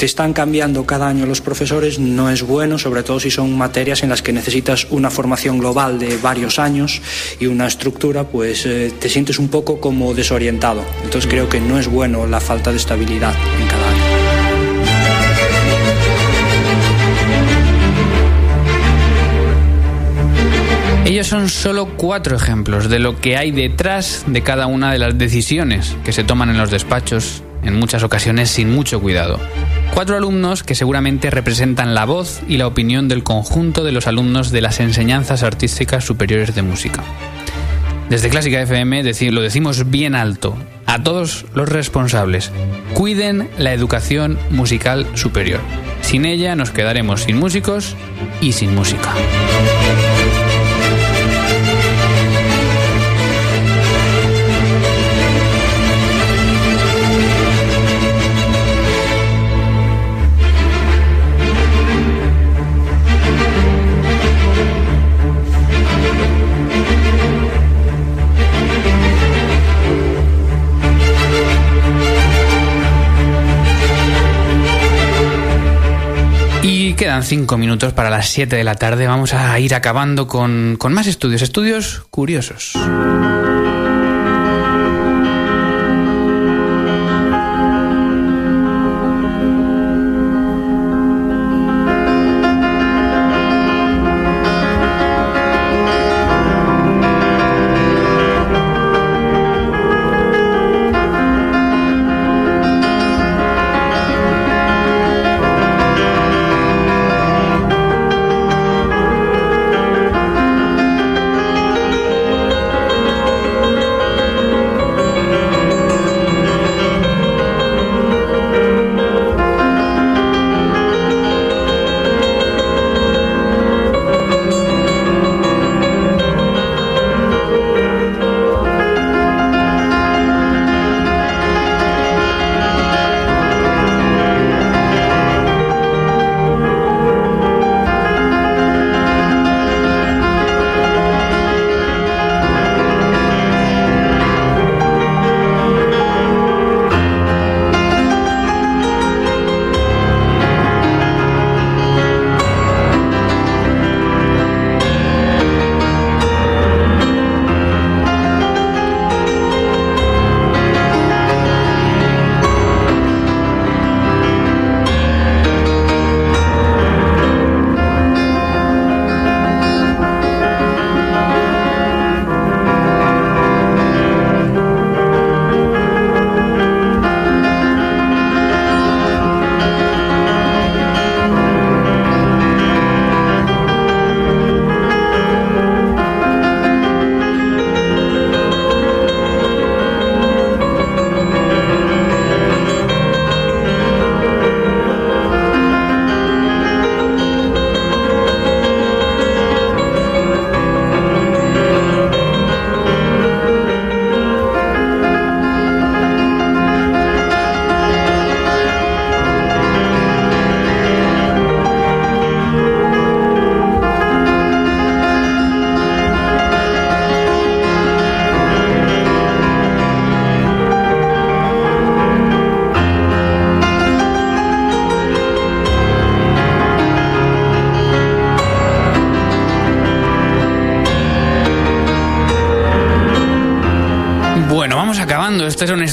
te 0.00 0.06
están 0.06 0.32
cambiando 0.32 0.86
cada 0.86 1.08
año 1.08 1.26
los 1.26 1.42
profesores 1.42 1.98
no 1.98 2.30
es 2.30 2.40
bueno, 2.40 2.78
sobre 2.78 3.02
todo 3.02 3.20
si 3.20 3.30
son 3.30 3.58
materias 3.58 4.02
en 4.02 4.08
las 4.08 4.22
que 4.22 4.32
necesitas 4.32 4.86
una 4.88 5.10
formación 5.10 5.58
global 5.58 5.98
de 5.98 6.16
varios 6.16 6.58
años 6.58 7.02
y 7.38 7.44
una 7.44 7.66
estructura, 7.66 8.24
pues 8.24 8.64
eh, 8.64 8.94
te 8.98 9.10
sientes 9.10 9.38
un 9.38 9.50
poco 9.50 9.78
como 9.78 10.14
desorientado. 10.14 10.82
Entonces 11.04 11.30
creo 11.30 11.50
que 11.50 11.60
no 11.60 11.78
es 11.78 11.86
bueno 11.86 12.26
la 12.26 12.40
falta 12.40 12.70
de 12.70 12.78
estabilidad 12.78 13.34
en 13.60 13.66
cada 13.68 13.90
año. 13.90 14.00
Ellos 21.04 21.26
son 21.26 21.50
solo 21.50 21.90
cuatro 21.98 22.36
ejemplos 22.36 22.88
de 22.88 23.00
lo 23.00 23.20
que 23.20 23.36
hay 23.36 23.50
detrás 23.50 24.24
de 24.26 24.40
cada 24.40 24.66
una 24.66 24.92
de 24.92 24.98
las 24.98 25.18
decisiones 25.18 25.94
que 26.04 26.12
se 26.12 26.24
toman 26.24 26.48
en 26.48 26.56
los 26.56 26.70
despachos, 26.70 27.42
en 27.62 27.78
muchas 27.78 28.02
ocasiones 28.02 28.48
sin 28.48 28.72
mucho 28.72 28.98
cuidado. 28.98 29.38
Cuatro 29.94 30.16
alumnos 30.16 30.62
que 30.62 30.74
seguramente 30.74 31.30
representan 31.30 31.94
la 31.94 32.04
voz 32.04 32.40
y 32.48 32.56
la 32.56 32.66
opinión 32.66 33.08
del 33.08 33.22
conjunto 33.22 33.84
de 33.84 33.92
los 33.92 34.06
alumnos 34.06 34.50
de 34.50 34.60
las 34.60 34.80
enseñanzas 34.80 35.42
artísticas 35.42 36.04
superiores 36.04 36.54
de 36.54 36.62
música. 36.62 37.02
Desde 38.08 38.28
Clásica 38.28 38.60
FM 38.60 39.04
lo 39.30 39.40
decimos 39.40 39.90
bien 39.90 40.14
alto 40.14 40.56
a 40.86 41.02
todos 41.02 41.46
los 41.54 41.68
responsables. 41.68 42.50
Cuiden 42.94 43.48
la 43.58 43.72
educación 43.72 44.38
musical 44.50 45.06
superior. 45.14 45.60
Sin 46.02 46.24
ella 46.24 46.56
nos 46.56 46.70
quedaremos 46.70 47.22
sin 47.22 47.38
músicos 47.38 47.94
y 48.40 48.52
sin 48.52 48.74
música. 48.74 49.14
Quedan 77.00 77.22
cinco 77.22 77.56
minutos 77.56 77.94
para 77.94 78.10
las 78.10 78.28
7 78.28 78.56
de 78.56 78.62
la 78.62 78.74
tarde. 78.74 79.06
Vamos 79.06 79.32
a 79.32 79.58
ir 79.58 79.74
acabando 79.74 80.26
con, 80.26 80.76
con 80.78 80.92
más 80.92 81.06
estudios, 81.06 81.40
estudios 81.40 82.02
curiosos. 82.10 82.74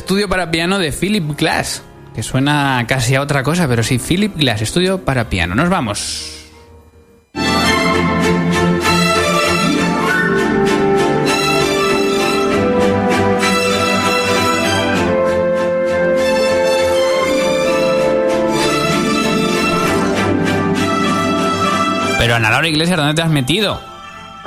Estudio 0.07 0.29
para 0.29 0.49
piano 0.49 0.79
de 0.79 0.93
Philip 0.93 1.37
Glass, 1.37 1.83
que 2.15 2.23
suena 2.23 2.85
casi 2.87 3.15
a 3.15 3.21
otra 3.21 3.43
cosa, 3.43 3.67
pero 3.67 3.83
sí, 3.83 3.99
Philip 3.99 4.37
Glass, 4.37 4.61
estudio 4.61 5.03
para 5.03 5.27
piano. 5.27 5.53
Nos 5.53 5.67
vamos. 5.67 6.45
Pero 22.17 22.35
Ana 22.35 22.49
Laura 22.49 22.69
Iglesias, 22.69 22.95
¿dónde 22.95 23.13
te 23.13 23.23
has 23.23 23.29
metido? 23.29 23.96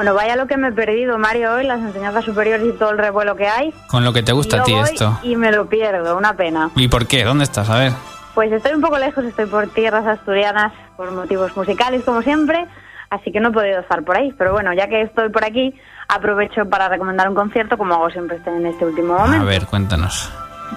Bueno, 0.00 0.14
vaya 0.14 0.34
lo 0.34 0.46
que 0.46 0.56
me 0.56 0.68
he 0.68 0.72
perdido, 0.72 1.18
Mario, 1.18 1.52
hoy, 1.52 1.66
las 1.66 1.78
enseñanzas 1.78 2.24
superiores 2.24 2.66
y 2.66 2.72
todo 2.78 2.88
el 2.92 2.96
revuelo 2.96 3.36
que 3.36 3.46
hay. 3.46 3.70
Con 3.86 4.02
lo 4.02 4.14
que 4.14 4.22
te 4.22 4.32
gusta 4.32 4.62
a 4.62 4.62
ti 4.62 4.72
esto. 4.74 5.18
Y 5.22 5.36
me 5.36 5.52
lo 5.52 5.68
pierdo, 5.68 6.16
una 6.16 6.32
pena. 6.32 6.70
¿Y 6.74 6.88
por 6.88 7.06
qué? 7.06 7.22
¿Dónde 7.22 7.44
estás? 7.44 7.68
A 7.68 7.78
ver. 7.78 7.92
Pues 8.34 8.50
estoy 8.50 8.72
un 8.72 8.80
poco 8.80 8.96
lejos, 8.98 9.22
estoy 9.26 9.44
por 9.44 9.66
tierras 9.74 10.06
asturianas 10.06 10.72
por 10.96 11.10
motivos 11.10 11.54
musicales, 11.54 12.02
como 12.02 12.22
siempre, 12.22 12.64
así 13.10 13.30
que 13.30 13.40
no 13.40 13.50
he 13.50 13.52
podido 13.52 13.78
estar 13.80 14.02
por 14.02 14.16
ahí. 14.16 14.32
Pero 14.38 14.52
bueno, 14.52 14.72
ya 14.72 14.86
que 14.88 15.02
estoy 15.02 15.28
por 15.28 15.44
aquí, 15.44 15.78
aprovecho 16.08 16.64
para 16.64 16.88
recomendar 16.88 17.28
un 17.28 17.34
concierto, 17.34 17.76
como 17.76 17.92
hago 17.92 18.08
siempre 18.08 18.38
este- 18.38 18.56
en 18.56 18.64
este 18.64 18.86
último 18.86 19.16
A 19.16 19.26
momento. 19.26 19.44
ver, 19.44 19.66
cuéntanos. 19.66 20.32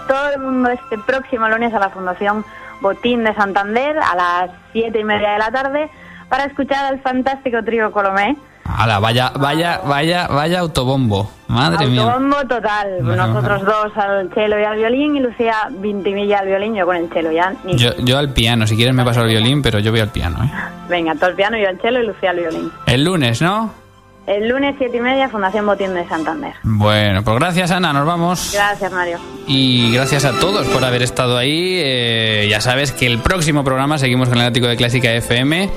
Todo 0.06 0.32
el 0.32 0.40
mundo 0.42 0.70
este 0.70 0.98
próximo 0.98 1.48
lunes 1.48 1.74
a 1.74 1.80
la 1.80 1.90
Fundación 1.92 2.44
Botín 2.82 3.24
de 3.24 3.34
Santander 3.36 3.98
a 4.00 4.16
las 4.18 4.52
siete 4.74 5.00
y 5.00 5.06
media 5.06 5.32
de 5.32 5.38
la 5.40 5.50
tarde 5.50 5.90
para 6.28 6.44
escuchar 6.44 6.84
al 6.84 7.00
fantástico 7.00 7.64
trío 7.64 7.90
Colomé. 7.94 8.36
Hala, 8.66 9.00
vaya, 9.00 9.32
vaya, 9.36 9.82
vaya, 9.86 10.28
vaya 10.28 10.60
autobombo. 10.60 11.30
Madre 11.48 11.88
mía. 11.88 12.02
Autobombo 12.04 12.38
total. 12.48 13.00
Bueno, 13.04 13.28
Nosotros 13.28 13.66
dos 13.66 13.98
al 13.98 14.30
cello 14.34 14.60
y 14.60 14.64
al 14.64 14.78
violín 14.78 15.18
y 15.18 15.20
Lucía 15.20 15.68
Vintimilla 15.70 16.40
al 16.40 16.48
violín, 16.48 16.74
yo 16.76 16.86
con 16.86 16.96
el 16.96 17.10
cello 17.10 17.32
ya. 17.32 17.54
Ni... 17.66 17.78
Yo, 17.78 17.92
yo 17.98 18.18
al 18.18 18.30
piano, 18.30 18.66
si 18.66 18.76
quieres 18.76 18.96
me 18.96 19.04
paso 19.04 19.22
al 19.22 19.28
violín, 19.28 19.62
pero 19.62 19.80
yo 19.80 19.92
voy 19.92 20.00
al 20.00 20.10
piano. 20.10 20.44
¿eh? 20.44 20.52
Venga, 20.90 21.14
todo 21.16 21.30
el 21.30 21.36
piano, 21.36 21.58
yo 21.58 21.68
al 21.68 21.80
cello 21.80 22.02
y 22.02 22.08
Lucía 22.08 22.30
al 22.32 22.38
violín. 22.38 22.72
El 22.86 23.04
lunes, 23.04 23.42
¿no? 23.42 23.84
El 24.26 24.48
lunes 24.48 24.76
siete 24.78 24.98
y 24.98 25.02
media, 25.02 25.28
Fundación 25.28 25.66
Botín 25.66 25.94
de 25.94 26.08
Santander. 26.08 26.54
Bueno, 26.64 27.24
pues 27.24 27.38
gracias 27.38 27.72
Ana, 27.72 27.92
nos 27.92 28.06
vamos. 28.06 28.52
Gracias, 28.54 28.90
Mario. 28.92 29.20
Y 29.48 29.92
gracias 29.92 30.24
a 30.24 30.40
todos 30.40 30.66
por 30.68 30.86
haber 30.86 31.02
estado 31.02 31.38
ahí. 31.38 31.74
Eh, 31.84 32.48
ya 32.50 32.62
sabes 32.62 32.94
que 32.94 33.06
el 33.06 33.20
próximo 33.20 33.66
programa 33.66 33.98
seguimos 33.98 34.30
con 34.30 34.38
el 34.38 34.48
ático 34.48 34.68
de 34.68 34.78
Clásica 34.78 35.12
FM 35.12 35.70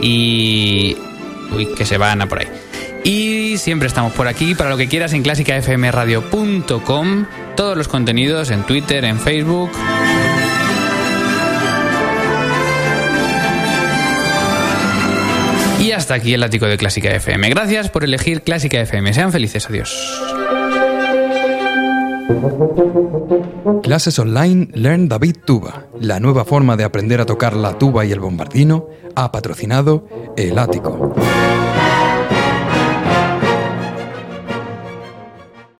y... 0.00 0.96
Uy, 1.52 1.74
que 1.74 1.84
se 1.84 1.98
van 1.98 2.22
a 2.22 2.26
por 2.26 2.40
ahí. 2.40 2.48
Y 3.04 3.58
siempre 3.58 3.88
estamos 3.88 4.12
por 4.12 4.28
aquí 4.28 4.54
para 4.54 4.70
lo 4.70 4.76
que 4.76 4.88
quieras 4.88 5.12
en 5.12 5.22
clásicafmradio.com. 5.22 7.26
Todos 7.56 7.76
los 7.76 7.88
contenidos 7.88 8.50
en 8.50 8.64
Twitter, 8.64 9.04
en 9.04 9.18
Facebook. 9.18 9.72
Y 15.80 15.92
hasta 15.92 16.14
aquí 16.14 16.34
el 16.34 16.42
ático 16.42 16.66
de 16.66 16.76
Clásica 16.76 17.10
FM. 17.10 17.48
Gracias 17.48 17.88
por 17.88 18.04
elegir 18.04 18.42
Clásica 18.42 18.80
FM. 18.80 19.14
Sean 19.14 19.32
felices. 19.32 19.66
Adiós. 19.70 20.57
Clases 23.82 24.18
online 24.18 24.68
Learn 24.74 25.08
David 25.08 25.36
Tuba, 25.46 25.86
la 25.98 26.20
nueva 26.20 26.44
forma 26.44 26.76
de 26.76 26.84
aprender 26.84 27.20
a 27.20 27.26
tocar 27.26 27.56
la 27.56 27.78
tuba 27.78 28.04
y 28.04 28.12
el 28.12 28.20
bombardino, 28.20 28.86
ha 29.14 29.32
patrocinado 29.32 30.06
El 30.36 30.58
Ático. 30.58 31.14